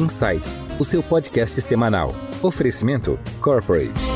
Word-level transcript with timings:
Insights, 0.00 0.62
o 0.78 0.84
seu 0.84 1.02
podcast 1.02 1.60
semanal. 1.60 2.14
Oferecimento 2.42 3.18
Corporate. 3.40 4.13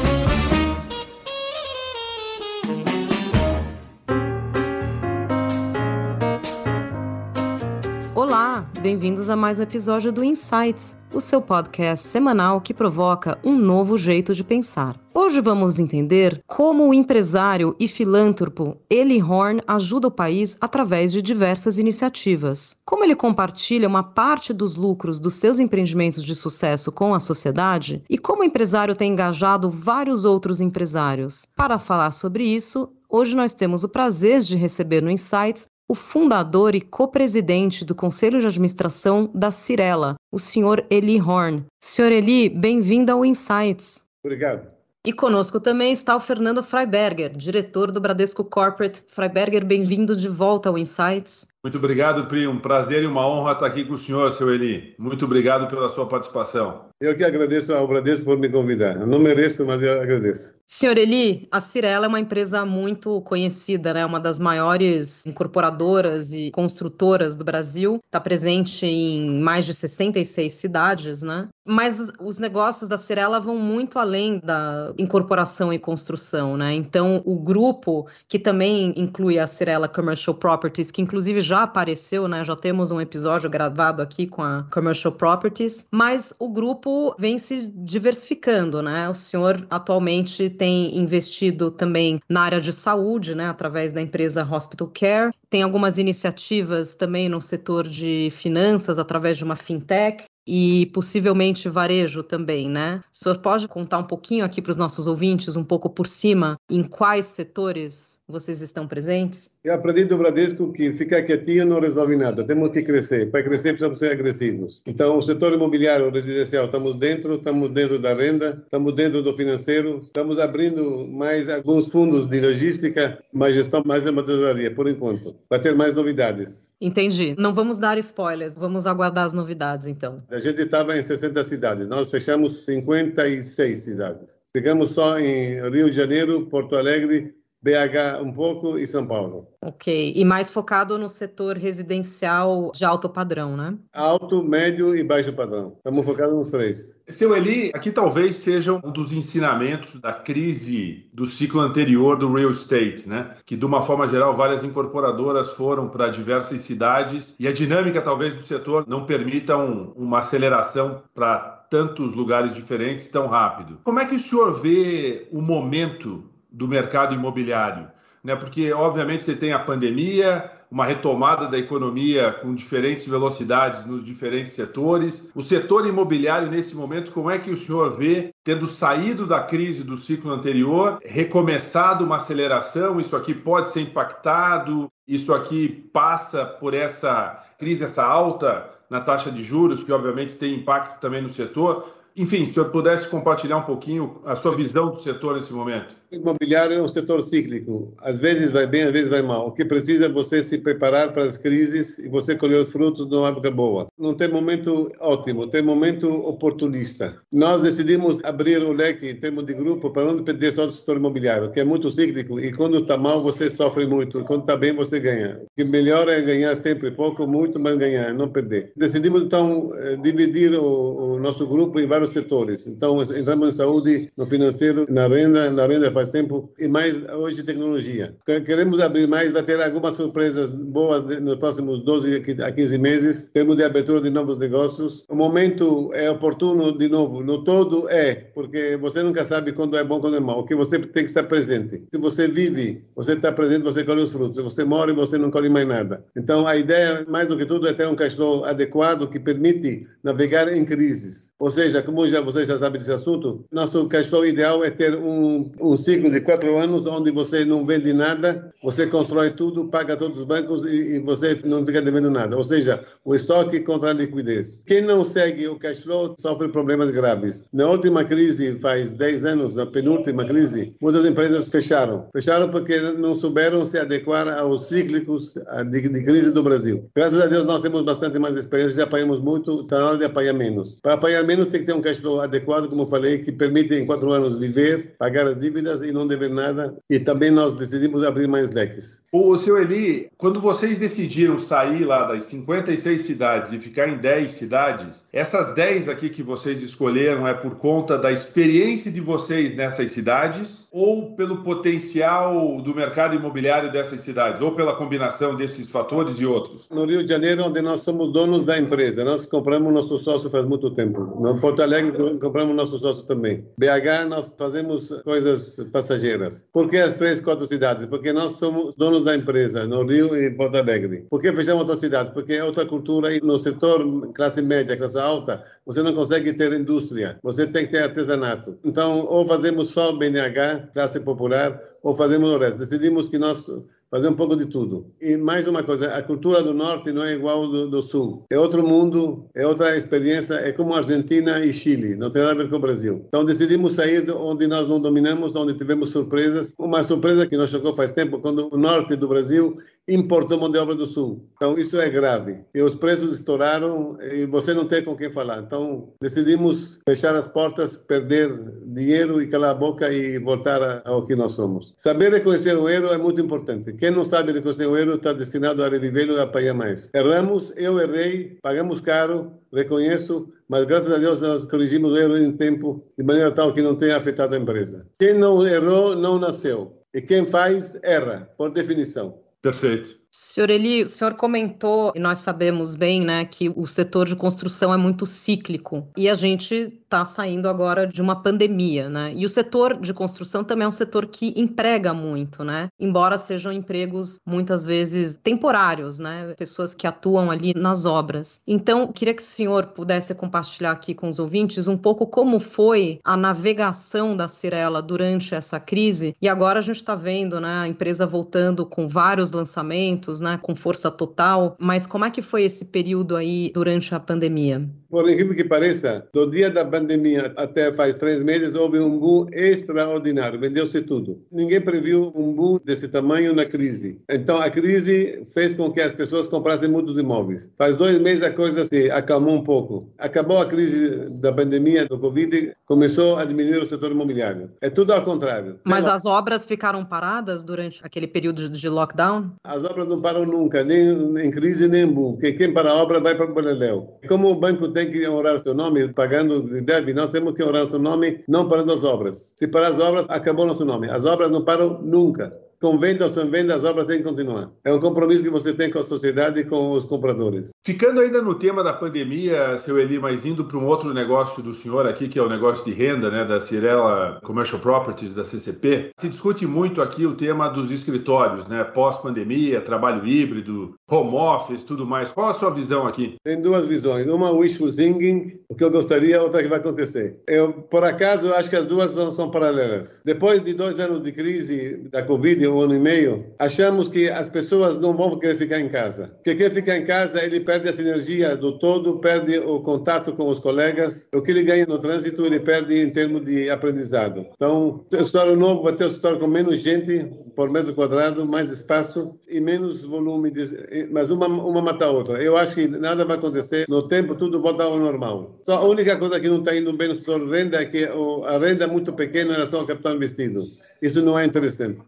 Bem-vindos 8.88 9.28
a 9.28 9.36
mais 9.36 9.60
um 9.60 9.64
episódio 9.64 10.10
do 10.10 10.24
Insights, 10.24 10.96
o 11.12 11.20
seu 11.20 11.42
podcast 11.42 12.06
semanal 12.06 12.58
que 12.58 12.72
provoca 12.72 13.38
um 13.44 13.54
novo 13.54 13.98
jeito 13.98 14.34
de 14.34 14.42
pensar. 14.42 14.98
Hoje 15.12 15.42
vamos 15.42 15.78
entender 15.78 16.42
como 16.46 16.88
o 16.88 16.94
empresário 16.94 17.76
e 17.78 17.86
filântropo 17.86 18.78
Eli 18.88 19.22
Horn 19.22 19.60
ajuda 19.66 20.08
o 20.08 20.10
país 20.10 20.56
através 20.58 21.12
de 21.12 21.20
diversas 21.20 21.78
iniciativas. 21.78 22.78
Como 22.86 23.04
ele 23.04 23.14
compartilha 23.14 23.86
uma 23.86 24.02
parte 24.02 24.54
dos 24.54 24.74
lucros 24.74 25.20
dos 25.20 25.34
seus 25.34 25.58
empreendimentos 25.58 26.24
de 26.24 26.34
sucesso 26.34 26.90
com 26.90 27.12
a 27.12 27.20
sociedade 27.20 28.02
e 28.08 28.16
como 28.16 28.40
o 28.40 28.46
empresário 28.46 28.94
tem 28.94 29.12
engajado 29.12 29.68
vários 29.68 30.24
outros 30.24 30.62
empresários. 30.62 31.46
Para 31.54 31.78
falar 31.78 32.12
sobre 32.12 32.42
isso, 32.42 32.88
Hoje 33.10 33.34
nós 33.34 33.54
temos 33.54 33.84
o 33.84 33.88
prazer 33.88 34.42
de 34.42 34.54
receber 34.54 35.02
no 35.02 35.10
Insights 35.10 35.66
o 35.88 35.94
fundador 35.94 36.74
e 36.74 36.82
co-presidente 36.82 37.82
do 37.82 37.94
Conselho 37.94 38.38
de 38.38 38.46
Administração 38.46 39.30
da 39.34 39.50
Cirela, 39.50 40.16
o 40.30 40.38
senhor 40.38 40.84
Eli 40.90 41.18
Horn. 41.18 41.64
Senhor 41.82 42.12
Eli, 42.12 42.50
bem-vindo 42.50 43.10
ao 43.10 43.24
Insights. 43.24 44.04
Obrigado. 44.22 44.68
E 45.06 45.12
conosco 45.12 45.58
também 45.58 45.90
está 45.90 46.14
o 46.14 46.20
Fernando 46.20 46.62
Freiberger, 46.62 47.34
diretor 47.34 47.90
do 47.90 48.00
Bradesco 48.00 48.44
Corporate. 48.44 49.02
Freiberger, 49.08 49.64
bem-vindo 49.64 50.14
de 50.14 50.28
volta 50.28 50.68
ao 50.68 50.76
Insights. 50.76 51.46
Muito 51.62 51.78
obrigado, 51.78 52.26
Pri. 52.26 52.46
Um 52.46 52.60
prazer 52.60 53.02
e 53.02 53.06
uma 53.06 53.26
honra 53.26 53.52
estar 53.52 53.66
aqui 53.66 53.84
com 53.84 53.94
o 53.94 53.98
senhor, 53.98 54.30
seu 54.30 54.52
Eli. 54.54 54.94
Muito 54.98 55.24
obrigado 55.24 55.68
pela 55.68 55.88
sua 55.88 56.06
participação. 56.06 56.88
Eu 57.00 57.16
que 57.16 57.24
agradeço 57.24 57.72
ao 57.72 57.86
Bradesco 57.86 58.24
por 58.24 58.38
me 58.38 58.48
convidar. 58.48 58.96
Eu 58.96 59.06
não 59.06 59.20
mereço, 59.20 59.64
mas 59.64 59.82
eu 59.82 60.00
agradeço. 60.00 60.58
Senhor 60.66 60.98
Eli, 60.98 61.48
a 61.50 61.60
Cirela 61.60 62.06
é 62.06 62.08
uma 62.08 62.20
empresa 62.20 62.64
muito 62.66 63.20
conhecida, 63.22 63.94
né? 63.94 64.04
Uma 64.04 64.20
das 64.20 64.38
maiores 64.38 65.24
incorporadoras 65.24 66.32
e 66.32 66.50
construtoras 66.50 67.36
do 67.36 67.44
Brasil. 67.44 68.00
Está 68.04 68.20
presente 68.20 68.84
em 68.84 69.40
mais 69.40 69.64
de 69.64 69.74
66 69.74 70.52
cidades, 70.52 71.22
né? 71.22 71.48
Mas 71.64 72.10
os 72.20 72.38
negócios 72.38 72.88
da 72.88 72.98
Cirela 72.98 73.38
vão 73.38 73.56
muito 73.56 73.98
além 73.98 74.40
da 74.40 74.92
incorporação 74.98 75.72
e 75.72 75.78
construção, 75.78 76.56
né? 76.56 76.74
Então, 76.74 77.22
o 77.24 77.36
grupo, 77.38 78.06
que 78.26 78.38
também 78.38 78.92
inclui 78.96 79.38
a 79.38 79.46
Cirela 79.46 79.88
Commercial 79.88 80.34
Properties, 80.34 80.90
que 80.90 81.00
inclusive 81.00 81.40
já 81.48 81.62
apareceu, 81.62 82.28
né? 82.28 82.44
Já 82.44 82.54
temos 82.54 82.90
um 82.90 83.00
episódio 83.00 83.48
gravado 83.48 84.02
aqui 84.02 84.26
com 84.26 84.42
a 84.42 84.64
Commercial 84.70 85.14
Properties, 85.14 85.86
mas 85.90 86.34
o 86.38 86.50
grupo 86.50 87.16
vem 87.18 87.38
se 87.38 87.72
diversificando, 87.74 88.82
né? 88.82 89.08
O 89.08 89.14
senhor 89.14 89.66
atualmente 89.70 90.50
tem 90.50 90.96
investido 90.98 91.70
também 91.70 92.20
na 92.28 92.42
área 92.42 92.60
de 92.60 92.72
saúde, 92.72 93.34
né, 93.34 93.46
através 93.46 93.92
da 93.92 94.02
empresa 94.02 94.46
Hospital 94.48 94.92
Care. 94.92 95.32
Tem 95.48 95.62
algumas 95.62 95.96
iniciativas 95.96 96.94
também 96.94 97.28
no 97.28 97.40
setor 97.40 97.88
de 97.88 98.28
finanças 98.30 98.98
através 98.98 99.38
de 99.38 99.44
uma 99.44 99.56
fintech 99.56 100.24
e 100.46 100.86
possivelmente 100.86 101.68
varejo 101.68 102.22
também, 102.22 102.68
né? 102.68 103.02
O 103.12 103.16
senhor 103.16 103.38
pode 103.38 103.66
contar 103.68 103.98
um 103.98 104.04
pouquinho 104.04 104.44
aqui 104.44 104.60
para 104.60 104.70
os 104.70 104.76
nossos 104.76 105.06
ouvintes, 105.06 105.56
um 105.56 105.64
pouco 105.64 105.88
por 105.88 106.06
cima, 106.06 106.56
em 106.70 106.82
quais 106.82 107.26
setores 107.26 108.17
vocês 108.28 108.60
estão 108.60 108.86
presentes? 108.86 109.52
Eu 109.64 109.72
aprendi 109.72 110.04
do 110.04 110.18
Bradesco 110.18 110.70
que 110.72 110.92
ficar 110.92 111.22
quietinho 111.22 111.64
não 111.64 111.80
resolve 111.80 112.14
nada, 112.14 112.46
temos 112.46 112.70
que 112.70 112.82
crescer. 112.82 113.30
Para 113.30 113.42
crescer 113.42 113.70
precisamos 113.70 113.98
ser 113.98 114.12
agressivos. 114.12 114.82
Então, 114.86 115.16
o 115.16 115.22
setor 115.22 115.54
imobiliário 115.54 116.10
residencial, 116.10 116.66
estamos 116.66 116.94
dentro, 116.96 117.36
estamos 117.36 117.70
dentro 117.70 117.98
da 117.98 118.12
renda, 118.12 118.60
estamos 118.62 118.94
dentro 118.94 119.22
do 119.22 119.32
financeiro, 119.32 120.02
estamos 120.04 120.38
abrindo 120.38 121.06
mais 121.08 121.48
alguns 121.48 121.90
fundos 121.90 122.28
de 122.28 122.40
logística, 122.40 123.18
mas 123.32 123.54
gestão 123.54 123.82
mais 123.86 124.04
de 124.04 124.12
tesouraria, 124.22 124.74
por 124.74 124.88
enquanto. 124.88 125.34
Vai 125.48 125.60
ter 125.60 125.74
mais 125.74 125.94
novidades. 125.94 126.68
Entendi. 126.80 127.34
Não 127.38 127.54
vamos 127.54 127.78
dar 127.78 127.96
spoilers, 127.98 128.54
vamos 128.54 128.86
aguardar 128.86 129.24
as 129.24 129.32
novidades 129.32 129.88
então. 129.88 130.22
A 130.30 130.38
gente 130.38 130.60
estava 130.60 130.96
em 130.96 131.02
60 131.02 131.42
cidades, 131.44 131.88
nós 131.88 132.10
fechamos 132.10 132.64
56 132.64 133.78
cidades. 133.78 134.36
Ficamos 134.54 134.90
só 134.90 135.18
em 135.18 135.60
Rio 135.70 135.90
de 135.90 135.96
Janeiro, 135.96 136.46
Porto 136.46 136.74
Alegre, 136.74 137.34
BH 137.62 138.22
um 138.22 138.32
pouco 138.32 138.78
e 138.78 138.86
São 138.86 139.06
Paulo. 139.06 139.48
Ok. 139.62 140.12
E 140.14 140.24
mais 140.24 140.50
focado 140.50 140.96
no 140.98 141.08
setor 141.08 141.56
residencial 141.56 142.70
de 142.74 142.84
alto 142.84 143.08
padrão, 143.08 143.56
né? 143.56 143.76
Alto, 143.92 144.42
médio 144.42 144.96
e 144.96 145.02
baixo 145.02 145.32
padrão. 145.32 145.74
Estamos 145.76 146.04
focados 146.04 146.36
nos 146.36 146.50
três. 146.50 146.98
Seu 147.08 147.36
Eli, 147.36 147.70
aqui 147.74 147.90
talvez 147.90 148.36
seja 148.36 148.74
um 148.74 148.92
dos 148.92 149.12
ensinamentos 149.12 149.98
da 150.00 150.12
crise 150.12 151.08
do 151.12 151.26
ciclo 151.26 151.60
anterior 151.60 152.16
do 152.16 152.32
real 152.32 152.50
estate, 152.50 153.08
né? 153.08 153.34
Que 153.44 153.56
de 153.56 153.64
uma 153.64 153.82
forma 153.82 154.06
geral 154.06 154.36
várias 154.36 154.62
incorporadoras 154.62 155.50
foram 155.50 155.88
para 155.88 156.08
diversas 156.08 156.60
cidades 156.60 157.34
e 157.38 157.48
a 157.48 157.52
dinâmica 157.52 158.00
talvez 158.00 158.34
do 158.34 158.42
setor 158.42 158.84
não 158.86 159.06
permita 159.06 159.56
um, 159.56 159.92
uma 159.96 160.18
aceleração 160.18 161.02
para 161.14 161.58
tantos 161.70 162.14
lugares 162.14 162.54
diferentes 162.54 163.08
tão 163.08 163.26
rápido. 163.26 163.80
Como 163.84 164.00
é 164.00 164.06
que 164.06 164.14
o 164.14 164.20
senhor 164.20 164.52
vê 164.52 165.28
o 165.32 165.40
momento 165.40 166.24
do 166.58 166.66
mercado 166.66 167.14
imobiliário, 167.14 167.88
né? 168.22 168.34
Porque 168.34 168.72
obviamente 168.72 169.24
você 169.24 169.36
tem 169.36 169.52
a 169.52 169.60
pandemia, 169.60 170.50
uma 170.70 170.84
retomada 170.84 171.46
da 171.46 171.56
economia 171.56 172.32
com 172.32 172.52
diferentes 172.52 173.06
velocidades 173.06 173.86
nos 173.86 174.04
diferentes 174.04 174.52
setores. 174.52 175.30
O 175.34 175.40
setor 175.40 175.86
imobiliário 175.86 176.50
nesse 176.50 176.74
momento, 176.74 177.12
como 177.12 177.30
é 177.30 177.38
que 177.38 177.50
o 177.50 177.56
senhor 177.56 177.96
vê 177.96 178.34
tendo 178.44 178.66
saído 178.66 179.24
da 179.24 179.40
crise 179.40 179.84
do 179.84 179.96
ciclo 179.96 180.32
anterior, 180.32 180.98
recomeçado 181.04 182.04
uma 182.04 182.16
aceleração, 182.16 183.00
isso 183.00 183.16
aqui 183.16 183.32
pode 183.32 183.70
ser 183.70 183.82
impactado, 183.82 184.90
isso 185.06 185.32
aqui 185.32 185.68
passa 185.92 186.44
por 186.44 186.74
essa 186.74 187.40
crise, 187.58 187.84
essa 187.84 188.04
alta 188.04 188.68
na 188.90 189.00
taxa 189.00 189.30
de 189.30 189.42
juros, 189.42 189.82
que 189.82 189.92
obviamente 189.92 190.34
tem 190.34 190.54
impacto 190.54 191.00
também 191.00 191.22
no 191.22 191.30
setor. 191.30 191.86
Enfim, 192.16 192.44
se 192.44 192.50
o 192.50 192.54
senhor 192.54 192.70
pudesse 192.70 193.08
compartilhar 193.08 193.58
um 193.58 193.62
pouquinho 193.62 194.20
a 194.24 194.34
sua 194.34 194.52
visão 194.52 194.90
do 194.90 194.96
setor 194.96 195.36
nesse 195.36 195.52
momento. 195.52 195.94
Imobiliário 196.10 196.76
é 196.76 196.82
um 196.82 196.88
setor 196.88 197.22
cíclico. 197.22 197.92
Às 198.00 198.18
vezes 198.18 198.50
vai 198.50 198.66
bem, 198.66 198.82
às 198.84 198.92
vezes 198.92 199.08
vai 199.08 199.20
mal. 199.20 199.48
O 199.48 199.52
que 199.52 199.64
precisa 199.64 200.06
é 200.06 200.08
você 200.08 200.40
se 200.42 200.58
preparar 200.58 201.12
para 201.12 201.24
as 201.24 201.36
crises 201.36 201.98
e 201.98 202.08
você 202.08 202.34
colher 202.34 202.60
os 202.60 202.70
frutos 202.70 203.06
numa 203.06 203.28
época 203.28 203.50
boa. 203.50 203.88
Não 203.98 204.14
tem 204.14 204.28
momento 204.28 204.88
ótimo, 205.00 205.46
tem 205.46 205.62
momento 205.62 206.10
oportunista. 206.10 207.20
Nós 207.30 207.60
decidimos 207.60 208.24
abrir 208.24 208.62
o 208.62 208.72
leque 208.72 209.10
em 209.10 209.16
termos 209.16 209.44
de 209.44 209.52
grupo 209.52 209.90
para 209.90 210.06
não 210.06 210.16
depender 210.16 210.50
só 210.50 210.64
do 210.64 210.72
setor 210.72 210.96
imobiliário, 210.96 211.50
que 211.50 211.60
é 211.60 211.64
muito 211.64 211.90
cíclico 211.90 212.40
e 212.40 212.52
quando 212.52 212.78
está 212.78 212.96
mal 212.96 213.22
você 213.22 213.50
sofre 213.50 213.86
muito, 213.86 214.20
e 214.20 214.24
quando 214.24 214.42
está 214.42 214.56
bem 214.56 214.74
você 214.74 214.98
ganha. 214.98 215.40
O 215.42 215.48
que 215.56 215.64
melhor 215.64 216.08
é 216.08 216.22
ganhar 216.22 216.54
sempre 216.54 216.90
pouco, 216.90 217.26
muito, 217.26 217.60
mas 217.60 217.76
ganhar, 217.76 218.14
não 218.14 218.28
perder. 218.28 218.72
Decidimos 218.76 219.22
então 219.22 219.70
eh, 219.74 219.96
dividir 219.96 220.54
o, 220.54 221.14
o 221.14 221.18
nosso 221.18 221.46
grupo 221.46 221.78
em 221.78 221.86
vários 221.86 222.12
setores. 222.12 222.66
Então 222.66 223.02
entramos 223.02 223.48
em 223.48 223.56
saúde, 223.56 224.10
no 224.16 224.26
financeiro, 224.26 224.86
na 224.88 225.06
renda, 225.06 225.50
na 225.50 225.66
renda 225.66 225.97
faz 225.98 226.10
tempo, 226.10 226.48
e 226.56 226.68
mais 226.68 227.02
hoje 227.08 227.42
tecnologia. 227.42 228.14
Queremos 228.24 228.80
abrir 228.80 229.08
mais, 229.08 229.32
vai 229.32 229.42
ter 229.42 229.60
algumas 229.60 229.94
surpresas 229.94 230.48
boas 230.48 231.04
nos 231.20 231.36
próximos 231.36 231.82
12 231.82 232.24
a 232.40 232.52
15 232.52 232.78
meses. 232.78 233.30
Temos 233.32 233.56
de 233.56 233.64
abertura 233.64 234.00
de 234.00 234.08
novos 234.08 234.38
negócios. 234.38 235.04
O 235.08 235.16
momento 235.16 235.90
é 235.92 236.08
oportuno, 236.08 236.70
de 236.70 236.88
novo, 236.88 237.24
no 237.24 237.42
todo 237.42 237.90
é, 237.90 238.14
porque 238.14 238.76
você 238.76 239.02
nunca 239.02 239.24
sabe 239.24 239.52
quando 239.52 239.76
é 239.76 239.82
bom, 239.82 240.00
quando 240.00 240.16
é 240.16 240.20
mal. 240.20 240.38
O 240.38 240.44
que 240.44 240.54
você 240.54 240.78
tem 240.78 241.02
que 241.02 241.10
estar 241.10 241.24
presente. 241.24 241.82
Se 241.92 242.00
você 242.00 242.28
vive, 242.28 242.84
você 242.94 243.14
está 243.14 243.32
presente, 243.32 243.64
você 243.64 243.82
colhe 243.82 244.02
os 244.02 244.12
frutos. 244.12 244.36
Se 244.36 244.42
você 244.42 244.62
morre, 244.62 244.92
você 244.92 245.18
não 245.18 245.32
colhe 245.32 245.48
mais 245.48 245.66
nada. 245.66 246.04
Então, 246.16 246.46
a 246.46 246.56
ideia, 246.56 247.04
mais 247.08 247.26
do 247.26 247.36
que 247.36 247.44
tudo, 247.44 247.66
é 247.66 247.72
ter 247.72 247.88
um 247.88 247.96
cachorro 247.96 248.44
adequado 248.44 249.10
que 249.10 249.18
permite 249.18 249.84
navegar 250.04 250.46
em 250.52 250.64
crises. 250.64 251.27
Ou 251.38 251.50
seja, 251.50 251.82
como 251.82 252.06
já, 252.08 252.20
você 252.20 252.44
já 252.44 252.58
sabe 252.58 252.78
desse 252.78 252.92
assunto, 252.92 253.44
nosso 253.50 253.86
cashflow 253.86 254.26
ideal 254.26 254.64
é 254.64 254.70
ter 254.70 254.96
um, 254.96 255.50
um 255.60 255.76
ciclo 255.76 256.10
de 256.10 256.20
quatro 256.20 256.56
anos 256.56 256.86
onde 256.86 257.12
você 257.12 257.44
não 257.44 257.64
vende 257.64 257.92
nada, 257.92 258.52
você 258.62 258.86
constrói 258.86 259.30
tudo, 259.30 259.68
paga 259.68 259.96
todos 259.96 260.18
os 260.18 260.24
bancos 260.24 260.64
e, 260.64 260.96
e 260.96 260.98
você 261.00 261.38
não 261.44 261.64
fica 261.64 261.80
devendo 261.80 262.10
nada. 262.10 262.36
Ou 262.36 262.42
seja, 262.42 262.84
o 263.04 263.14
estoque 263.14 263.60
contra 263.60 263.90
a 263.90 263.92
liquidez. 263.92 264.60
Quem 264.66 264.80
não 264.82 265.04
segue 265.04 265.46
o 265.46 265.58
cashflow 265.58 266.16
sofre 266.18 266.48
problemas 266.48 266.90
graves. 266.90 267.48
Na 267.52 267.68
última 267.68 268.04
crise, 268.04 268.58
faz 268.58 268.94
10 268.94 269.24
anos, 269.24 269.54
na 269.54 269.66
penúltima 269.66 270.24
crise, 270.24 270.74
muitas 270.80 271.06
empresas 271.06 271.46
fecharam. 271.46 272.08
Fecharam 272.12 272.50
porque 272.50 272.80
não 272.80 273.14
souberam 273.14 273.64
se 273.64 273.78
adequar 273.78 274.28
aos 274.28 274.66
cíclicos 274.66 275.34
de, 275.70 275.88
de 275.88 276.02
crise 276.02 276.32
do 276.32 276.42
Brasil. 276.42 276.90
Graças 276.96 277.20
a 277.20 277.26
Deus 277.26 277.44
nós 277.44 277.60
temos 277.60 277.82
bastante 277.82 278.18
mais 278.18 278.36
experiência, 278.36 278.78
já 278.78 278.84
apanhamos 278.84 279.20
muito, 279.20 279.60
está 279.60 279.78
na 279.78 279.86
hora 279.86 279.98
de 279.98 280.04
apanhar 280.04 280.32
menos. 280.32 280.76
Para 280.82 280.94
apanhar 280.94 281.27
menos 281.28 281.48
tem 281.48 281.60
que 281.60 281.66
ter 281.66 281.74
um 281.74 281.82
cash 281.82 281.98
flow 281.98 282.22
adequado, 282.22 282.70
como 282.70 282.82
eu 282.82 282.86
falei, 282.86 283.18
que 283.18 283.30
permite 283.30 283.74
em 283.74 283.84
quatro 283.84 284.10
anos 284.10 284.34
viver, 284.34 284.94
pagar 284.98 285.26
as 285.26 285.38
dívidas 285.38 285.82
e 285.82 285.92
não 285.92 286.06
dever 286.06 286.30
nada. 286.30 286.74
E 286.88 286.98
também 286.98 287.30
nós 287.30 287.52
decidimos 287.52 288.02
abrir 288.02 288.26
mais 288.26 288.50
leques. 288.50 288.98
O 289.10 289.38
seu 289.38 289.56
Eli, 289.56 290.10
quando 290.18 290.38
vocês 290.38 290.76
decidiram 290.76 291.38
sair 291.38 291.82
lá 291.82 292.04
das 292.04 292.24
56 292.24 293.00
cidades 293.00 293.52
e 293.52 293.58
ficar 293.58 293.88
em 293.88 293.96
10 293.96 294.32
cidades, 294.32 295.02
essas 295.10 295.54
10 295.54 295.88
aqui 295.88 296.10
que 296.10 296.22
vocês 296.22 296.60
escolheram 296.60 297.26
é 297.26 297.32
por 297.32 297.56
conta 297.56 297.96
da 297.96 298.12
experiência 298.12 298.92
de 298.92 299.00
vocês 299.00 299.56
nessas 299.56 299.92
cidades 299.92 300.68
ou 300.70 301.12
pelo 301.12 301.42
potencial 301.42 302.60
do 302.60 302.74
mercado 302.74 303.16
imobiliário 303.16 303.72
dessas 303.72 304.02
cidades, 304.02 304.42
ou 304.42 304.54
pela 304.54 304.76
combinação 304.76 305.34
desses 305.34 305.70
fatores 305.70 306.20
e 306.20 306.26
outros? 306.26 306.66
No 306.70 306.84
Rio 306.84 307.02
de 307.02 307.08
Janeiro, 307.08 307.44
onde 307.44 307.62
nós 307.62 307.80
somos 307.80 308.12
donos 308.12 308.44
da 308.44 308.58
empresa, 308.58 309.04
nós 309.04 309.24
compramos 309.24 309.72
nosso 309.72 309.98
sócio 309.98 310.28
faz 310.28 310.44
muito 310.44 310.70
tempo. 310.72 311.00
No 311.18 311.40
Porto 311.40 311.62
Alegre, 311.62 311.92
compramos 312.18 312.54
nosso 312.54 312.78
sócio 312.78 313.06
também. 313.06 313.42
BH, 313.56 314.06
nós 314.06 314.34
fazemos 314.36 314.92
coisas 315.02 315.56
passageiras. 315.72 316.44
Por 316.52 316.68
que 316.68 316.76
as 316.76 316.92
três, 316.92 317.22
quatro 317.22 317.46
cidades? 317.46 317.86
Porque 317.86 318.12
nós 318.12 318.32
somos 318.32 318.76
donos 318.76 318.97
da 319.04 319.14
empresa, 319.14 319.66
no 319.66 319.84
Rio 319.84 320.16
e 320.16 320.26
em 320.26 320.34
Porto 320.34 320.56
Alegre. 320.56 321.06
Por 321.10 321.20
que 321.20 321.32
fechamos 321.32 321.62
outras 321.62 321.80
cidades? 321.80 322.12
Porque 322.12 322.34
é 322.34 322.44
outra 322.44 322.66
cultura 322.66 323.14
e 323.14 323.20
no 323.20 323.38
setor 323.38 324.12
classe 324.12 324.42
média, 324.42 324.76
classe 324.76 324.98
alta, 324.98 325.44
você 325.64 325.82
não 325.82 325.94
consegue 325.94 326.32
ter 326.32 326.52
indústria, 326.52 327.18
você 327.22 327.46
tem 327.46 327.66
que 327.66 327.72
ter 327.72 327.82
artesanato. 327.82 328.58
Então, 328.64 329.06
ou 329.06 329.26
fazemos 329.26 329.68
só 329.68 329.92
BNH, 329.92 330.70
classe 330.72 331.00
popular, 331.00 331.60
ou 331.82 331.94
fazemos 331.94 332.32
o 332.32 332.38
resto. 332.38 332.58
Decidimos 332.58 333.08
que 333.08 333.18
nós 333.18 333.46
fazer 333.90 334.08
um 334.08 334.14
pouco 334.14 334.36
de 334.36 334.46
tudo. 334.46 334.92
E 335.00 335.16
mais 335.16 335.46
uma 335.46 335.62
coisa, 335.62 335.94
a 335.94 336.02
cultura 336.02 336.42
do 336.42 336.54
norte 336.54 336.92
não 336.92 337.04
é 337.04 337.14
igual 337.14 337.48
do, 337.48 337.70
do 337.70 337.82
sul. 337.82 338.26
É 338.30 338.38
outro 338.38 338.66
mundo, 338.66 339.28
é 339.34 339.46
outra 339.46 339.76
experiência, 339.76 340.34
é 340.34 340.52
como 340.52 340.74
Argentina 340.74 341.40
e 341.40 341.52
Chile, 341.52 341.96
não 341.96 342.10
tem 342.10 342.22
nada 342.22 342.34
a 342.34 342.44
ver 342.44 342.50
com 342.50 342.56
o 342.56 342.60
Brasil. 342.60 343.04
Então 343.08 343.24
decidimos 343.24 343.74
sair 343.74 344.04
de 344.04 344.12
onde 344.12 344.46
nós 344.46 344.68
não 344.68 344.80
dominamos, 344.80 345.34
onde 345.34 345.54
tivemos 345.54 345.90
surpresas. 345.90 346.54
Uma 346.58 346.82
surpresa 346.82 347.26
que 347.26 347.36
nos 347.36 347.50
chocou 347.50 347.74
faz 347.74 347.92
tempo, 347.92 348.20
quando 348.20 348.48
o 348.52 348.58
norte 348.58 348.96
do 348.96 349.08
Brasil 349.08 349.58
importou 349.88 350.38
mão 350.38 350.50
de 350.50 350.58
obra 350.58 350.74
do 350.74 350.86
sul. 350.86 351.24
Então 351.34 351.58
isso 351.58 351.80
é 351.80 351.88
grave. 351.88 352.44
E 352.54 352.60
os 352.60 352.74
preços 352.74 353.16
estouraram 353.16 353.96
e 354.00 354.26
você 354.26 354.52
não 354.52 354.66
tem 354.66 354.84
com 354.84 354.94
quem 354.94 355.10
falar. 355.10 355.40
Então 355.40 355.94
decidimos 356.00 356.78
fechar 356.86 357.16
as 357.16 357.26
portas, 357.26 357.76
perder 357.76 358.30
dinheiro 358.66 359.22
e 359.22 359.26
calar 359.26 359.50
a 359.50 359.54
boca 359.54 359.90
e 359.90 360.18
voltar 360.18 360.82
ao 360.84 361.04
que 361.06 361.16
nós 361.16 361.32
somos. 361.32 361.74
Saber 361.76 362.12
reconhecer 362.12 362.54
o 362.54 362.68
erro 362.68 362.88
é 362.88 362.98
muito 362.98 363.20
importante. 363.20 363.72
Quem 363.72 363.90
não 363.90 364.04
sabe 364.04 364.32
reconhecer 364.32 364.66
o 364.66 364.76
erro 364.76 364.94
está 364.94 365.12
destinado 365.12 365.64
a 365.64 365.68
revivê-lo 365.68 366.14
e 366.14 366.20
a 366.20 366.26
pagar 366.26 366.54
mais. 366.54 366.90
Erramos, 366.92 367.52
eu 367.56 367.80
errei, 367.80 368.36
pagamos 368.42 368.80
caro, 368.80 369.32
reconheço, 369.52 370.28
mas 370.48 370.64
graças 370.66 370.92
a 370.92 370.98
Deus 370.98 371.20
nós 371.20 371.44
corrigimos 371.44 371.92
o 371.92 371.96
erro 371.96 372.18
em 372.18 372.32
tempo, 372.32 372.84
de 372.96 373.04
maneira 373.04 373.30
tal 373.30 373.52
que 373.54 373.62
não 373.62 373.74
tenha 373.74 373.96
afetado 373.96 374.34
a 374.34 374.38
empresa. 374.38 374.86
Quem 374.98 375.14
não 375.14 375.46
errou, 375.46 375.96
não 375.96 376.18
nasceu. 376.18 376.74
E 376.94 377.02
quem 377.02 377.26
faz, 377.26 377.78
erra, 377.82 378.28
por 378.36 378.50
definição. 378.50 379.18
Perfeito. 379.42 380.07
Senhor 380.20 380.50
Eli, 380.50 380.82
o 380.82 380.88
senhor 380.88 381.14
comentou, 381.14 381.92
e 381.94 382.00
nós 382.00 382.18
sabemos 382.18 382.74
bem, 382.74 383.00
né, 383.00 383.24
que 383.24 383.48
o 383.54 383.66
setor 383.68 384.08
de 384.08 384.16
construção 384.16 384.74
é 384.74 384.76
muito 384.76 385.06
cíclico 385.06 385.86
e 385.96 386.08
a 386.08 386.14
gente 386.14 386.72
está 386.88 387.04
saindo 387.04 387.48
agora 387.48 387.86
de 387.86 388.00
uma 388.00 388.22
pandemia, 388.22 388.88
né? 388.88 389.12
E 389.14 389.26
o 389.26 389.28
setor 389.28 389.78
de 389.78 389.92
construção 389.92 390.42
também 390.42 390.64
é 390.64 390.68
um 390.68 390.72
setor 390.72 391.06
que 391.06 391.34
emprega 391.36 391.92
muito, 391.92 392.42
né? 392.42 392.68
Embora 392.80 393.18
sejam 393.18 393.52
empregos 393.52 394.18
muitas 394.24 394.64
vezes 394.64 395.18
temporários, 395.22 395.98
né? 395.98 396.34
Pessoas 396.38 396.72
que 396.72 396.86
atuam 396.86 397.30
ali 397.30 397.52
nas 397.54 397.84
obras. 397.84 398.40
Então, 398.46 398.90
queria 398.90 399.12
que 399.12 399.22
o 399.22 399.24
senhor 399.24 399.66
pudesse 399.66 400.14
compartilhar 400.14 400.70
aqui 400.70 400.94
com 400.94 401.10
os 401.10 401.18
ouvintes 401.18 401.68
um 401.68 401.76
pouco 401.76 402.06
como 402.06 402.40
foi 402.40 403.00
a 403.04 403.18
navegação 403.18 404.16
da 404.16 404.26
Cirela 404.26 404.80
durante 404.80 405.34
essa 405.34 405.60
crise. 405.60 406.16
E 406.22 406.28
agora 406.28 406.58
a 406.58 406.62
gente 406.62 406.76
está 406.76 406.94
vendo, 406.94 407.38
né, 407.38 407.60
a 407.60 407.68
empresa 407.68 408.06
voltando 408.06 408.64
com 408.64 408.88
vários 408.88 409.30
lançamentos 409.30 410.07
né, 410.20 410.38
com 410.40 410.56
força 410.56 410.90
total. 410.90 411.56
Mas 411.58 411.86
como 411.86 412.04
é 412.04 412.10
que 412.10 412.22
foi 412.22 412.44
esse 412.44 412.64
período 412.64 413.16
aí 413.16 413.50
durante 413.54 413.94
a 413.94 414.00
pandemia? 414.00 414.68
Por 414.90 415.08
incrível 415.08 415.34
que 415.34 415.44
pareça, 415.44 416.06
do 416.14 416.30
dia 416.30 416.50
da 416.50 416.64
pandemia 416.64 417.32
até 417.36 417.72
faz 417.72 417.94
três 417.94 418.22
meses 418.22 418.54
houve 418.54 418.78
um 418.78 418.98
boom 418.98 419.26
extraordinário, 419.32 420.40
vendeu-se 420.40 420.80
tudo. 420.80 421.22
Ninguém 421.30 421.60
previu 421.60 422.10
um 422.14 422.32
boom 422.32 422.58
desse 422.64 422.88
tamanho 422.88 423.34
na 423.34 423.44
crise. 423.44 424.00
Então 424.08 424.38
a 424.38 424.48
crise 424.50 425.24
fez 425.34 425.54
com 425.54 425.70
que 425.70 425.80
as 425.82 425.92
pessoas 425.92 426.26
comprassem 426.26 426.70
muitos 426.70 426.96
imóveis. 426.96 427.52
Faz 427.58 427.76
dois 427.76 427.98
meses 427.98 428.22
a 428.22 428.30
coisa 428.30 428.64
se 428.64 428.90
acalmou 428.90 429.34
um 429.34 429.44
pouco. 429.44 429.92
Acabou 429.98 430.38
a 430.38 430.46
crise 430.46 431.10
da 431.10 431.32
pandemia 431.32 431.86
do 431.86 431.98
Covid, 431.98 432.54
começou 432.64 433.16
a 433.16 433.24
diminuir 433.26 433.58
o 433.58 433.66
setor 433.66 433.92
imobiliário. 433.92 434.50
É 434.60 434.70
tudo 434.70 434.92
ao 434.92 435.04
contrário. 435.04 435.60
Mas 435.64 435.86
as 435.86 436.06
obras 436.06 436.46
ficaram 436.46 436.84
paradas 436.84 437.42
durante 437.42 437.80
aquele 437.84 438.06
período 438.06 438.48
de 438.48 438.68
lockdown? 438.68 439.32
As 439.44 439.64
obras 439.64 439.87
não 439.88 440.00
param 440.00 440.24
nunca, 440.24 440.62
nem 440.62 440.90
em 441.18 441.30
crise 441.30 441.68
nem 441.68 441.82
em 441.82 441.86
boom. 441.86 442.16
Quem 442.16 442.52
para 442.52 442.70
a 442.70 442.82
obra 442.82 443.00
vai 443.00 443.14
para 443.14 443.30
o 443.30 443.34
Beleléu. 443.34 443.98
Como 444.06 444.30
o 444.30 444.34
banco 444.34 444.68
tem 444.68 444.90
que 444.90 445.08
honrar 445.08 445.42
seu 445.42 445.54
nome 445.54 445.92
pagando 445.92 446.48
de 446.48 446.60
deve, 446.60 446.92
nós 446.92 447.10
temos 447.10 447.34
que 447.34 447.42
honrar 447.42 447.68
seu 447.68 447.78
nome 447.78 448.20
não 448.28 448.48
parando 448.48 448.72
as 448.72 448.84
obras. 448.84 449.34
Se 449.36 449.48
parar 449.48 449.68
as 449.68 449.78
obras, 449.78 450.06
acabou 450.08 450.46
nosso 450.46 450.64
nome. 450.64 450.90
As 450.90 451.04
obras 451.04 451.30
não 451.30 451.44
param 451.44 451.80
nunca 451.82 452.32
com 452.60 452.78
venda 452.78 453.04
ou 453.04 453.10
sem 453.10 453.30
venda, 453.30 453.54
as 453.54 453.64
obras 453.64 453.86
têm 453.86 453.98
que 453.98 454.04
continuar. 454.04 454.50
É 454.64 454.72
um 454.72 454.80
compromisso 454.80 455.22
que 455.22 455.30
você 455.30 455.52
tem 455.52 455.70
com 455.70 455.78
a 455.78 455.82
sociedade 455.82 456.40
e 456.40 456.44
com 456.44 456.72
os 456.72 456.84
compradores. 456.84 457.50
Ficando 457.64 458.00
ainda 458.00 458.20
no 458.20 458.34
tema 458.34 458.64
da 458.64 458.72
pandemia, 458.72 459.56
seu 459.58 459.78
Eli, 459.78 459.98
mas 459.98 460.26
indo 460.26 460.44
para 460.44 460.58
um 460.58 460.66
outro 460.66 460.92
negócio 460.92 461.42
do 461.42 461.54
senhor 461.54 461.86
aqui, 461.86 462.08
que 462.08 462.18
é 462.18 462.22
o 462.22 462.28
negócio 462.28 462.64
de 462.64 462.72
renda, 462.72 463.10
né, 463.10 463.24
da 463.24 463.40
Cirela 463.40 464.20
Commercial 464.24 464.60
Properties, 464.60 465.14
da 465.14 465.24
CCP, 465.24 465.90
se 465.98 466.08
discute 466.08 466.46
muito 466.46 466.82
aqui 466.82 467.06
o 467.06 467.14
tema 467.14 467.48
dos 467.48 467.70
escritórios, 467.70 468.48
né, 468.48 468.64
pós-pandemia, 468.64 469.60
trabalho 469.60 470.06
híbrido, 470.06 470.74
home 470.90 471.14
office, 471.14 471.64
tudo 471.64 471.86
mais. 471.86 472.10
Qual 472.10 472.28
a 472.28 472.34
sua 472.34 472.50
visão 472.50 472.86
aqui? 472.86 473.16
Tem 473.22 473.40
duas 473.40 473.66
visões. 473.66 474.06
Uma 474.06 474.32
wishful 474.32 474.72
thinking, 474.72 475.38
o 475.48 475.54
que 475.54 475.62
eu 475.62 475.70
gostaria, 475.70 476.22
outra 476.22 476.42
que 476.42 476.48
vai 476.48 476.58
acontecer. 476.58 477.20
Eu, 477.28 477.52
por 477.52 477.84
acaso, 477.84 478.32
acho 478.32 478.48
que 478.48 478.56
as 478.56 478.66
duas 478.66 478.92
são, 478.92 479.12
são 479.12 479.30
paralelas. 479.30 480.00
Depois 480.04 480.42
de 480.42 480.54
dois 480.54 480.80
anos 480.80 481.02
de 481.02 481.12
crise 481.12 481.88
da 481.90 482.02
Covid, 482.02 482.46
um 482.48 482.60
ano 482.60 482.74
e 482.74 482.78
meio, 482.78 483.26
achamos 483.38 483.88
que 483.88 484.08
as 484.08 484.28
pessoas 484.28 484.78
não 484.78 484.96
vão 484.96 485.18
querer 485.18 485.36
ficar 485.36 485.60
em 485.60 485.68
casa. 485.68 486.08
Porque 486.16 486.34
quem 486.34 486.50
fica 486.50 486.76
em 486.76 486.84
casa, 486.84 487.22
ele 487.22 487.40
perde 487.40 487.68
a 487.68 487.72
sinergia 487.72 488.36
do 488.36 488.58
todo, 488.58 488.98
perde 488.98 489.38
o 489.38 489.60
contato 489.60 490.12
com 490.14 490.28
os 490.28 490.38
colegas. 490.38 491.08
O 491.14 491.20
que 491.20 491.30
ele 491.30 491.42
ganha 491.42 491.66
no 491.66 491.78
trânsito, 491.78 492.24
ele 492.24 492.40
perde 492.40 492.80
em 492.80 492.90
termos 492.90 493.24
de 493.24 493.50
aprendizado. 493.50 494.26
Então, 494.34 494.84
o 494.90 494.96
escritório 494.96 495.36
novo 495.36 495.62
vai 495.62 495.76
ter 495.76 495.84
um 495.84 495.88
escritório 495.88 496.18
com 496.18 496.26
menos 496.26 496.60
gente 496.60 497.10
por 497.38 497.50
metro 497.50 497.72
quadrado, 497.72 498.26
mais 498.26 498.50
espaço 498.50 499.14
e 499.28 499.40
menos 499.40 499.84
volume, 499.84 500.28
de, 500.28 500.88
mas 500.90 501.08
uma, 501.08 501.28
uma 501.28 501.62
mata 501.62 501.84
a 501.84 501.90
outra. 501.92 502.20
Eu 502.20 502.36
acho 502.36 502.56
que 502.56 502.66
nada 502.66 503.04
vai 503.04 503.16
acontecer. 503.16 503.64
No 503.68 503.86
tempo, 503.86 504.16
tudo 504.16 504.42
volta 504.42 504.64
ao 504.64 504.76
normal. 504.76 505.38
Só 505.44 505.54
a 505.54 505.64
única 505.64 505.96
coisa 505.96 506.18
que 506.18 506.28
não 506.28 506.38
está 506.38 506.56
indo 506.56 506.76
bem 506.76 506.88
no 506.88 506.96
setor 506.96 507.24
renda 507.30 507.62
é 507.62 507.64
que 507.64 507.84
a 507.84 508.38
renda 508.40 508.64
é 508.64 508.66
muito 508.66 508.92
pequena 508.92 509.30
em 509.30 509.34
relação 509.34 509.60
ao 509.60 509.66
capital 509.66 509.94
investido. 509.94 510.42
Isso 510.82 511.00
não 511.00 511.16
é 511.16 511.24
interessante 511.24 511.78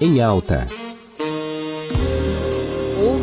em 0.00 0.22
alta 0.22 0.66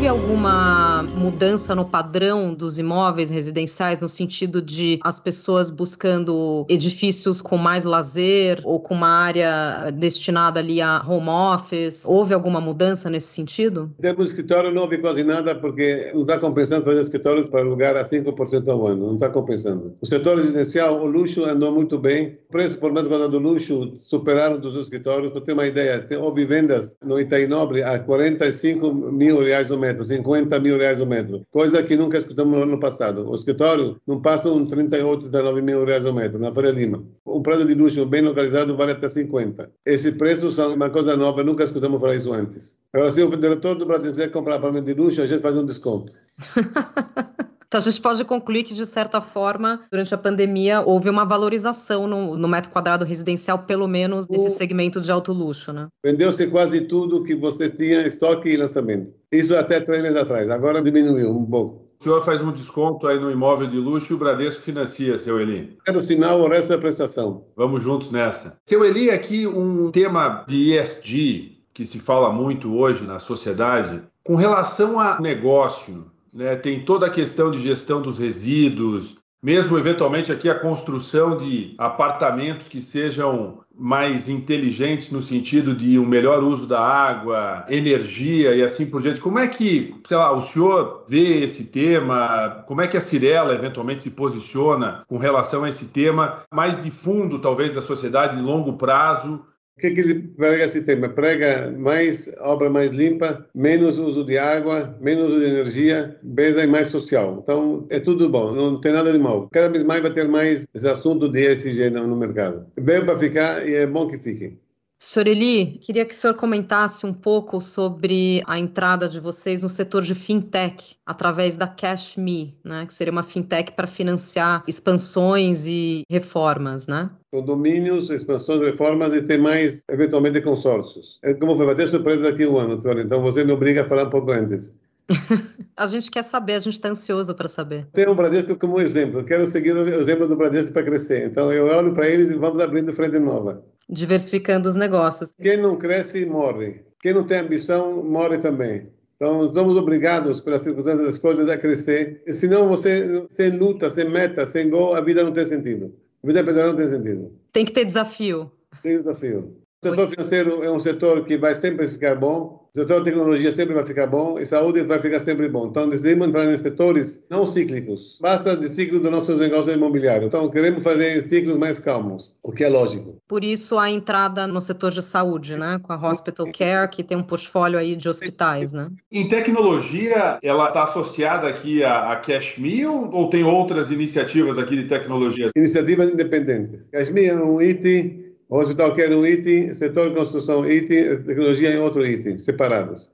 houve 0.07 0.23
alguma 0.23 1.03
mudança 1.03 1.75
no 1.75 1.83
padrão 1.83 2.53
dos 2.53 2.79
imóveis 2.79 3.29
residenciais 3.29 3.99
no 3.99 4.07
sentido 4.07 4.61
de 4.61 4.99
as 5.03 5.19
pessoas 5.19 5.69
buscando 5.69 6.65
edifícios 6.69 7.41
com 7.41 7.57
mais 7.57 7.83
lazer 7.83 8.61
ou 8.63 8.79
com 8.79 8.93
uma 8.93 9.09
área 9.09 9.91
destinada 9.91 10.59
ali 10.59 10.81
a 10.81 11.03
home 11.05 11.29
office? 11.29 12.05
Houve 12.05 12.33
alguma 12.33 12.61
mudança 12.61 13.09
nesse 13.09 13.27
sentido? 13.27 13.91
Em 13.99 14.01
termos 14.01 14.25
de 14.25 14.31
escritório 14.31 14.71
não 14.71 14.83
houve 14.83 14.97
quase 14.97 15.23
nada 15.23 15.53
porque 15.55 16.11
não 16.13 16.21
está 16.21 16.39
compensando 16.39 16.85
fazer 16.85 17.01
escritórios 17.01 17.47
para 17.47 17.61
alugar 17.61 17.97
a 17.97 18.03
5% 18.03 18.67
ao 18.69 18.87
ano, 18.87 19.07
não 19.07 19.13
está 19.15 19.29
compensando. 19.29 19.95
O 19.99 20.05
setor 20.05 20.37
residencial, 20.37 21.01
o 21.01 21.05
luxo 21.05 21.43
andou 21.43 21.73
muito 21.73 21.97
bem, 21.99 22.39
o 22.47 22.51
preço 22.51 22.79
por 22.79 22.93
metro 22.93 23.09
quadrado 23.09 23.33
do 23.33 23.39
luxo 23.39 23.95
superaram 23.97 24.57
dos 24.57 24.75
escritórios, 24.77 25.31
para 25.31 25.41
ter 25.41 25.53
uma 25.53 25.67
ideia, 25.67 26.07
houve 26.21 26.45
vendas 26.45 26.97
no 27.03 27.19
Itaí 27.19 27.47
Nobre 27.47 27.83
a 27.83 27.99
45 27.99 28.93
mil 28.93 29.39
reais 29.39 29.69
o 29.69 29.77
metro, 29.77 29.96
50 30.05 30.59
mil 30.59 30.77
reais 30.77 30.99
o 31.01 31.05
metro, 31.05 31.45
coisa 31.51 31.83
que 31.83 31.95
nunca 31.95 32.17
escutamos 32.17 32.57
no 32.57 32.63
ano 32.63 32.79
passado. 32.79 33.29
O 33.29 33.35
escritório 33.35 33.99
não 34.07 34.21
passa 34.21 34.49
um 34.49 34.65
38, 34.65 35.29
39 35.29 35.61
mil 35.61 35.85
reais 35.85 36.05
o 36.05 36.13
metro, 36.13 36.39
na 36.39 36.53
Faria 36.53 36.71
Lima. 36.71 37.03
Um 37.25 37.41
prédio 37.41 37.67
de 37.67 37.73
luxo 37.73 38.05
bem 38.05 38.21
localizado 38.21 38.75
vale 38.75 38.93
até 38.93 39.09
50. 39.09 39.71
Esse 39.85 40.13
preço 40.13 40.61
é 40.61 40.67
uma 40.67 40.89
coisa 40.89 41.15
nova, 41.15 41.43
nunca 41.43 41.63
escutamos 41.63 41.99
falar 41.99 42.15
isso 42.15 42.33
antes. 42.33 42.77
Agora, 42.93 43.11
se 43.11 43.21
o 43.21 43.35
diretor 43.35 43.75
do 43.75 43.85
Brasil 43.85 44.11
quiser 44.11 44.31
comprar 44.31 44.55
apartamento 44.55 44.85
de 44.85 44.93
luxo, 44.93 45.21
a 45.21 45.25
gente 45.25 45.41
faz 45.41 45.55
um 45.55 45.65
desconto. 45.65 46.13
Então 47.67 47.79
a 47.79 47.83
gente 47.83 47.99
pode 47.99 48.23
concluir 48.23 48.63
que, 48.63 48.73
de 48.73 48.85
certa 48.85 49.19
forma, 49.19 49.81
durante 49.91 50.13
a 50.13 50.17
pandemia, 50.17 50.81
houve 50.81 51.09
uma 51.09 51.25
valorização 51.25 52.07
no, 52.07 52.37
no 52.37 52.47
metro 52.47 52.71
quadrado 52.71 53.03
residencial, 53.03 53.59
pelo 53.59 53.87
menos 53.87 54.27
nesse 54.27 54.49
segmento 54.51 55.01
de 55.01 55.11
alto 55.11 55.33
luxo, 55.33 55.73
né? 55.73 55.87
Vendeu-se 56.03 56.47
quase 56.47 56.81
tudo 56.81 57.23
que 57.25 57.35
você 57.35 57.69
tinha 57.69 58.07
estoque 58.07 58.49
e 58.49 58.57
lançamento. 58.57 59.13
Isso 59.31 59.55
até 59.57 59.81
três 59.81 60.01
meses 60.01 60.17
atrás. 60.17 60.49
Agora 60.49 60.81
diminuiu 60.81 61.29
um 61.29 61.45
pouco. 61.45 61.87
O 61.99 62.03
senhor 62.03 62.23
faz 62.23 62.41
um 62.41 62.51
desconto 62.51 63.07
aí 63.07 63.19
no 63.19 63.31
imóvel 63.31 63.67
de 63.67 63.77
luxo 63.77 64.13
e 64.13 64.15
o 64.15 64.19
Bradesco 64.19 64.61
financia, 64.61 65.17
seu 65.17 65.39
Eli. 65.39 65.77
É 65.85 65.91
o 65.91 65.99
sinal, 65.99 66.41
o 66.41 66.47
resto 66.47 66.71
é 66.71 66.77
prestação. 66.77 67.45
Vamos 67.55 67.81
juntos 67.81 68.11
nessa. 68.11 68.57
Seu 68.65 68.85
Eli, 68.85 69.09
aqui 69.09 69.47
um 69.47 69.89
tema 69.89 70.45
de 70.47 70.77
ESG, 70.77 71.57
que 71.73 71.85
se 71.85 71.99
fala 71.99 72.31
muito 72.31 72.75
hoje 72.75 73.03
na 73.03 73.17
sociedade, 73.17 74.01
com 74.23 74.35
relação 74.35 74.99
a 74.99 75.19
negócio, 75.19 76.05
né, 76.37 76.55
tem 76.55 76.85
toda 76.85 77.07
a 77.07 77.09
questão 77.09 77.49
de 77.49 77.57
gestão 77.59 77.99
dos 77.99 78.19
resíduos, 78.19 79.15
mesmo 79.41 79.75
eventualmente 79.75 80.31
aqui 80.31 80.47
a 80.47 80.59
construção 80.59 81.35
de 81.35 81.73
apartamentos 81.79 82.67
que 82.67 82.79
sejam 82.79 83.59
mais 83.73 84.29
inteligentes 84.29 85.11
no 85.11 85.21
sentido 85.21 85.75
de 85.75 85.97
um 85.97 86.05
melhor 86.05 86.43
uso 86.43 86.67
da 86.67 86.79
água, 86.79 87.65
energia 87.67 88.55
e 88.55 88.61
assim 88.61 88.87
por 88.87 89.01
diante. 89.01 89.19
Como 89.19 89.39
é 89.39 89.47
que, 89.47 89.95
sei 90.07 90.17
lá, 90.17 90.31
o 90.31 90.41
senhor 90.41 91.05
vê 91.07 91.43
esse 91.43 91.65
tema? 91.65 92.63
Como 92.67 92.81
é 92.81 92.87
que 92.87 92.97
a 92.97 93.01
Cirela 93.01 93.53
eventualmente 93.53 94.03
se 94.03 94.11
posiciona 94.11 95.03
com 95.07 95.17
relação 95.17 95.63
a 95.63 95.69
esse 95.69 95.85
tema 95.85 96.43
mais 96.53 96.81
de 96.81 96.91
fundo, 96.91 97.39
talvez, 97.39 97.73
da 97.73 97.81
sociedade 97.81 98.35
de 98.35 98.43
longo 98.43 98.73
prazo? 98.73 99.43
O 99.77 99.79
que, 99.79 99.91
que 99.91 100.01
ele 100.01 100.21
prega 100.35 100.63
esse 100.63 100.81
tema? 100.81 101.07
Prega 101.07 101.71
mais 101.77 102.33
obra 102.39 102.67
mais 102.67 102.89
limpa, 102.89 103.45
menos 103.53 103.99
uso 103.99 104.25
de 104.25 104.35
água, 104.35 104.97
menos 104.99 105.27
uso 105.27 105.39
de 105.39 105.45
energia, 105.45 106.17
beleza 106.23 106.63
e 106.63 106.67
mais 106.67 106.87
social. 106.87 107.39
Então, 107.43 107.85
é 107.91 107.99
tudo 107.99 108.27
bom, 108.27 108.51
não 108.51 108.81
tem 108.81 108.91
nada 108.91 109.13
de 109.13 109.19
mal. 109.19 109.47
Cada 109.51 109.69
vez 109.69 109.83
mais 109.83 110.01
vai 110.01 110.11
ter 110.11 110.27
mais 110.27 110.67
esse 110.73 110.87
assunto 110.87 111.29
de 111.31 111.45
ESG 111.45 111.91
no, 111.91 112.17
mercado. 112.17 112.65
Veio 112.75 113.05
para 113.05 113.19
ficar 113.19 113.67
e 113.67 113.75
é 113.75 113.85
bom 113.85 114.07
que 114.07 114.17
fique. 114.17 114.57
Senhor 114.99 115.27
Eli, 115.27 115.77
queria 115.79 116.03
que 116.05 116.13
o 116.13 116.17
senhor 116.17 116.33
comentasse 116.33 117.05
um 117.05 117.13
pouco 117.13 117.61
sobre 117.61 118.41
a 118.47 118.57
entrada 118.57 119.07
de 119.07 119.19
vocês 119.19 119.61
no 119.61 119.69
setor 119.69 120.01
de 120.01 120.15
fintech, 120.15 120.95
através 121.05 121.55
da 121.55 121.67
CashMe, 121.67 122.57
né, 122.63 122.83
que 122.83 122.93
seria 122.95 123.11
uma 123.11 123.21
fintech 123.21 123.73
para 123.73 123.85
financiar 123.85 124.63
expansões 124.67 125.67
e 125.67 126.01
reformas, 126.09 126.87
né? 126.87 127.11
Condomínios, 127.31 128.09
expansões, 128.09 128.61
reformas 128.61 129.13
e 129.13 129.21
ter 129.21 129.37
mais, 129.37 129.83
eventualmente, 129.87 130.41
consórcios. 130.41 131.19
É 131.23 131.35
como 131.35 131.55
foi, 131.55 131.67
vai 131.67 131.75
ter 131.75 131.85
surpresa 131.85 132.23
daqui 132.23 132.45
a 132.45 132.49
um 132.49 132.57
ano, 132.57 132.81
Tony, 132.81 133.03
então 133.03 133.21
você 133.21 133.43
me 133.43 133.51
obriga 133.51 133.83
a 133.83 133.87
falar 133.87 134.05
um 134.05 134.09
pouco 134.09 134.31
antes. 134.31 134.73
a 135.77 135.85
gente 135.85 136.09
quer 136.09 136.23
saber, 136.23 136.53
a 136.53 136.59
gente 136.59 136.73
está 136.73 136.89
ansioso 136.89 137.35
para 137.35 137.47
saber. 137.47 137.85
Tem 137.93 138.07
o 138.07 138.15
Bradesco 138.15 138.57
como 138.57 138.81
exemplo, 138.81 139.19
eu 139.19 139.25
quero 139.25 139.45
seguir 139.45 139.73
o 139.73 139.99
exemplo 139.99 140.27
do 140.27 140.35
Bradesco 140.35 140.73
para 140.73 140.83
crescer, 140.83 141.27
então 141.27 141.53
eu 141.53 141.67
olho 141.67 141.93
para 141.93 142.09
eles 142.09 142.31
e 142.31 142.35
vamos 142.35 142.59
abrindo 142.59 142.91
frente 142.93 143.19
nova 143.19 143.63
diversificando 143.89 144.67
os 144.69 144.75
negócios. 144.75 145.33
Quem 145.41 145.57
não 145.57 145.75
cresce, 145.75 146.25
morre. 146.25 146.81
Quem 147.01 147.13
não 147.13 147.25
tem 147.25 147.39
ambição, 147.39 148.03
morre 148.03 148.37
também. 148.39 148.89
Então, 149.15 149.51
somos 149.53 149.75
obrigados, 149.75 150.41
pelas 150.41 150.61
circunstâncias 150.61 151.05
das 151.05 151.17
coisas, 151.17 151.49
a 151.49 151.57
crescer. 151.57 152.21
E, 152.27 152.33
senão, 152.33 152.67
você, 152.67 153.25
sem 153.29 153.57
luta, 153.57 153.89
sem 153.89 154.09
meta, 154.09 154.45
sem 154.45 154.69
gol, 154.69 154.95
a 154.95 155.01
vida 155.01 155.23
não 155.23 155.31
tem 155.31 155.45
sentido. 155.45 155.93
A 156.23 156.27
vida 156.27 156.41
empresarial 156.41 156.73
não 156.73 156.77
tem 156.77 156.89
sentido. 156.89 157.31
Tem 157.51 157.65
que 157.65 157.71
ter 157.71 157.85
desafio. 157.85 158.51
Tem 158.83 158.95
desafio. 158.95 159.55
O 159.83 159.89
setor 159.89 160.09
financeiro 160.09 160.63
é 160.63 160.71
um 160.71 160.79
setor 160.79 161.25
que 161.25 161.37
vai 161.37 161.53
sempre 161.53 161.87
ficar 161.87 162.15
bom, 162.15 162.66
setor 162.81 162.99
de 162.99 163.05
tecnologia 163.05 163.51
sempre 163.51 163.73
vai 163.73 163.85
ficar 163.85 164.07
bom 164.07 164.37
e 164.39 164.45
saúde 164.45 164.83
vai 164.83 164.99
ficar 164.99 165.19
sempre 165.19 165.47
bom. 165.49 165.67
Então, 165.67 165.89
decidimos 165.89 166.27
entrar 166.27 166.45
em 166.45 166.57
setores 166.57 167.25
não 167.29 167.45
cíclicos. 167.45 168.17
Basta 168.21 168.55
de 168.55 168.69
ciclo 168.69 168.99
do 168.99 169.09
nosso 169.09 169.35
negócio 169.35 169.71
imobiliário. 169.71 170.27
Então, 170.27 170.49
queremos 170.49 170.83
fazer 170.83 171.21
ciclos 171.21 171.57
mais 171.57 171.79
calmos, 171.79 172.35
o 172.43 172.51
que 172.51 172.63
é 172.63 172.69
lógico. 172.69 173.17
Por 173.27 173.43
isso, 173.43 173.77
a 173.79 173.89
entrada 173.89 174.45
no 174.45 174.61
setor 174.61 174.91
de 174.91 175.01
saúde, 175.01 175.55
né? 175.55 175.79
Com 175.81 175.91
a 175.91 176.09
Hospital 176.09 176.47
Care, 176.51 176.89
que 176.89 177.03
tem 177.03 177.17
um 177.17 177.23
portfólio 177.23 177.79
aí 177.79 177.95
de 177.95 178.07
hospitais, 178.07 178.71
né? 178.71 178.89
Em 179.11 179.27
tecnologia, 179.27 180.37
ela 180.43 180.67
está 180.67 180.83
associada 180.83 181.47
aqui 181.47 181.83
a, 181.83 182.11
a 182.11 182.15
CashMe 182.17 182.85
ou, 182.85 183.11
ou 183.11 183.29
tem 183.29 183.43
outras 183.43 183.91
iniciativas 183.91 184.57
aqui 184.59 184.75
de 184.75 184.87
tecnologia? 184.87 185.49
Iniciativas 185.55 186.09
independentes. 186.11 186.87
CashMe 186.91 187.25
é 187.25 187.35
um 187.35 187.61
item 187.61 188.26
o 188.49 188.59
hospital 188.59 188.95
quer 188.95 189.11
um 189.13 189.25
item, 189.25 189.73
setor 189.73 190.09
de 190.09 190.15
construção 190.15 190.69
item, 190.69 191.23
tecnologia 191.23 191.73
em 191.73 191.79
outro 191.79 192.05
item, 192.05 192.37
separados. 192.37 193.09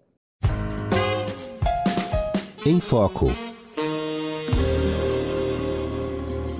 Em 2.66 2.80
Foco. 2.80 3.53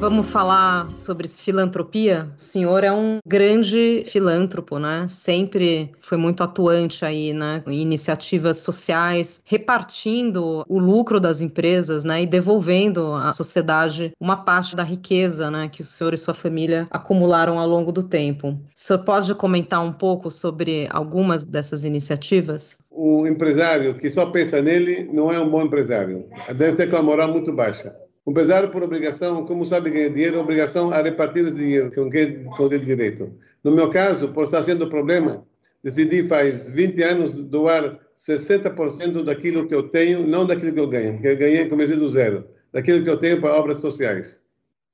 Vamos 0.04 0.28
falar 0.28 0.92
sobre 0.98 1.30
filantropia? 1.30 2.30
O 2.38 2.42
senhor 2.42 2.84
é 2.84 2.92
um 2.92 3.20
grande 3.26 4.04
filântropo, 4.06 4.78
né? 4.78 5.06
Sempre 5.08 5.94
foi 6.02 6.18
muito 6.18 6.44
atuante 6.44 7.06
aí, 7.06 7.32
né? 7.32 7.64
Em 7.66 7.80
iniciativas 7.80 8.58
sociais, 8.58 9.42
repartindo 9.46 10.66
o 10.68 10.78
lucro 10.78 11.22
das 11.22 11.40
empresas, 11.40 12.04
né? 12.04 12.24
E 12.24 12.26
devolvendo 12.26 13.14
à 13.14 13.32
sociedade 13.32 14.12
uma 14.20 14.36
parte 14.36 14.76
da 14.76 14.84
riqueza, 14.84 15.50
né? 15.50 15.70
Que 15.72 15.80
o 15.80 15.86
senhor 15.86 16.14
e 16.14 16.18
sua 16.18 16.34
família 16.34 16.86
acumularam 16.92 17.58
ao 17.58 17.66
longo 17.66 17.94
do 17.94 18.04
tempo. 18.04 18.50
O 18.50 18.60
senhor 18.76 19.00
pode 19.06 19.34
comentar 19.36 19.82
um 19.82 19.94
pouco 19.94 20.30
sobre 20.30 20.86
algumas 20.92 21.46
dessas 21.46 21.86
iniciativas? 21.86 22.78
O 22.92 23.26
empresário 23.26 23.98
que 23.98 24.10
só 24.10 24.26
pensa 24.26 24.62
nele 24.62 25.10
não 25.14 25.32
é 25.32 25.40
um 25.40 25.50
bom 25.50 25.62
empresário. 25.62 26.26
Deve 26.50 26.76
ter 26.76 26.90
com 26.90 26.98
a 26.98 27.02
moral 27.02 27.30
muito 27.30 27.54
baixa. 27.54 28.03
O 28.26 28.32
empresário, 28.32 28.70
por 28.70 28.82
obrigação, 28.82 29.46
como 29.46 29.66
sabe 29.66 29.90
ganhar 29.90 30.10
dinheiro, 30.10 30.38
é 30.38 30.40
obrigação 30.40 30.92
a 30.94 31.02
repartir 31.02 31.44
o 31.44 31.54
dinheiro 31.54 31.92
com 31.92 32.10
quem 32.10 32.86
direito. 32.86 33.34
No 33.62 33.72
meu 33.72 33.90
caso, 33.90 34.30
por 34.30 34.46
estar 34.46 34.64
sendo 34.64 34.90
problema, 34.90 35.46
decidi 35.84 36.24
faz 36.24 36.70
20 36.70 37.04
anos 37.04 37.34
doar 37.34 38.00
60% 38.18 39.26
daquilo 39.26 39.68
que 39.68 39.76
eu 39.76 39.90
tenho, 39.90 40.26
não 40.26 40.46
daquilo 40.46 40.72
que 40.72 40.80
eu 40.80 40.88
ganho, 40.88 41.14
porque 41.14 41.28
eu 41.28 41.38
ganhei, 41.38 41.68
comecei 41.68 41.98
do 41.98 42.08
zero, 42.08 42.48
daquilo 42.72 43.04
que 43.04 43.10
eu 43.10 43.18
tenho 43.18 43.42
para 43.42 43.60
obras 43.60 43.80
sociais. 43.80 44.42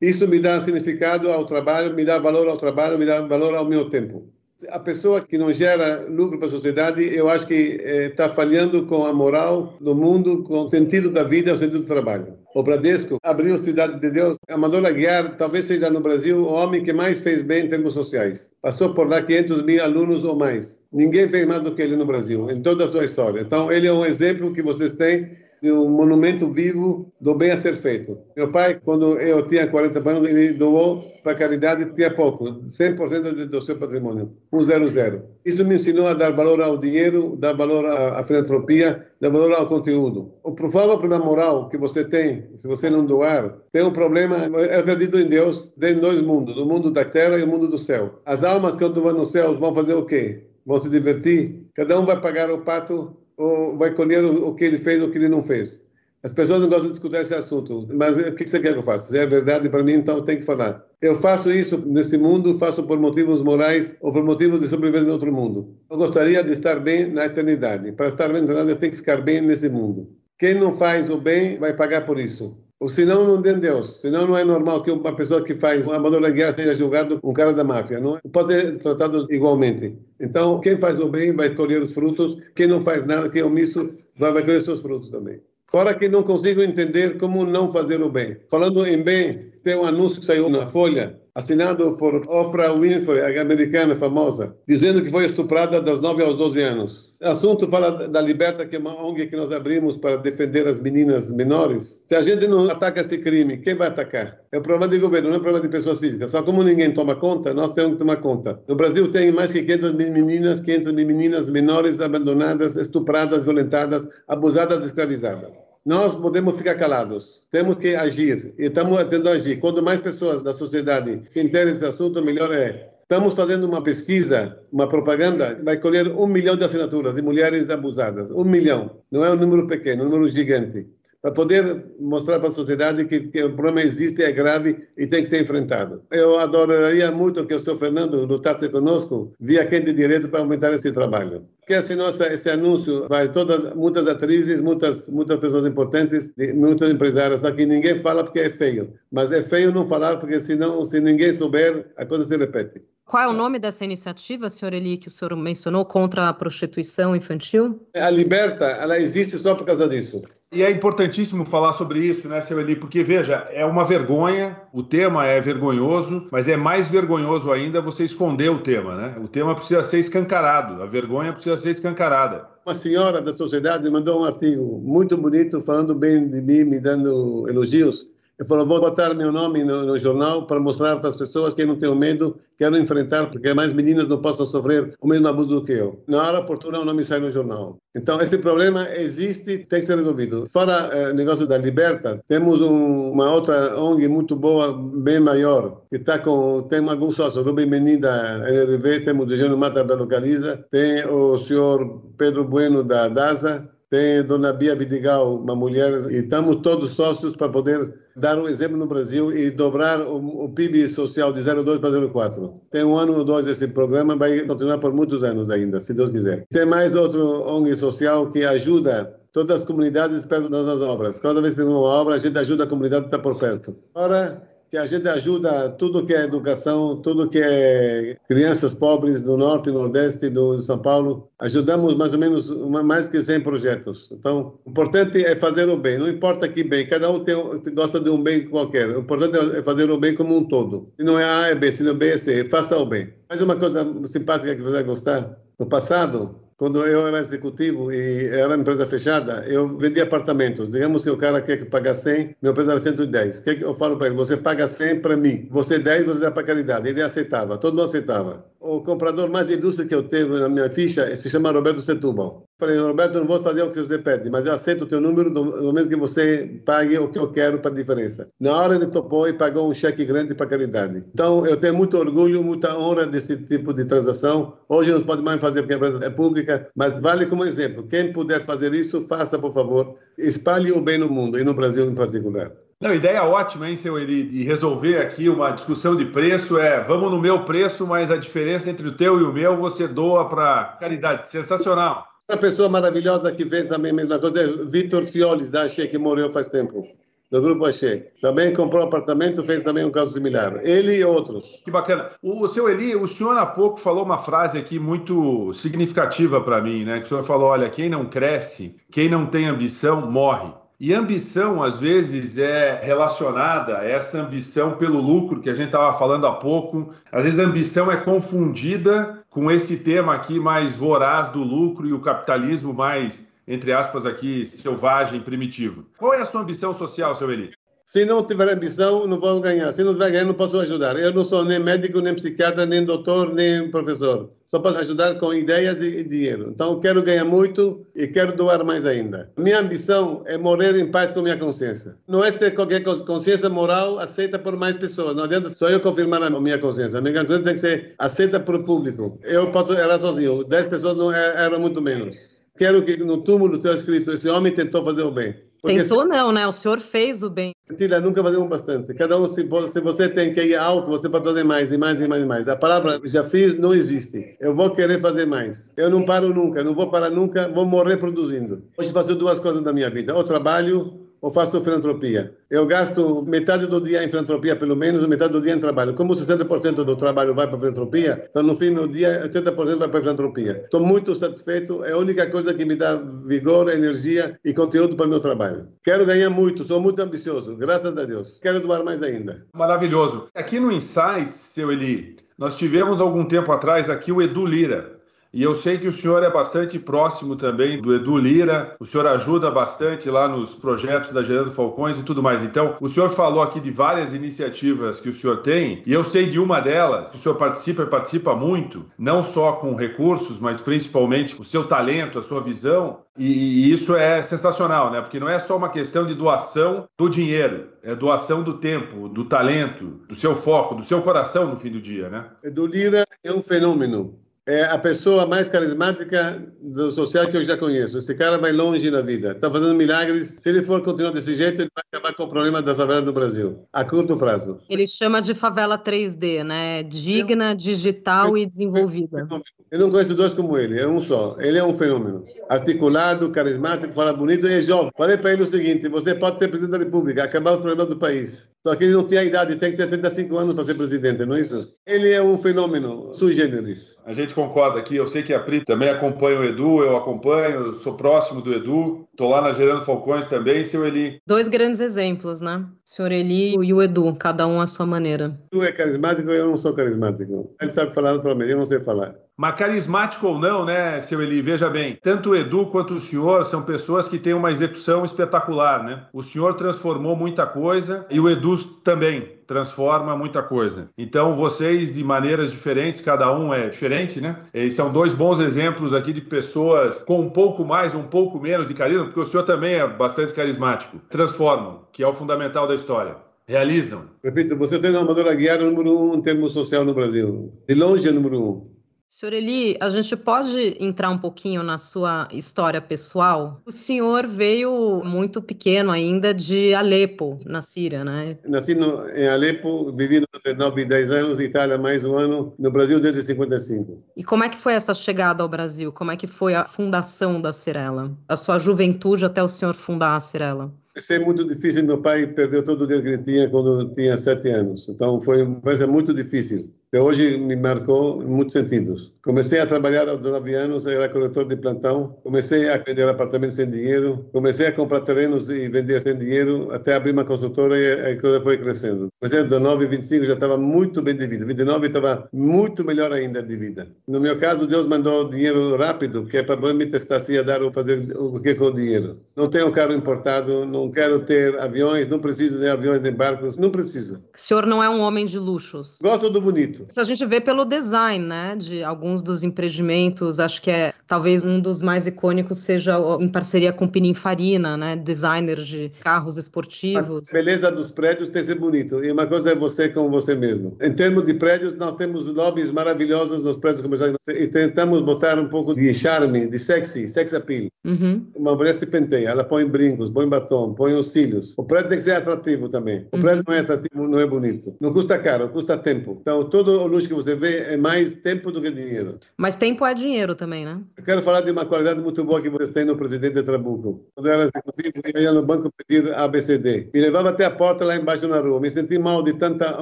Isso 0.01 0.27
me 0.27 0.39
dá 0.39 0.59
significado 0.59 1.29
ao 1.29 1.45
trabalho, 1.45 1.93
me 1.93 2.05
dá 2.05 2.17
valor 2.17 2.47
ao 2.47 2.57
trabalho, 2.57 2.97
me 2.97 3.05
dá 3.05 3.21
valor 3.21 3.53
ao 3.53 3.65
meu 3.65 3.89
tempo 3.89 4.27
a 4.67 4.79
pessoa 4.79 5.21
que 5.21 5.37
não 5.37 5.53
gera 5.53 6.05
lucro 6.09 6.37
para 6.37 6.47
a 6.47 6.51
sociedade, 6.51 7.03
eu 7.15 7.29
acho 7.29 7.47
que 7.47 7.53
está 7.53 8.25
eh, 8.25 8.29
falhando 8.29 8.85
com 8.85 9.05
a 9.05 9.13
moral 9.13 9.77
do 9.79 9.95
mundo, 9.95 10.43
com 10.43 10.63
o 10.63 10.67
sentido 10.67 11.09
da 11.09 11.23
vida, 11.23 11.53
o 11.53 11.57
sentido 11.57 11.79
do 11.79 11.85
trabalho. 11.85 12.33
O 12.59 12.63
Bradesco 12.63 13.17
abriu 13.23 13.57
Cidade 13.57 14.01
de 14.01 14.11
Deus. 14.11 14.37
Amador 14.49 14.85
Aguiar 14.85 15.37
talvez 15.37 15.63
seja 15.63 15.89
no 15.89 16.01
Brasil 16.01 16.41
o 16.41 16.51
homem 16.51 16.83
que 16.83 16.91
mais 16.91 17.17
fez 17.17 17.41
bem 17.41 17.63
em 17.63 17.69
termos 17.69 17.93
sociais. 17.93 18.51
Passou 18.61 18.93
por 18.93 19.07
lá 19.07 19.21
500 19.21 19.61
mil 19.61 19.81
alunos 19.81 20.25
ou 20.25 20.35
mais. 20.35 20.83
Ninguém 20.91 21.29
fez 21.29 21.45
mais 21.45 21.61
do 21.61 21.73
que 21.73 21.81
ele 21.81 21.95
no 21.95 22.05
Brasil, 22.05 22.51
em 22.51 22.61
toda 22.61 22.83
a 22.83 22.87
sua 22.87 23.05
história. 23.05 23.39
Então, 23.39 23.71
ele 23.71 23.87
é 23.87 23.93
um 23.93 24.05
exemplo 24.05 24.53
que 24.53 24.61
vocês 24.61 24.91
têm 24.91 25.29
de 25.61 25.71
um 25.71 25.89
monumento 25.89 26.51
vivo 26.51 27.11
do 27.19 27.35
bem 27.35 27.51
a 27.51 27.55
ser 27.55 27.75
feito. 27.75 28.17
Meu 28.35 28.51
pai, 28.51 28.79
quando 28.83 29.19
eu 29.19 29.47
tinha 29.47 29.67
40 29.67 30.09
anos, 30.09 30.29
ele 30.29 30.53
doou 30.53 31.01
para 31.23 31.33
a 31.33 31.35
caridade, 31.35 31.93
tinha 31.93 32.13
pouco, 32.13 32.45
100% 32.65 33.45
do 33.45 33.61
seu 33.61 33.77
patrimônio, 33.77 34.29
100. 34.53 35.21
Isso 35.45 35.65
me 35.65 35.75
ensinou 35.75 36.07
a 36.07 36.13
dar 36.13 36.31
valor 36.31 36.61
ao 36.61 36.77
dinheiro, 36.77 37.35
dar 37.37 37.53
valor 37.53 37.85
à, 37.85 38.23
filantropia, 38.23 39.05
dar 39.19 39.29
valor 39.29 39.53
ao 39.53 39.67
conteúdo. 39.67 40.33
O 40.43 40.53
provável 40.53 40.97
problema 40.97 41.25
moral 41.25 41.69
que 41.69 41.77
você 41.77 42.03
tem, 42.03 42.47
se 42.57 42.67
você 42.67 42.89
não 42.89 43.05
doar, 43.05 43.57
tem 43.71 43.83
um 43.83 43.91
problema, 43.91 44.37
eu 44.37 44.79
acredito 44.79 45.19
em 45.19 45.27
Deus, 45.27 45.73
tem 45.79 45.99
dois 45.99 46.21
mundos, 46.21 46.57
o 46.57 46.65
mundo 46.65 46.91
da 46.91 47.03
terra 47.03 47.37
e 47.37 47.43
o 47.43 47.47
mundo 47.47 47.67
do 47.67 47.77
céu. 47.77 48.19
As 48.25 48.43
almas 48.43 48.75
que 48.75 48.85
vão 48.87 49.13
no 49.13 49.25
céu 49.25 49.57
vão 49.57 49.73
fazer 49.73 49.93
o 49.93 50.05
quê? 50.05 50.43
Vão 50.65 50.79
se 50.79 50.89
divertir? 50.89 51.65
Cada 51.73 51.99
um 51.99 52.05
vai 52.05 52.19
pagar 52.19 52.51
o 52.51 52.61
pato 52.61 53.15
ou 53.39 53.77
vai 53.77 53.93
colher 53.93 54.23
o, 54.23 54.53
que 54.53 54.65
ele 54.65 54.77
fez 54.77 55.01
ou 55.01 55.07
o 55.07 55.11
que 55.11 55.17
ele 55.17 55.29
não 55.29 55.41
fez. 55.41 55.81
As 56.21 56.33
pessoas 56.33 56.59
não 56.59 56.67
gostam 56.67 56.87
de 56.87 56.91
discutir 56.91 57.15
esse 57.15 57.33
assunto, 57.33 57.87
mas 57.93 58.17
o 58.17 58.35
que 58.35 58.45
você 58.45 58.59
quer 58.59 58.73
que 58.73 58.79
eu 58.79 58.83
faça? 58.83 59.09
Se 59.09 59.17
é 59.17 59.25
verdade 59.25 59.69
para 59.69 59.81
mim, 59.81 59.93
então 59.93 60.21
tem 60.21 60.37
que 60.37 60.43
falar. 60.43 60.83
Eu 61.01 61.15
faço 61.15 61.49
isso 61.49 61.81
nesse 61.87 62.17
mundo, 62.17 62.59
faço 62.59 62.85
por 62.85 62.99
motivos 62.99 63.41
morais 63.41 63.95
ou 64.01 64.11
por 64.11 64.25
motivos 64.25 64.59
de 64.59 64.67
sobrevivência 64.67 65.07
em 65.07 65.13
outro 65.13 65.31
mundo. 65.31 65.73
Eu 65.89 65.97
gostaria 65.97 66.43
de 66.43 66.51
estar 66.51 66.81
bem 66.81 67.09
na 67.09 67.25
eternidade. 67.25 67.93
Para 67.93 68.09
estar 68.09 68.27
bem 68.27 68.41
na 68.41 68.43
eternidade, 68.43 68.71
eu 68.71 68.75
tenho 68.75 68.91
que 68.91 68.97
ficar 68.97 69.21
bem 69.21 69.39
nesse 69.39 69.69
mundo. 69.69 70.09
Quem 70.37 70.55
não 70.55 70.75
faz 70.77 71.09
o 71.09 71.17
bem 71.17 71.57
vai 71.57 71.73
pagar 71.73 72.05
por 72.05 72.19
isso. 72.19 72.57
Ou 72.79 72.87
senão 72.87 73.27
não 73.27 73.41
tem 73.41 73.59
Deus. 73.59 73.99
Senão 73.99 74.25
não 74.25 74.37
é 74.37 74.43
normal 74.43 74.81
que 74.81 74.89
uma 74.89 75.13
pessoa 75.13 75.43
que 75.43 75.53
faz 75.53 75.85
um 75.85 75.91
amador 75.91 76.21
da 76.21 76.29
guerra 76.29 76.53
seja 76.53 76.73
julgado 76.73 77.19
um 77.21 77.33
cara 77.33 77.53
da 77.53 77.63
máfia. 77.63 77.99
Não 77.99 78.17
pode 78.31 78.53
ser 78.53 78.77
tratado 78.77 79.27
igualmente. 79.29 79.97
Então, 80.19 80.61
quem 80.61 80.77
faz 80.77 80.99
o 80.99 81.09
bem 81.09 81.35
vai 81.35 81.49
colher 81.53 81.81
os 81.81 81.91
frutos. 81.91 82.37
Quem 82.55 82.67
não 82.67 82.81
faz 82.81 83.05
nada, 83.05 83.29
quem 83.29 83.41
é 83.41 83.45
omisso, 83.45 83.91
vai 84.17 84.31
colher 84.31 84.61
seus 84.61 84.81
frutos 84.81 85.09
também. 85.09 85.41
Fora 85.69 85.93
que 85.93 86.07
não 86.07 86.23
consigo 86.23 86.61
entender 86.61 87.17
como 87.17 87.45
não 87.45 87.71
fazer 87.71 88.01
o 88.01 88.09
bem. 88.09 88.37
Falando 88.49 88.87
em 88.87 89.03
bem, 89.03 89.51
tem 89.63 89.75
um 89.75 89.85
anúncio 89.85 90.19
que 90.21 90.25
saiu 90.25 90.49
na 90.49 90.67
Folha 90.67 91.19
assinado 91.39 91.93
por 91.93 92.15
Oprah 92.27 92.73
Winfrey, 92.73 93.37
a 93.37 93.41
americana 93.41 93.95
famosa, 93.95 94.55
dizendo 94.67 95.01
que 95.01 95.09
foi 95.09 95.25
estuprada 95.25 95.81
das 95.81 96.01
9 96.01 96.21
aos 96.21 96.37
12 96.37 96.61
anos. 96.61 97.17
O 97.21 97.27
assunto 97.27 97.67
fala 97.67 98.07
da 98.07 98.21
Liberta, 98.21 98.65
que 98.65 98.75
é 98.75 98.79
uma 98.79 98.95
ONG 99.05 99.27
que 99.27 99.35
nós 99.35 99.51
abrimos 99.51 99.95
para 99.97 100.17
defender 100.17 100.67
as 100.67 100.79
meninas 100.79 101.31
menores. 101.31 102.03
Se 102.07 102.15
a 102.15 102.21
gente 102.21 102.45
não 102.47 102.69
ataca 102.69 103.01
esse 103.01 103.17
crime, 103.17 103.57
quem 103.57 103.75
vai 103.75 103.87
atacar? 103.87 104.39
É 104.51 104.59
um 104.59 104.61
problema 104.61 104.87
de 104.87 104.99
governo, 104.99 105.29
não 105.29 105.37
é 105.37 105.39
problema 105.39 105.61
de 105.61 105.69
pessoas 105.69 105.97
físicas. 105.97 106.31
Só 106.31 106.43
como 106.43 106.61
ninguém 106.61 106.93
toma 106.93 107.15
conta, 107.15 107.53
nós 107.53 107.71
temos 107.71 107.93
que 107.93 107.99
tomar 107.99 108.17
conta. 108.17 108.61
No 108.67 108.75
Brasil 108.75 109.11
tem 109.11 109.31
mais 109.31 109.51
que 109.51 109.63
500 109.63 109.93
mil 109.93 110.11
meninas, 110.11 110.59
500 110.59 110.93
mil 110.93 111.07
meninas 111.07 111.49
menores 111.49 112.01
abandonadas, 112.01 112.75
estupradas, 112.75 113.43
violentadas, 113.43 114.07
abusadas, 114.27 114.85
escravizadas 114.85 115.68
nós 115.85 116.13
podemos 116.15 116.55
ficar 116.55 116.75
calados. 116.75 117.47
Temos 117.49 117.75
que 117.75 117.95
agir 117.95 118.53
e 118.57 118.65
estamos 118.65 118.97
tentando 119.03 119.29
agir. 119.29 119.59
Quanto 119.59 119.81
mais 119.81 119.99
pessoas 119.99 120.43
da 120.43 120.53
sociedade 120.53 121.23
se 121.27 121.41
interessam 121.41 121.73
nesse 121.73 121.85
assunto, 121.85 122.21
melhor 122.21 122.53
é. 122.53 122.89
Estamos 123.01 123.33
fazendo 123.33 123.65
uma 123.65 123.81
pesquisa, 123.81 124.59
uma 124.71 124.87
propaganda, 124.87 125.59
vai 125.63 125.77
colher 125.77 126.07
um 126.09 126.27
milhão 126.27 126.55
de 126.55 126.63
assinaturas 126.63 127.15
de 127.15 127.23
mulheres 127.23 127.69
abusadas. 127.69 128.29
Um 128.29 128.43
milhão. 128.43 128.97
Não 129.11 129.25
é 129.25 129.31
um 129.31 129.35
número 129.35 129.67
pequeno, 129.67 130.03
é 130.03 130.05
um 130.05 130.09
número 130.09 130.27
gigante 130.27 130.87
para 131.21 131.31
poder 131.31 131.85
mostrar 131.99 132.39
para 132.39 132.47
a 132.47 132.51
sociedade 132.51 133.05
que, 133.05 133.27
que, 133.27 133.43
o 133.43 133.53
problema 133.53 133.81
existe, 133.81 134.23
é 134.23 134.31
grave 134.31 134.87
e 134.97 135.05
tem 135.05 135.21
que 135.21 135.27
ser 135.27 135.41
enfrentado. 135.41 136.01
Eu 136.11 136.39
adoraria 136.39 137.11
muito 137.11 137.45
que 137.45 137.53
o 137.53 137.59
senhor 137.59 137.77
Fernando 137.77 138.25
lutasse 138.25 138.69
conosco 138.69 139.33
via 139.39 139.65
quem 139.65 139.83
de 139.83 139.93
direito 139.93 140.29
para 140.29 140.39
aumentar 140.39 140.73
esse 140.73 140.91
trabalho. 140.91 141.45
Porque 141.59 141.73
assim, 141.73 141.95
nossa, 141.95 142.31
esse 142.33 142.49
anúncio 142.49 143.07
vai 143.07 143.31
todas, 143.31 143.75
muitas 143.75 144.07
atrizes, 144.07 144.61
muitas, 144.61 145.09
muitas 145.09 145.39
pessoas 145.39 145.67
importantes, 145.67 146.31
muitas 146.55 146.89
empresárias, 146.89 147.41
só 147.41 147.51
que 147.51 147.65
ninguém 147.65 147.99
fala 147.99 148.23
porque 148.23 148.39
é 148.39 148.49
feio. 148.49 148.93
Mas 149.11 149.31
é 149.31 149.41
feio 149.41 149.71
não 149.71 149.85
falar 149.85 150.17
porque 150.17 150.39
senão, 150.39 150.83
se 150.85 150.99
ninguém 150.99 151.33
souber, 151.33 151.91
a 151.97 152.05
coisa 152.05 152.23
se 152.23 152.37
repete. 152.37 152.81
Qual 153.05 153.23
é 153.23 153.27
o 153.27 153.33
nome 153.33 153.57
dessa 153.57 153.83
iniciativa, 153.83 154.51
senhor 154.51 154.71
Eli, 154.71 154.95
que 154.95 155.07
o 155.07 155.11
senhor 155.11 155.35
mencionou, 155.35 155.83
contra 155.83 156.29
a 156.29 156.33
prostituição 156.33 157.15
infantil? 157.15 157.87
A 157.95 158.09
Liberta, 158.09 158.65
ela 158.65 158.99
existe 158.99 159.35
só 159.37 159.55
por 159.55 159.65
causa 159.65 159.89
disso. 159.89 160.21
E 160.51 160.63
é 160.63 160.71
importantíssimo 160.71 161.45
falar 161.45 161.73
sobre 161.73 161.99
isso, 161.99 162.27
né, 162.27 162.41
seu 162.41 162.59
Eli? 162.59 162.75
Porque, 162.75 163.03
veja, 163.03 163.47
é 163.51 163.63
uma 163.63 163.85
vergonha, 163.85 164.59
o 164.73 164.81
tema 164.81 165.23
é 165.27 165.39
vergonhoso, 165.39 166.27
mas 166.31 166.47
é 166.47 166.57
mais 166.57 166.87
vergonhoso 166.87 167.51
ainda 167.51 167.79
você 167.79 168.03
esconder 168.03 168.49
o 168.49 168.57
tema, 168.57 168.95
né? 168.95 169.15
O 169.23 169.27
tema 169.27 169.53
precisa 169.53 169.83
ser 169.83 169.99
escancarado, 169.99 170.81
a 170.81 170.87
vergonha 170.87 171.33
precisa 171.33 171.55
ser 171.55 171.69
escancarada. 171.69 172.47
Uma 172.65 172.73
senhora 172.73 173.21
da 173.21 173.31
sociedade 173.31 173.87
mandou 173.91 174.21
um 174.21 174.25
artigo 174.25 174.81
muito 174.83 175.15
bonito 175.15 175.61
falando 175.61 175.93
bem 175.93 176.27
de 176.27 176.41
mim, 176.41 176.63
me 176.63 176.79
dando 176.79 177.47
elogios. 177.47 178.08
Ele 178.39 178.47
falou: 178.47 178.65
vou 178.65 178.79
botar 178.79 179.13
meu 179.13 179.33
nome 179.33 179.65
no, 179.65 179.85
no, 179.85 179.97
jornal 179.97 180.47
para 180.47 180.61
mostrar 180.61 180.97
para 180.97 181.09
as 181.09 181.15
pessoas 181.15 181.53
que 181.53 181.61
eu 181.61 181.67
não 181.67 181.75
tenho 181.75 181.93
medo, 181.93 182.39
quero 182.57 182.77
enfrentar, 182.77 183.29
porque 183.29 183.53
mais 183.53 183.73
meninas 183.73 184.07
não 184.07 184.21
possam 184.21 184.45
sofrer 184.45 184.93
o 185.01 185.07
mesmo 185.07 185.27
abuso 185.27 185.49
do 185.49 185.65
que 185.65 185.73
eu. 185.73 186.01
Na 186.07 186.23
hora 186.23 186.39
oportuna, 186.39 186.79
o 186.79 186.85
nome 186.85 187.03
sai 187.03 187.19
no 187.19 187.29
jornal. 187.29 187.77
Então, 187.93 188.21
esse 188.21 188.37
problema 188.37 188.87
existe, 188.95 189.57
tem 189.57 189.81
que 189.81 189.85
ser 189.85 189.97
resolvido. 189.97 190.45
Fora 190.45 190.87
o 190.87 190.93
eh, 190.93 191.13
negócio 191.13 191.45
da 191.45 191.57
Liberta, 191.57 192.23
temos 192.29 192.61
um, 192.61 193.11
uma 193.11 193.29
outra 193.29 193.77
ONG 193.77 194.07
muito 194.07 194.37
boa, 194.37 194.71
bem 194.73 195.19
maior, 195.19 195.81
que 195.89 195.97
está 195.97 196.17
com. 196.17 196.61
tem 196.69 196.87
alguns 196.87 197.15
sócios, 197.15 197.45
Rubem 197.45 197.65
Menin 197.65 197.99
da 197.99 198.37
LRV, 198.47 199.01
temos 199.01 199.27
o 199.27 199.33
Eugênio 199.33 199.57
Mata 199.57 199.83
da 199.83 199.95
Localiza, 199.95 200.63
tem 200.71 201.05
o 201.05 201.37
senhor 201.37 202.03
Pedro 202.17 202.45
Bueno 202.45 202.85
da 202.85 203.09
DASA 203.09 203.69
tem 203.89 204.19
a 204.19 204.21
dona 204.21 204.53
Bia 204.53 204.75
Vidigal, 204.75 205.35
uma 205.35 205.55
mulher, 205.55 205.91
e 206.11 206.17
estamos 206.17 206.57
todos 206.57 206.91
sócios 206.91 207.35
para 207.35 207.49
poder 207.49 207.91
dar 208.19 208.37
um 208.37 208.47
exemplo 208.47 208.77
no 208.77 208.85
Brasil 208.85 209.35
e 209.35 209.49
dobrar 209.49 210.01
o, 210.01 210.45
o 210.45 210.49
PIB 210.49 210.87
social 210.87 211.31
de 211.31 211.41
0,2 211.41 211.79
para 211.79 211.89
0,4. 211.89 212.53
Tem 212.69 212.83
um 212.83 212.95
ano 212.95 213.17
ou 213.17 213.23
dois 213.23 213.47
esse 213.47 213.67
programa, 213.69 214.15
vai 214.15 214.41
continuar 214.41 214.77
por 214.77 214.93
muitos 214.93 215.23
anos 215.23 215.49
ainda, 215.49 215.81
se 215.81 215.93
Deus 215.93 216.11
quiser. 216.11 216.45
Tem 216.51 216.65
mais 216.65 216.95
outro 216.95 217.41
ONG 217.47 217.75
social 217.75 218.29
que 218.29 218.43
ajuda 218.43 219.15
todas 219.31 219.61
as 219.61 219.63
comunidades 219.65 220.23
perto 220.23 220.49
das 220.49 220.65
nossas 220.65 220.81
obras. 220.81 221.19
Cada 221.19 221.41
vez 221.41 221.53
que 221.53 221.61
tem 221.61 221.69
uma 221.69 221.79
obra, 221.79 222.15
a 222.15 222.17
gente 222.17 222.37
ajuda 222.37 222.63
a 222.63 222.67
comunidade 222.67 223.03
a 223.03 223.07
estar 223.07 223.19
por 223.19 223.37
perto. 223.39 223.75
Ora, 223.93 224.48
que 224.69 224.77
a 224.77 224.85
gente 224.85 225.07
ajuda 225.07 225.69
tudo 225.69 226.05
que 226.05 226.13
é 226.13 226.23
educação, 226.23 226.97
tudo 226.97 227.29
que 227.29 227.39
é 227.41 228.17
crianças 228.27 228.73
pobres 228.73 229.21
do 229.21 229.35
norte 229.35 229.71
nordeste 229.71 230.29
do 230.29 230.61
São 230.61 230.77
Paulo. 230.77 231.29
Ajudamos 231.39 231.95
mais 231.95 232.13
ou 232.13 232.19
menos 232.19 232.49
mais 232.83 233.09
que 233.09 233.21
100 233.21 233.41
projetos. 233.41 234.09
Então, 234.11 234.53
o 234.65 234.69
importante 234.69 235.23
é 235.23 235.35
fazer 235.35 235.67
o 235.67 235.77
bem, 235.77 235.97
não 235.97 236.09
importa 236.09 236.47
que 236.47 236.63
bem, 236.63 236.85
cada 236.85 237.09
um 237.09 237.23
tem, 237.23 237.35
gosta 237.73 237.99
de 237.99 238.09
um 238.09 238.21
bem 238.21 238.47
qualquer. 238.47 238.89
O 238.89 238.99
importante 238.99 239.37
é 239.57 239.63
fazer 239.63 239.89
o 239.89 239.97
bem 239.97 240.13
como 240.15 240.37
um 240.37 240.43
todo. 240.43 240.91
Se 240.99 241.05
não 241.05 241.17
é 241.17 241.23
A, 241.23 241.47
é 241.47 241.55
B, 241.55 241.71
se 241.71 241.83
não 241.83 241.91
é 241.91 241.95
B, 241.95 242.09
é 242.09 242.17
C. 242.17 242.45
Faça 242.45 242.77
o 242.77 242.85
bem. 242.85 243.13
Mais 243.27 243.41
uma 243.41 243.55
coisa 243.55 243.85
simpática 244.05 244.55
que 244.55 244.61
você 244.61 244.71
vai 244.71 244.83
gostar. 244.83 245.37
No 245.57 245.65
passado, 245.65 246.35
quando 246.59 246.85
eu 246.85 247.07
era 247.07 247.19
executivo 247.21 247.89
e 247.89 248.27
era 248.27 248.53
empresa 248.55 248.85
fechada, 248.85 249.45
eu 249.47 249.77
vendia 249.77 250.03
apartamentos. 250.03 250.69
Digamos 250.69 251.03
que 251.03 251.09
o 251.09 251.17
cara 251.17 251.41
quer 251.41 251.65
pagar 251.69 251.93
100, 251.93 252.35
meu 252.41 252.53
preço 252.53 252.69
era 252.69 252.79
110. 252.79 253.39
O 253.39 253.43
que 253.43 253.63
eu 253.63 253.73
falo 253.73 253.97
para 253.97 254.07
ele? 254.07 254.15
Você 254.17 254.35
paga 254.35 254.67
100 254.67 254.99
para 254.99 255.15
mim, 255.15 255.47
você 255.49 255.79
10, 255.79 256.03
você 256.05 256.19
dá 256.19 256.31
para 256.31 256.43
caridade. 256.43 256.89
Ele 256.89 257.01
aceitava, 257.01 257.57
todo 257.57 257.77
mundo 257.77 257.87
aceitava 257.87 258.45
o 258.59 258.81
comprador 258.81 259.29
mais 259.29 259.49
ilustre 259.49 259.87
que 259.87 259.95
eu 259.95 260.03
tenho 260.03 260.37
na 260.37 260.49
minha 260.49 260.69
ficha 260.69 261.15
se 261.15 261.29
chama 261.29 261.51
Roberto 261.51 261.79
Setúbal. 261.79 262.43
Falei, 262.59 262.77
Roberto, 262.77 263.17
não 263.17 263.25
vou 263.25 263.39
fazer 263.39 263.63
o 263.63 263.71
que 263.71 263.79
você 263.79 263.97
pede, 263.97 264.29
mas 264.29 264.45
eu 264.45 264.51
aceito 264.51 264.81
o 264.81 264.85
teu 264.85 264.99
número 264.99 265.29
no 265.29 265.45
momento 265.63 265.87
que 265.87 265.95
você 265.95 266.59
pague 266.65 266.97
o 266.97 267.07
que 267.07 267.17
eu 267.17 267.31
quero 267.31 267.59
para 267.59 267.71
a 267.71 267.73
diferença. 267.73 268.29
Na 268.37 268.53
hora 268.53 268.75
ele 268.75 268.87
topou 268.87 269.29
e 269.29 269.33
pagou 269.33 269.69
um 269.69 269.73
cheque 269.73 270.03
grande 270.03 270.35
para 270.35 270.45
caridade. 270.45 271.01
Então, 271.13 271.47
eu 271.47 271.55
tenho 271.55 271.73
muito 271.73 271.97
orgulho, 271.97 272.43
muita 272.43 272.77
honra 272.77 273.07
desse 273.07 273.37
tipo 273.37 273.73
de 273.73 273.85
transação. 273.85 274.57
Hoje 274.67 274.91
não 274.91 275.01
pode 275.01 275.21
mais 275.21 275.39
fazer 275.39 275.61
porque 275.61 275.73
a 275.73 275.77
empresa 275.77 276.05
é 276.05 276.09
pública, 276.09 276.69
mas 276.75 276.99
vale 276.99 277.27
como 277.27 277.45
exemplo. 277.45 277.87
Quem 277.87 278.11
puder 278.11 278.43
fazer 278.43 278.73
isso, 278.73 279.07
faça, 279.07 279.39
por 279.39 279.53
favor. 279.53 279.95
Espalhe 280.17 280.73
o 280.73 280.81
bem 280.81 280.97
no 280.97 281.07
mundo 281.07 281.39
e 281.39 281.45
no 281.45 281.53
Brasil 281.53 281.89
em 281.89 281.95
particular. 281.95 282.51
Não, 282.81 282.93
ideia 282.93 283.23
ótima, 283.23 283.69
hein, 283.69 283.77
seu 283.77 283.97
Eli, 283.97 284.23
de 284.23 284.43
resolver 284.43 284.97
aqui 284.97 285.29
uma 285.29 285.51
discussão 285.51 285.95
de 285.95 286.05
preço. 286.05 286.57
É, 286.57 286.83
vamos 286.83 287.09
no 287.09 287.21
meu 287.21 287.45
preço, 287.45 287.87
mas 287.87 288.11
a 288.11 288.17
diferença 288.17 288.69
entre 288.69 288.85
o 288.85 288.97
teu 288.97 289.17
e 289.17 289.23
o 289.23 289.31
meu 289.31 289.55
você 289.55 289.87
doa 289.87 290.27
para 290.27 290.77
caridade. 290.77 291.29
Sensacional. 291.29 292.05
Essa 292.29 292.37
pessoa 292.37 292.69
maravilhosa 292.69 293.31
que 293.31 293.43
fez 293.43 293.69
também 293.69 293.89
a 293.89 293.95
mesma 293.95 294.19
coisa 294.19 294.41
é 294.41 294.45
Vitor 294.45 295.03
Fioles, 295.07 295.49
da 295.49 295.63
Axê, 295.63 295.87
que 295.87 295.97
morreu 295.97 296.29
faz 296.29 296.47
tempo 296.47 296.87
do 297.31 297.41
Grupo 297.41 297.65
Axê. 297.65 298.11
Também 298.21 298.53
comprou 298.53 298.83
apartamento, 298.83 299.41
fez 299.41 299.63
também 299.63 299.83
um 299.83 299.89
caso 299.89 300.13
similar. 300.13 300.59
Ele 300.61 300.97
e 300.97 301.03
outros. 301.03 301.59
Que 301.65 301.71
bacana. 301.71 302.07
O, 302.21 302.43
o 302.43 302.47
seu 302.47 302.69
Eli, 302.69 302.95
o 302.95 303.07
senhor 303.07 303.35
há 303.35 303.47
pouco 303.47 303.79
falou 303.79 304.05
uma 304.05 304.19
frase 304.19 304.59
aqui 304.59 304.77
muito 304.77 305.51
significativa 305.53 306.39
para 306.39 306.61
mim, 306.61 306.85
né? 306.85 306.99
Que 306.99 307.05
o 307.05 307.09
senhor 307.09 307.23
falou: 307.23 307.47
olha, 307.47 307.67
quem 307.67 307.89
não 307.89 308.05
cresce, 308.05 308.79
quem 308.91 309.09
não 309.09 309.25
tem 309.25 309.47
ambição, 309.47 309.99
morre. 310.11 310.53
E 310.79 310.93
ambição, 310.93 311.63
às 311.63 311.77
vezes, 311.77 312.37
é 312.37 312.79
relacionada 312.83 313.79
a 313.79 313.85
essa 313.85 314.19
ambição 314.19 314.77
pelo 314.77 315.01
lucro 315.01 315.41
que 315.41 315.49
a 315.49 315.55
gente 315.55 315.69
estava 315.69 315.97
falando 315.97 316.27
há 316.27 316.33
pouco. 316.33 316.93
Às 317.11 317.23
vezes, 317.23 317.39
a 317.39 317.43
ambição 317.43 317.91
é 317.91 317.97
confundida 317.97 319.18
com 319.29 319.51
esse 319.51 319.77
tema 319.79 320.15
aqui 320.15 320.39
mais 320.39 320.75
voraz 320.75 321.29
do 321.29 321.43
lucro 321.43 321.87
e 321.87 321.93
o 321.93 322.01
capitalismo 322.01 322.73
mais, 322.73 323.25
entre 323.47 323.71
aspas, 323.71 324.05
aqui, 324.05 324.45
selvagem, 324.45 325.21
primitivo. 325.21 325.85
Qual 325.97 326.13
é 326.13 326.21
a 326.21 326.25
sua 326.25 326.41
ambição 326.41 326.73
social, 326.73 327.15
seu 327.15 327.31
Eli? 327.31 327.51
Se 327.91 328.05
não 328.05 328.23
tiver 328.23 328.47
ambição, 328.47 329.07
não 329.07 329.19
vou 329.19 329.41
ganhar. 329.41 329.71
Se 329.71 329.83
não 329.83 329.93
tiver 329.93 330.11
ganhar, 330.11 330.23
não 330.23 330.35
posso 330.35 330.59
ajudar. 330.59 330.95
Eu 330.99 331.11
não 331.11 331.25
sou 331.25 331.43
nem 331.43 331.57
médico, 331.57 331.99
nem 332.01 332.13
psiquiatra, 332.13 332.63
nem 332.63 332.85
doutor, 332.85 333.33
nem 333.33 333.71
professor. 333.71 334.29
Só 334.45 334.59
posso 334.59 334.77
ajudar 334.77 335.17
com 335.17 335.33
ideias 335.33 335.81
e 335.81 336.03
dinheiro. 336.03 336.51
Então, 336.53 336.79
quero 336.79 337.01
ganhar 337.01 337.25
muito 337.25 337.83
e 337.95 338.05
quero 338.05 338.37
doar 338.37 338.63
mais 338.63 338.85
ainda. 338.85 339.31
Minha 339.35 339.61
ambição 339.61 340.21
é 340.27 340.37
morrer 340.37 340.77
em 340.77 340.91
paz 340.91 341.09
com 341.09 341.23
minha 341.23 341.35
consciência. 341.35 341.97
Não 342.07 342.23
é 342.23 342.31
ter 342.31 342.51
qualquer 342.51 342.83
consciência 342.83 343.49
moral 343.49 343.97
aceita 343.97 344.37
por 344.37 344.55
mais 344.55 344.75
pessoas. 344.75 345.15
Não 345.15 345.23
adianta 345.23 345.49
só 345.49 345.67
eu 345.67 345.79
confirmar 345.79 346.21
a 346.21 346.29
minha 346.29 346.59
consciência. 346.59 346.99
A 346.99 347.01
minha 347.01 347.15
consciência 347.15 347.43
tem 347.43 347.53
que 347.55 347.59
ser 347.59 347.95
aceita 347.97 348.39
por 348.39 348.63
público. 348.65 349.19
Eu 349.23 349.51
posso 349.51 349.73
era 349.73 349.97
sozinho. 349.97 350.43
Dez 350.43 350.67
pessoas 350.67 350.95
não 350.95 351.11
eram 351.11 351.59
muito 351.59 351.81
menos. 351.81 352.15
Quero 352.55 352.85
que 352.85 352.97
no 352.97 353.23
túmulo 353.23 353.57
tenha 353.57 353.73
escrito: 353.73 354.11
esse 354.11 354.29
homem 354.29 354.53
tentou 354.53 354.85
fazer 354.85 355.01
o 355.01 355.09
bem. 355.09 355.48
Porque 355.61 355.79
Tentou 355.79 356.03
se... 356.03 356.07
não, 356.07 356.31
né? 356.31 356.47
O 356.47 356.51
senhor 356.51 356.79
fez 356.79 357.21
o 357.21 357.29
bem. 357.29 357.53
Mentira, 357.69 357.99
nunca 357.99 358.23
fazemos 358.23 358.47
bastante. 358.49 358.93
Cada 358.93 359.19
um, 359.19 359.27
se, 359.27 359.47
se 359.71 359.81
você 359.81 360.09
tem 360.09 360.33
que 360.33 360.41
ir 360.41 360.55
alto, 360.55 360.89
você 360.89 361.09
pode 361.09 361.25
fazer 361.25 361.43
mais 361.43 361.71
e 361.71 361.77
mais 361.77 361.99
e 361.99 362.07
mais 362.07 362.23
e 362.23 362.25
mais. 362.25 362.47
A 362.47 362.55
palavra 362.55 362.99
já 363.03 363.23
fiz 363.23 363.59
não 363.59 363.73
existe. 363.73 364.35
Eu 364.39 364.55
vou 364.55 364.71
querer 364.71 364.99
fazer 364.99 365.25
mais. 365.25 365.71
Eu 365.77 365.89
não 365.89 366.03
paro 366.03 366.33
nunca, 366.33 366.63
não 366.63 366.73
vou 366.73 366.89
parar 366.89 367.09
nunca, 367.09 367.47
vou 367.47 367.65
morrer 367.65 367.97
produzindo. 367.97 368.63
Hoje 368.77 368.91
faço 368.91 369.15
duas 369.15 369.39
coisas 369.39 369.61
na 369.61 369.71
minha 369.71 369.89
vida. 369.89 370.15
Ou 370.15 370.23
trabalho 370.23 370.98
ou 371.21 371.31
faço 371.31 371.61
filantropia. 371.61 372.33
Eu 372.49 372.65
gasto 372.65 373.23
metade 373.23 373.67
do 373.67 373.79
dia 373.79 374.03
em 374.03 374.07
filantropia, 374.07 374.55
pelo 374.55 374.75
menos, 374.75 375.05
metade 375.07 375.33
do 375.33 375.41
dia 375.41 375.53
em 375.53 375.59
trabalho. 375.59 375.93
Como 375.93 376.13
60% 376.13 376.83
do 376.83 376.95
trabalho 376.95 377.35
vai 377.35 377.47
para 377.47 377.57
a 377.57 377.59
filantropia, 377.59 378.25
então 378.29 378.43
no 378.43 378.55
fim 378.55 378.73
do 378.73 378.87
dia, 378.87 379.29
80% 379.31 379.77
vai 379.77 379.87
para 379.87 379.99
a 379.99 380.01
filantropia. 380.01 380.61
Estou 380.63 380.81
muito 380.81 381.13
satisfeito, 381.15 381.83
é 381.83 381.91
a 381.91 381.97
única 381.97 382.29
coisa 382.29 382.53
que 382.53 382.65
me 382.65 382.75
dá 382.75 382.95
vigor, 382.95 383.69
energia 383.69 384.39
e 384.43 384.53
conteúdo 384.53 384.95
para 384.95 385.05
o 385.05 385.09
meu 385.09 385.19
trabalho. 385.19 385.67
Quero 385.83 386.05
ganhar 386.05 386.29
muito, 386.29 386.63
sou 386.63 386.79
muito 386.79 387.01
ambicioso, 387.01 387.55
graças 387.55 387.97
a 387.97 388.05
Deus. 388.05 388.39
Quero 388.41 388.59
doar 388.59 388.83
mais 388.83 389.03
ainda. 389.03 389.45
Maravilhoso. 389.53 390.27
Aqui 390.33 390.59
no 390.59 390.71
Insights, 390.71 391.37
seu 391.37 391.71
Eli, 391.71 392.17
nós 392.37 392.55
tivemos 392.55 393.01
algum 393.01 393.25
tempo 393.25 393.51
atrás 393.51 393.89
aqui 393.89 394.11
o 394.11 394.21
Edu 394.21 394.45
Lira. 394.45 394.98
E 395.31 395.43
eu 395.43 395.53
sei 395.53 395.77
que 395.77 395.87
o 395.87 395.93
senhor 395.93 396.23
é 396.23 396.29
bastante 396.29 396.79
próximo 396.79 397.35
também 397.35 397.79
do 397.79 397.93
Edu 397.93 398.17
Lira, 398.17 398.75
o 398.79 398.85
senhor 398.85 399.05
ajuda 399.05 399.51
bastante 399.51 400.09
lá 400.09 400.27
nos 400.27 400.55
projetos 400.55 401.11
da 401.11 401.21
Gerando 401.21 401.51
Falcões 401.51 401.99
e 401.99 402.03
tudo 402.03 402.23
mais. 402.23 402.41
Então, 402.41 402.75
o 402.81 402.89
senhor 402.89 403.11
falou 403.11 403.43
aqui 403.43 403.59
de 403.59 403.69
várias 403.69 404.11
iniciativas 404.11 404.99
que 404.99 405.09
o 405.09 405.13
senhor 405.13 405.37
tem, 405.37 405.83
e 405.85 405.93
eu 405.93 406.03
sei 406.03 406.27
de 406.31 406.39
uma 406.39 406.59
delas, 406.59 407.13
o 407.13 407.19
senhor 407.19 407.35
participa 407.35 407.83
e 407.83 407.85
participa 407.85 408.35
muito, 408.35 408.87
não 408.97 409.23
só 409.23 409.51
com 409.53 409.75
recursos, 409.75 410.39
mas 410.39 410.59
principalmente 410.59 411.39
o 411.39 411.43
seu 411.43 411.63
talento, 411.63 412.17
a 412.17 412.23
sua 412.23 412.41
visão, 412.41 413.01
e, 413.15 413.71
isso 413.71 413.95
é 413.95 414.21
sensacional, 414.23 414.91
né? 414.91 414.99
Porque 415.01 415.19
não 415.19 415.29
é 415.29 415.37
só 415.37 415.57
uma 415.57 415.69
questão 415.69 416.07
de 416.07 416.15
doação 416.15 416.87
do 416.97 417.07
dinheiro, 417.07 417.67
é 417.83 417.93
doação 417.93 418.41
do 418.41 418.55
tempo, 418.55 419.07
do 419.07 419.25
talento, 419.25 419.99
do 420.07 420.15
seu 420.15 420.35
foco, 420.35 420.73
do 420.73 420.83
seu 420.83 421.03
coração 421.03 421.47
no 421.51 421.59
fim 421.59 421.69
do 421.69 421.79
dia, 421.79 422.09
né? 422.09 422.25
Edu 422.43 422.65
Lira 422.65 423.05
é 423.23 423.31
um 423.31 423.43
fenômeno 423.43 424.17
é 424.49 424.63
a 424.63 424.79
pessoa 424.79 425.27
mais 425.27 425.47
carismática 425.47 426.43
do 426.59 426.89
social 426.89 427.27
que 427.27 427.37
eu 427.37 427.45
já 427.45 427.55
conheço. 427.55 427.99
Esse 427.99 428.15
cara 428.15 428.35
vai 428.39 428.51
longe 428.51 428.89
na 428.89 428.99
vida, 428.99 429.33
está 429.33 429.49
fazendo 429.49 429.75
milagres. 429.75 430.39
Se 430.41 430.49
ele 430.49 430.63
for 430.63 430.81
continuar 430.81 431.11
desse 431.11 431.35
jeito, 431.35 431.61
ele 431.61 431.69
vai 431.73 431.83
acabar 431.91 432.15
com 432.15 432.23
o 432.23 432.27
problema 432.27 432.59
da 432.59 432.73
favela 432.73 433.03
do 433.03 433.13
Brasil, 433.13 433.67
a 433.71 433.85
curto 433.85 434.17
prazo. 434.17 434.59
Ele 434.67 434.87
chama 434.87 435.21
de 435.21 435.35
favela 435.35 435.77
3D, 435.77 436.43
né? 436.43 436.81
Digna, 436.81 437.53
digital 437.53 438.35
e 438.35 438.45
desenvolvida. 438.47 439.27
Eu 439.71 439.79
não 439.79 439.91
conheço 439.91 440.15
dois 440.15 440.33
como 440.33 440.57
ele, 440.57 440.79
é 440.79 440.87
um 440.87 440.99
só. 440.99 441.37
Ele 441.39 441.57
é 441.57 441.63
um 441.63 441.73
fenômeno. 441.73 442.25
Articulado, 442.49 443.31
carismático, 443.31 443.93
fala 443.93 444.13
bonito 444.13 444.47
e 444.47 444.53
é 444.53 444.61
jovem. 444.61 444.91
Falei 444.97 445.17
para 445.17 445.33
ele 445.33 445.43
o 445.43 445.47
seguinte: 445.47 445.87
você 445.87 446.15
pode 446.15 446.39
ser 446.39 446.47
presidente 446.47 446.71
da 446.71 446.83
República, 446.83 447.23
acabar 447.23 447.53
o 447.53 447.61
problema 447.61 447.85
do 447.85 447.97
país. 447.97 448.43
Só 448.65 448.75
que 448.75 448.83
ele 448.83 448.93
não 448.93 449.05
tem 449.05 449.17
a 449.17 449.23
idade, 449.23 449.55
tem 449.55 449.71
que 449.71 449.77
ter 449.77 449.87
35 449.87 450.37
anos 450.37 450.53
para 450.53 450.63
ser 450.65 450.75
presidente, 450.75 451.25
não 451.25 451.35
é 451.35 451.39
isso? 451.39 451.73
Ele 451.87 452.11
é 452.11 452.21
um 452.21 452.37
fenômeno 452.37 453.13
sui 453.13 453.31
generis. 453.31 453.95
A 454.05 454.11
gente 454.11 454.33
concorda 454.33 454.79
aqui. 454.79 454.97
Eu 454.97 455.07
sei 455.07 455.23
que 455.23 455.33
a 455.33 455.39
Pri 455.39 455.63
também 455.63 455.87
acompanha 455.87 456.39
o 456.39 456.43
Edu, 456.43 456.83
eu 456.83 456.97
acompanho, 456.97 457.71
sou 457.73 457.93
próximo 457.93 458.41
do 458.41 458.53
Edu, 458.53 459.07
estou 459.11 459.29
lá 459.29 459.41
na 459.41 459.53
Gerando 459.53 459.85
Falcões 459.85 460.25
também, 460.25 460.63
seu 460.65 460.85
Eli. 460.85 461.21
Dois 461.25 461.47
grandes 461.47 461.79
exemplos, 461.79 462.41
né? 462.41 462.65
O 462.85 462.89
senhor 462.89 463.13
Eli 463.13 463.53
e 463.53 463.73
o 463.73 463.81
Edu, 463.81 464.13
cada 464.19 464.45
um 464.45 464.59
à 464.59 464.67
sua 464.67 464.85
maneira. 464.85 465.39
Tu 465.51 465.63
é 465.63 465.71
carismático, 465.71 466.29
eu 466.29 466.49
não 466.49 466.57
sou 466.57 466.73
carismático. 466.73 467.55
Ele 467.61 467.71
sabe 467.71 467.93
falar 467.93 468.13
naturalmente, 468.13 468.51
eu 468.51 468.57
não 468.57 468.65
sei 468.65 468.81
falar. 468.81 469.15
Mas 469.39 469.55
carismático 469.55 470.27
ou 470.27 470.37
não, 470.37 470.65
né, 470.65 470.99
seu 470.99 471.21
Eli? 471.21 471.41
Veja 471.41 471.69
bem, 471.69 471.97
tanto 472.03 472.31
o 472.31 472.35
Edu 472.35 472.65
quanto 472.65 472.95
o 472.95 472.99
senhor 472.99 473.45
são 473.45 473.61
pessoas 473.61 474.05
que 474.05 474.19
têm 474.19 474.33
uma 474.33 474.51
execução 474.51 475.05
espetacular, 475.05 475.81
né? 475.81 476.07
O 476.11 476.21
senhor 476.21 476.55
transformou 476.55 477.15
muita 477.15 477.45
coisa 477.45 478.05
e 478.09 478.19
o 478.19 478.29
Edu 478.29 478.57
também 478.83 479.39
transforma 479.47 480.17
muita 480.17 480.43
coisa. 480.43 480.89
Então, 480.97 481.35
vocês, 481.35 481.89
de 481.89 482.03
maneiras 482.03 482.51
diferentes, 482.51 482.99
cada 482.99 483.31
um 483.33 483.53
é 483.53 483.69
diferente, 483.69 484.19
né? 484.19 484.35
E 484.53 484.69
são 484.69 484.91
dois 484.91 485.13
bons 485.13 485.39
exemplos 485.39 485.93
aqui 485.93 486.11
de 486.11 486.19
pessoas 486.19 486.99
com 486.99 487.21
um 487.21 487.29
pouco 487.29 487.63
mais, 487.63 487.95
um 487.95 488.03
pouco 488.03 488.41
menos 488.41 488.67
de 488.67 488.73
carisma, 488.73 489.05
porque 489.05 489.21
o 489.21 489.25
senhor 489.25 489.43
também 489.43 489.75
é 489.75 489.87
bastante 489.87 490.33
carismático. 490.33 490.99
Transformam, 491.09 491.87
que 491.93 492.03
é 492.03 492.07
o 492.07 492.13
fundamental 492.13 492.67
da 492.67 492.75
história 492.75 493.15
realizam. 493.47 494.03
Repito, 494.23 494.55
você 494.55 494.77
tem 494.77 494.91
o 494.91 494.99
Amador 494.99 495.27
Aguiar, 495.27 495.59
número 495.59 495.97
um 495.97 496.15
em 496.15 496.21
termos 496.21 496.51
social 496.51 496.85
no 496.85 496.93
Brasil. 496.93 497.51
De 497.67 497.73
longe 497.73 498.07
é 498.07 498.11
número 498.11 498.39
um. 498.39 498.78
Senhor 499.11 499.33
Eli, 499.33 499.75
a 499.81 499.89
gente 499.89 500.15
pode 500.15 500.77
entrar 500.79 501.09
um 501.09 501.17
pouquinho 501.17 501.63
na 501.63 501.79
sua 501.79 502.27
história 502.31 502.79
pessoal? 502.79 503.59
O 503.65 503.71
senhor 503.71 504.27
veio 504.27 505.01
muito 505.03 505.41
pequeno 505.41 505.89
ainda 505.89 506.31
de 506.31 506.75
Alepo, 506.75 507.39
na 507.43 507.59
Síria, 507.63 508.03
né? 508.03 508.37
Nasci 508.47 508.75
no, 508.75 509.09
em 509.09 509.27
Alepo, 509.27 509.91
vivi 509.93 510.17
entre 510.35 510.53
9 510.53 510.81
e 510.83 510.85
10 510.85 511.11
anos, 511.11 511.39
Itália 511.39 511.75
mais 511.75 512.05
um 512.05 512.13
ano, 512.15 512.53
no 512.57 512.69
Brasil 512.69 512.99
desde 512.99 513.23
55. 513.23 514.03
E 514.15 514.23
como 514.23 514.43
é 514.43 514.49
que 514.49 514.57
foi 514.57 514.73
essa 514.73 514.93
chegada 514.93 515.41
ao 515.41 515.49
Brasil? 515.49 515.91
Como 515.91 516.11
é 516.11 516.15
que 516.15 516.27
foi 516.27 516.53
a 516.53 516.63
fundação 516.63 517.41
da 517.41 517.51
Cirela? 517.51 518.15
A 518.27 518.35
sua 518.35 518.59
juventude 518.59 519.25
até 519.25 519.41
o 519.41 519.47
senhor 519.47 519.73
fundar 519.73 520.17
a 520.17 520.19
Cirela? 520.19 520.71
Isso 520.95 521.11
é 521.13 521.17
muito 521.17 521.47
difícil. 521.47 521.83
Meu 521.83 521.99
pai 521.99 522.27
perdeu 522.27 522.63
todo 522.63 522.83
o 522.83 522.87
dinheiro 522.87 523.03
que 523.03 523.13
ele 523.15 523.23
tinha 523.23 523.49
quando 523.49 523.91
tinha 523.95 524.15
sete 524.17 524.49
anos. 524.49 524.87
Então 524.87 525.19
foi 525.19 525.41
uma 525.41 525.61
coisa 525.61 525.87
muito 525.87 526.13
difícil 526.13 526.77
que 526.91 526.97
hoje 526.97 527.37
me 527.37 527.55
marcou 527.55 528.23
em 528.23 528.25
muitos 528.25 528.53
sentidos. 528.53 529.13
Comecei 529.23 529.59
a 529.59 529.67
trabalhar 529.67 530.09
aos 530.09 530.19
19 530.19 530.53
anos, 530.55 530.87
era 530.87 531.07
corretor 531.07 531.47
de 531.47 531.55
plantão, 531.55 532.17
comecei 532.23 532.67
a 532.67 532.77
vender 532.77 533.07
apartamentos 533.07 533.57
sem 533.57 533.69
dinheiro, 533.69 534.25
comecei 534.31 534.67
a 534.67 534.71
comprar 534.71 535.01
terrenos 535.01 535.49
e 535.49 535.69
vender 535.69 535.99
sem 535.99 536.17
dinheiro, 536.17 536.69
até 536.71 536.95
abrir 536.95 537.11
uma 537.11 537.23
construtora 537.23 537.77
e 537.77 538.13
a 538.13 538.19
coisa 538.19 538.41
foi 538.41 538.57
crescendo. 538.57 539.09
Comecei 539.19 539.39
aos 539.39 539.49
19, 539.49 539.85
25, 539.85 540.25
já 540.25 540.33
estava 540.33 540.57
muito 540.57 541.01
bem 541.01 541.15
de 541.15 541.27
vida. 541.27 541.45
29 541.45 541.87
estava 541.87 542.27
muito 542.33 542.83
melhor 542.83 543.11
ainda 543.11 543.43
de 543.43 543.55
vida. 543.55 543.87
No 544.07 544.19
meu 544.19 544.37
caso, 544.37 544.65
Deus 544.65 544.87
mandou 544.87 545.29
dinheiro 545.29 545.75
rápido, 545.75 546.25
que 546.25 546.37
é 546.37 546.43
para 546.43 546.73
me 546.73 546.87
testar 546.87 547.19
se 547.19 547.33
ia 547.33 547.43
dar 547.43 547.61
ou 547.61 547.71
fazer 547.71 548.17
o 548.17 548.39
que 548.39 548.55
com 548.55 548.65
o 548.65 548.73
dinheiro. 548.73 549.19
Não 549.35 549.47
tenho 549.47 549.71
carro 549.71 549.93
importado, 549.93 550.65
não 550.65 550.89
quero 550.89 551.19
ter 551.19 551.59
aviões, 551.59 552.07
não 552.07 552.19
preciso 552.19 552.57
de 552.57 552.67
aviões 552.67 553.01
nem 553.01 553.13
barcos, 553.13 553.57
não 553.57 553.69
preciso. 553.69 554.23
O 554.35 554.39
senhor 554.39 554.65
não 554.65 554.81
é 554.81 554.89
um 554.89 555.01
homem 555.01 555.25
de 555.25 555.37
luxos. 555.37 555.99
Gosto 556.01 556.29
do 556.29 556.41
bonito. 556.41 556.78
Isso 556.87 556.99
a 556.99 557.03
gente 557.03 557.25
vê 557.25 557.41
pelo 557.41 557.65
design, 557.65 558.25
né, 558.25 558.55
de 558.55 558.83
alguns 558.83 559.21
dos 559.21 559.43
empreendimentos, 559.43 560.39
acho 560.39 560.61
que 560.61 560.71
é 560.71 560.93
talvez 561.07 561.43
um 561.43 561.59
dos 561.59 561.81
mais 561.81 562.05
icônicos 562.05 562.59
seja 562.59 562.97
em 563.19 563.27
parceria 563.27 563.73
com 563.73 563.87
Pininfarina, 563.87 564.77
né, 564.77 564.95
designers 564.95 565.67
de 565.67 565.91
carros 566.01 566.37
esportivos. 566.37 567.29
A 567.29 567.33
beleza 567.33 567.71
dos 567.71 567.91
prédios 567.91 568.29
tem 568.29 568.41
que 568.41 568.47
ser 568.47 568.55
bonito, 568.55 569.03
e 569.03 569.11
uma 569.11 569.25
coisa 569.25 569.51
é 569.51 569.55
você 569.55 569.89
com 569.89 570.09
você 570.09 570.35
mesmo. 570.35 570.77
Em 570.81 570.93
termos 570.93 571.25
de 571.25 571.33
prédios, 571.33 571.73
nós 571.73 571.95
temos 571.95 572.27
lobbies 572.27 572.71
maravilhosos 572.71 573.43
nos 573.43 573.57
prédios 573.57 573.81
comerciais 573.81 574.15
e 574.27 574.47
tentamos 574.47 575.01
botar 575.01 575.39
um 575.39 575.47
pouco 575.47 575.73
de 575.73 575.93
charme, 575.93 576.47
de 576.47 576.59
sexy, 576.59 577.07
sex 577.07 577.33
appeal. 577.33 577.67
Uhum. 577.85 578.25
Uma 578.35 578.55
mulher 578.55 578.73
se 578.73 578.85
penteia, 578.85 579.29
ela 579.29 579.43
põe 579.43 579.65
brincos, 579.65 580.09
põe 580.09 580.27
batom, 580.27 580.73
põe 580.73 580.93
os 580.93 581.11
cílios. 581.11 581.53
O 581.57 581.63
prédio 581.63 581.89
tem 581.89 581.97
que 581.97 582.03
ser 582.03 582.15
atrativo 582.15 582.69
também. 582.69 583.07
O 583.11 583.17
prédio 583.17 583.43
não 583.47 583.53
é 583.53 583.59
atrativo, 583.59 584.07
não 584.07 584.19
é 584.19 584.27
bonito. 584.27 584.75
Não 584.79 584.91
custa 584.91 585.17
caro, 585.17 585.49
custa 585.49 585.77
tempo. 585.77 586.17
Então, 586.21 586.43
todo 586.49 586.68
o 586.71 586.87
luxo 586.87 587.07
que 587.07 587.13
você 587.13 587.35
vê 587.35 587.73
é 587.73 587.77
mais 587.77 588.13
tempo 588.13 588.51
do 588.51 588.61
que 588.61 588.71
dinheiro. 588.71 589.19
Mas 589.37 589.55
tempo 589.55 589.85
é 589.85 589.93
dinheiro 589.93 590.35
também, 590.35 590.65
né? 590.65 590.81
Eu 590.97 591.03
quero 591.03 591.21
falar 591.21 591.41
de 591.41 591.51
uma 591.51 591.65
qualidade 591.65 591.99
muito 591.99 592.23
boa 592.23 592.41
que 592.41 592.49
vocês 592.49 592.69
têm 592.69 592.85
no 592.85 592.97
presidente 592.97 593.41
Trabuco. 593.43 594.05
Quando 594.15 594.27
eu 594.27 594.33
era 594.33 594.43
executivo, 594.43 595.01
eu 595.13 595.21
ia 595.21 595.31
no 595.31 595.45
banco 595.45 595.71
pedir 595.71 596.13
ABCD. 596.13 596.89
Me 596.93 597.01
levava 597.01 597.29
até 597.29 597.45
a 597.45 597.51
porta 597.51 597.85
lá 597.85 597.95
embaixo 597.95 598.27
na 598.27 598.39
rua. 598.39 598.59
Me 598.59 598.69
senti 598.69 598.99
mal 598.99 599.23
de 599.23 599.33
tanta 599.33 599.81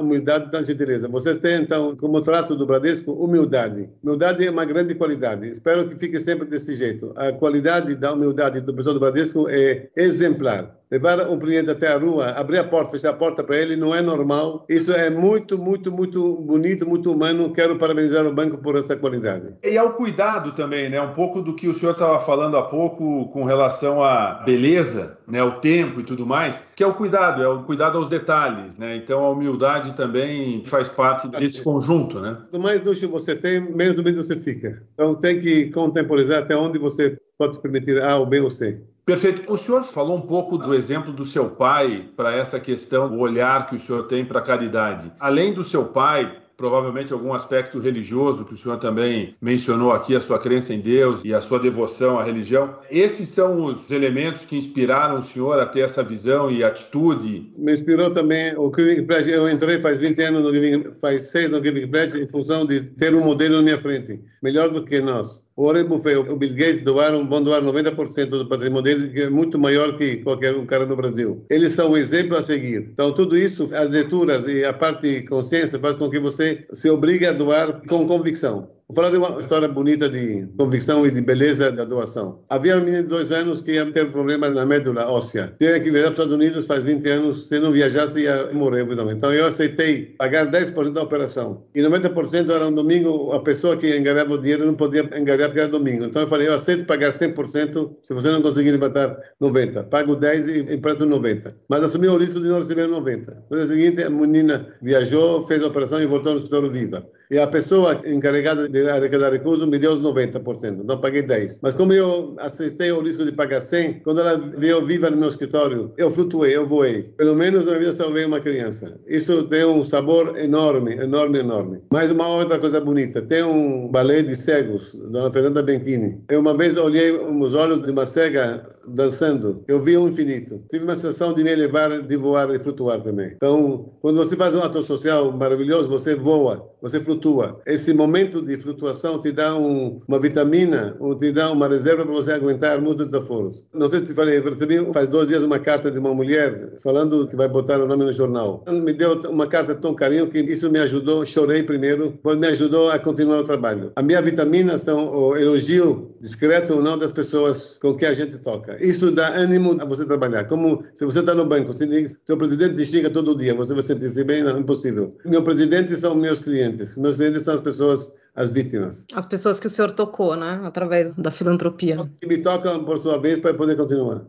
humildade, 0.00 0.46
tanta 0.46 0.62
gentileza. 0.62 1.08
Vocês 1.08 1.36
têm, 1.38 1.62
então, 1.62 1.96
como 1.96 2.20
traço 2.20 2.56
do 2.56 2.66
Bradesco, 2.66 3.12
humildade. 3.12 3.88
Humildade 4.02 4.46
é 4.46 4.50
uma 4.50 4.64
grande 4.64 4.94
qualidade. 4.94 5.50
Espero 5.50 5.88
que 5.88 5.96
fique 5.96 6.18
sempre 6.18 6.46
desse 6.46 6.74
jeito. 6.74 7.12
A 7.16 7.32
qualidade 7.32 7.94
da 7.94 8.12
humildade 8.12 8.60
do 8.60 8.74
pessoal 8.74 8.94
do 8.94 9.00
Bradesco 9.00 9.48
é 9.48 9.88
exemplar 9.96 10.77
levar 10.90 11.20
um 11.28 11.38
cliente 11.38 11.70
até 11.70 11.88
a 11.88 11.98
rua, 11.98 12.30
abrir 12.30 12.58
a 12.58 12.64
porta, 12.64 12.92
fechar 12.92 13.10
a 13.10 13.16
porta 13.16 13.44
para 13.44 13.56
ele, 13.56 13.76
não 13.76 13.94
é 13.94 14.00
normal. 14.00 14.64
Isso 14.68 14.92
é 14.92 15.10
muito, 15.10 15.58
muito, 15.58 15.92
muito 15.92 16.36
bonito, 16.36 16.88
muito 16.88 17.12
humano. 17.12 17.52
Quero 17.52 17.76
parabenizar 17.76 18.26
o 18.26 18.32
banco 18.32 18.58
por 18.58 18.76
essa 18.76 18.96
qualidade. 18.96 19.54
E 19.62 19.76
ao 19.76 19.94
cuidado 19.94 20.52
também, 20.52 20.88
né? 20.88 21.00
Um 21.00 21.14
pouco 21.14 21.40
do 21.42 21.54
que 21.54 21.68
o 21.68 21.74
senhor 21.74 21.92
estava 21.92 22.18
falando 22.20 22.56
há 22.56 22.62
pouco 22.62 23.28
com 23.28 23.44
relação 23.44 24.02
à 24.02 24.42
beleza, 24.44 25.18
né? 25.26 25.42
O 25.42 25.60
tempo 25.60 26.00
e 26.00 26.04
tudo 26.04 26.26
mais, 26.26 26.62
que 26.74 26.82
é 26.82 26.86
o 26.86 26.94
cuidado, 26.94 27.42
é 27.42 27.48
o 27.48 27.62
cuidado 27.64 27.98
aos 27.98 28.08
detalhes, 28.08 28.76
né? 28.76 28.96
Então 28.96 29.24
a 29.24 29.30
humildade 29.30 29.94
também 29.94 30.64
faz 30.64 30.88
parte 30.88 31.28
desse 31.28 31.62
conjunto, 31.62 32.20
né? 32.20 32.38
Quanto 32.50 32.62
mais 32.62 32.82
luxo 32.82 33.08
você 33.08 33.36
tem, 33.36 33.60
menos 33.60 33.98
humilde 33.98 34.16
você 34.16 34.36
fica. 34.36 34.82
Então 34.94 35.14
tem 35.14 35.40
que 35.40 35.70
contemporizar 35.70 36.38
até 36.38 36.56
onde 36.56 36.78
você 36.78 37.18
pode 37.38 37.54
se 37.54 37.62
permitir 37.62 38.02
A 38.02 38.16
ou 38.16 38.26
B 38.26 38.40
ou 38.40 38.50
C. 38.50 38.80
Perfeito. 39.08 39.50
O 39.50 39.56
senhor 39.56 39.82
falou 39.84 40.18
um 40.18 40.20
pouco 40.20 40.58
do 40.58 40.74
exemplo 40.74 41.14
do 41.14 41.24
seu 41.24 41.48
pai 41.48 42.06
para 42.14 42.36
essa 42.36 42.60
questão, 42.60 43.10
o 43.10 43.20
olhar 43.20 43.66
que 43.66 43.76
o 43.76 43.80
senhor 43.80 44.02
tem 44.02 44.22
para 44.22 44.40
a 44.40 44.42
caridade. 44.42 45.10
Além 45.18 45.54
do 45.54 45.64
seu 45.64 45.86
pai, 45.86 46.36
provavelmente 46.58 47.10
algum 47.10 47.32
aspecto 47.32 47.78
religioso, 47.78 48.44
que 48.44 48.52
o 48.52 48.58
senhor 48.58 48.76
também 48.76 49.34
mencionou 49.40 49.92
aqui, 49.92 50.14
a 50.14 50.20
sua 50.20 50.38
crença 50.38 50.74
em 50.74 50.80
Deus 50.80 51.24
e 51.24 51.32
a 51.32 51.40
sua 51.40 51.58
devoção 51.58 52.18
à 52.18 52.22
religião. 52.22 52.80
Esses 52.90 53.30
são 53.30 53.64
os 53.64 53.90
elementos 53.90 54.44
que 54.44 54.58
inspiraram 54.58 55.16
o 55.16 55.22
senhor 55.22 55.58
a 55.58 55.64
ter 55.64 55.80
essa 55.80 56.02
visão 56.02 56.50
e 56.50 56.62
atitude? 56.62 57.50
Me 57.56 57.72
inspirou 57.72 58.12
também 58.12 58.54
o 58.58 58.70
Giving 58.70 59.06
Pledge. 59.06 59.30
Eu 59.30 59.48
entrei 59.48 59.80
faz 59.80 59.98
20 59.98 60.20
anos 60.20 60.42
no 60.42 60.54
Giving, 60.54 60.84
faz 61.00 61.30
seis 61.30 61.50
no 61.50 61.64
Giving 61.64 61.88
Pledge 61.88 62.20
em 62.20 62.28
função 62.28 62.66
de 62.66 62.82
ter 62.82 63.14
um 63.14 63.24
modelo 63.24 63.56
na 63.56 63.62
minha 63.62 63.78
frente, 63.78 64.20
melhor 64.42 64.68
do 64.68 64.84
que 64.84 65.00
nós. 65.00 65.47
O 65.58 65.64
Warren 65.64 65.86
Buffett, 65.86 66.16
o 66.16 66.36
Bill 66.36 66.54
Gates 66.54 66.82
doaram, 66.82 67.28
vão 67.28 67.42
doar 67.42 67.60
90% 67.60 68.28
do 68.28 68.48
patrimônio 68.48 68.80
deles, 68.84 69.12
que 69.12 69.22
é 69.22 69.28
muito 69.28 69.58
maior 69.58 69.98
que 69.98 70.18
qualquer 70.18 70.54
um 70.54 70.64
cara 70.64 70.86
no 70.86 70.94
Brasil. 70.94 71.44
Eles 71.50 71.72
são 71.72 71.90
um 71.90 71.96
exemplo 71.96 72.36
a 72.36 72.42
seguir. 72.42 72.88
Então, 72.92 73.12
tudo 73.12 73.36
isso, 73.36 73.64
as 73.74 73.90
leituras 73.90 74.46
e 74.46 74.64
a 74.64 74.72
parte 74.72 75.22
consciência, 75.22 75.80
faz 75.80 75.96
com 75.96 76.08
que 76.08 76.20
você 76.20 76.64
se 76.70 76.88
obrigue 76.88 77.26
a 77.26 77.32
doar 77.32 77.82
com 77.88 78.06
convicção. 78.06 78.77
Vou 78.90 78.94
falar 78.94 79.10
de 79.10 79.18
uma 79.18 79.38
história 79.38 79.68
bonita 79.68 80.08
de 80.08 80.48
convicção 80.56 81.04
e 81.04 81.10
de 81.10 81.20
beleza 81.20 81.70
da 81.70 81.84
doação. 81.84 82.42
Havia 82.48 82.78
um 82.78 82.80
menino 82.80 83.02
de 83.02 83.08
dois 83.10 83.30
anos 83.30 83.60
que 83.60 83.72
ia 83.72 83.84
ter 83.92 84.06
um 84.06 84.10
problema 84.10 84.48
na 84.48 84.64
médula 84.64 85.06
óssea. 85.10 85.54
Tinha 85.58 85.78
que 85.78 85.90
viajar 85.90 86.12
para 86.12 86.12
os 86.12 86.26
Estados 86.26 86.32
Unidos 86.32 86.64
faz 86.64 86.84
20 86.84 87.06
anos. 87.10 87.48
Se 87.48 87.58
não 87.58 87.70
viajasse, 87.70 88.20
ia 88.20 88.50
morrer. 88.50 88.86
Então 89.12 89.30
eu 89.34 89.44
aceitei 89.44 90.14
pagar 90.16 90.50
10% 90.50 90.90
da 90.94 91.02
operação. 91.02 91.64
E 91.74 91.82
90% 91.82 92.48
era 92.48 92.66
um 92.66 92.72
domingo. 92.72 93.30
A 93.32 93.40
pessoa 93.40 93.76
que 93.76 93.94
engareava 93.94 94.32
o 94.32 94.40
dinheiro 94.40 94.64
não 94.64 94.74
podia 94.74 95.02
engarear 95.02 95.50
porque 95.50 95.60
era 95.60 95.68
domingo. 95.68 96.06
Então 96.06 96.22
eu 96.22 96.28
falei, 96.28 96.48
eu 96.48 96.54
aceito 96.54 96.86
pagar 96.86 97.12
100% 97.12 97.90
se 98.02 98.14
você 98.14 98.30
não 98.30 98.40
conseguir 98.40 98.70
levantar 98.70 99.18
90. 99.38 99.84
Pago 99.84 100.16
10 100.16 100.46
e 100.46 100.74
empresto 100.74 101.04
90. 101.04 101.54
Mas 101.68 101.82
assumi 101.82 102.08
o 102.08 102.16
risco 102.16 102.40
de 102.40 102.48
não 102.48 102.58
receber 102.58 102.86
90. 102.86 103.44
No 103.50 103.56
dia 103.58 103.66
seguinte, 103.66 104.02
a 104.02 104.08
menina 104.08 104.74
viajou, 104.80 105.46
fez 105.46 105.62
a 105.62 105.66
operação 105.66 106.00
e 106.00 106.06
voltou 106.06 106.32
no 106.32 106.38
escritório 106.38 106.70
viva. 106.70 107.06
E 107.30 107.38
a 107.38 107.46
pessoa 107.46 108.00
encarregada 108.06 108.68
de 108.68 108.88
arrecadar 108.88 109.30
recursos 109.30 109.68
me 109.68 109.78
deu 109.78 109.92
os 109.92 110.02
90%, 110.02 110.80
então 110.82 111.00
paguei 111.00 111.22
10%. 111.22 111.58
Mas 111.62 111.74
como 111.74 111.92
eu 111.92 112.34
aceitei 112.38 112.90
o 112.90 113.00
risco 113.00 113.24
de 113.24 113.32
pagar 113.32 113.60
100%, 113.60 114.02
quando 114.02 114.20
ela 114.20 114.36
veio 114.36 114.84
viva 114.86 115.10
no 115.10 115.16
meu 115.18 115.28
escritório, 115.28 115.92
eu 115.98 116.10
flutuei, 116.10 116.56
eu 116.56 116.66
voei. 116.66 117.02
Pelo 117.18 117.36
menos 117.36 117.66
na 117.66 117.76
vida 117.76 117.92
salvei 117.92 118.24
uma 118.24 118.40
criança. 118.40 118.98
Isso 119.06 119.42
deu 119.42 119.72
um 119.72 119.84
sabor 119.84 120.38
enorme, 120.38 120.94
enorme, 120.94 121.40
enorme. 121.40 121.82
Mais 121.92 122.10
uma 122.10 122.26
outra 122.28 122.58
coisa 122.58 122.80
bonita, 122.80 123.20
tem 123.20 123.44
um 123.44 123.88
balé 123.88 124.22
de 124.22 124.34
cegos, 124.34 124.94
Dona 124.94 125.30
Fernanda 125.30 125.62
Benchini. 125.62 126.18
Eu 126.30 126.40
uma 126.40 126.56
vez 126.56 126.78
olhei 126.78 127.10
os 127.10 127.54
olhos 127.54 127.84
de 127.84 127.90
uma 127.90 128.06
cega 128.06 128.62
dançando, 128.88 129.62
eu 129.68 129.80
vi 129.80 129.98
um 129.98 130.08
infinito. 130.08 130.62
Tive 130.70 130.84
uma 130.84 130.94
sensação 130.94 131.34
de 131.34 131.44
me 131.44 131.50
elevar, 131.50 132.02
de 132.02 132.16
voar 132.16 132.48
e 132.54 132.58
flutuar 132.58 133.02
também. 133.02 133.32
Então, 133.36 133.90
quando 134.00 134.16
você 134.16 134.34
faz 134.34 134.54
um 134.54 134.62
ato 134.62 134.82
social 134.82 135.30
maravilhoso, 135.32 135.88
você 135.88 136.14
voa, 136.14 136.70
você 136.80 136.98
flutua. 137.00 137.17
Esse 137.66 137.92
momento 137.94 138.40
de 138.40 138.56
flutuação 138.56 139.20
te 139.20 139.32
dá 139.32 139.56
um, 139.56 140.00
uma 140.06 140.18
vitamina, 140.18 140.96
ou 140.98 141.14
te 141.14 141.32
dá 141.32 141.50
uma 141.50 141.68
reserva 141.68 142.04
para 142.04 142.14
você 142.14 142.32
aguentar 142.32 142.80
muitos 142.80 143.06
desaforos. 143.06 143.66
Não 143.72 143.88
sei 143.88 144.00
se 144.00 144.06
te 144.06 144.14
falei, 144.14 144.40
recebi 144.40 144.84
faz 144.92 145.08
dois 145.08 145.28
dias 145.28 145.42
uma 145.42 145.58
carta 145.58 145.90
de 145.90 145.98
uma 145.98 146.14
mulher 146.14 146.74
falando 146.82 147.26
que 147.26 147.36
vai 147.36 147.48
botar 147.48 147.80
o 147.80 147.86
nome 147.86 148.04
no 148.04 148.12
jornal. 148.12 148.64
Ela 148.66 148.80
me 148.80 148.92
deu 148.92 149.20
uma 149.30 149.46
carta 149.46 149.74
tão 149.74 149.94
carinho 149.94 150.28
que 150.28 150.38
isso 150.40 150.70
me 150.70 150.78
ajudou, 150.78 151.24
chorei 151.24 151.62
primeiro, 151.62 152.10
depois 152.10 152.38
me 152.38 152.46
ajudou 152.46 152.90
a 152.90 152.98
continuar 152.98 153.40
o 153.40 153.44
trabalho. 153.44 153.92
A 153.96 154.02
minha 154.02 154.20
vitamina 154.22 154.78
são 154.78 155.08
o 155.08 155.36
elogio 155.36 156.14
discreto 156.20 156.74
ou 156.74 156.82
não 156.82 156.98
das 156.98 157.12
pessoas 157.12 157.78
com 157.80 157.94
que 157.94 158.06
a 158.06 158.12
gente 158.12 158.38
toca. 158.38 158.76
Isso 158.84 159.10
dá 159.10 159.28
ânimo 159.34 159.76
a 159.80 159.84
você 159.84 160.04
trabalhar. 160.04 160.44
Como 160.44 160.82
se 160.94 161.04
você 161.04 161.20
está 161.20 161.34
no 161.34 161.44
banco, 161.44 161.72
se 161.72 161.84
o 162.28 162.36
presidente 162.36 162.76
te 162.76 162.84
xinga 162.84 163.10
todo 163.10 163.36
dia, 163.36 163.54
você 163.54 163.72
vai 163.72 163.82
sentir-se 163.82 164.24
bem? 164.24 164.42
Não, 164.42 164.58
impossível. 164.58 165.16
Meu 165.24 165.42
presidente 165.42 165.96
são 165.96 166.14
meus 166.14 166.38
clientes. 166.38 166.96
Meus 167.08 167.16
clientes 167.16 167.44
são 167.44 167.54
as 167.54 167.60
pessoas 167.60 168.12
as 168.36 168.50
vítimas. 168.50 169.06
As 169.14 169.24
pessoas 169.24 169.58
que 169.58 169.66
o 169.66 169.70
senhor 169.70 169.90
tocou, 169.92 170.36
né? 170.36 170.60
Através 170.62 171.08
da 171.16 171.30
filantropia. 171.30 171.96
Que 172.20 172.28
me 172.28 172.36
tocam 172.36 172.84
por 172.84 172.98
sua 172.98 173.16
vez 173.16 173.38
para 173.38 173.54
poder 173.54 173.78
continuar. 173.78 174.26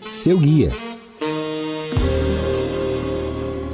Seu 0.00 0.38
guia. 0.38 0.70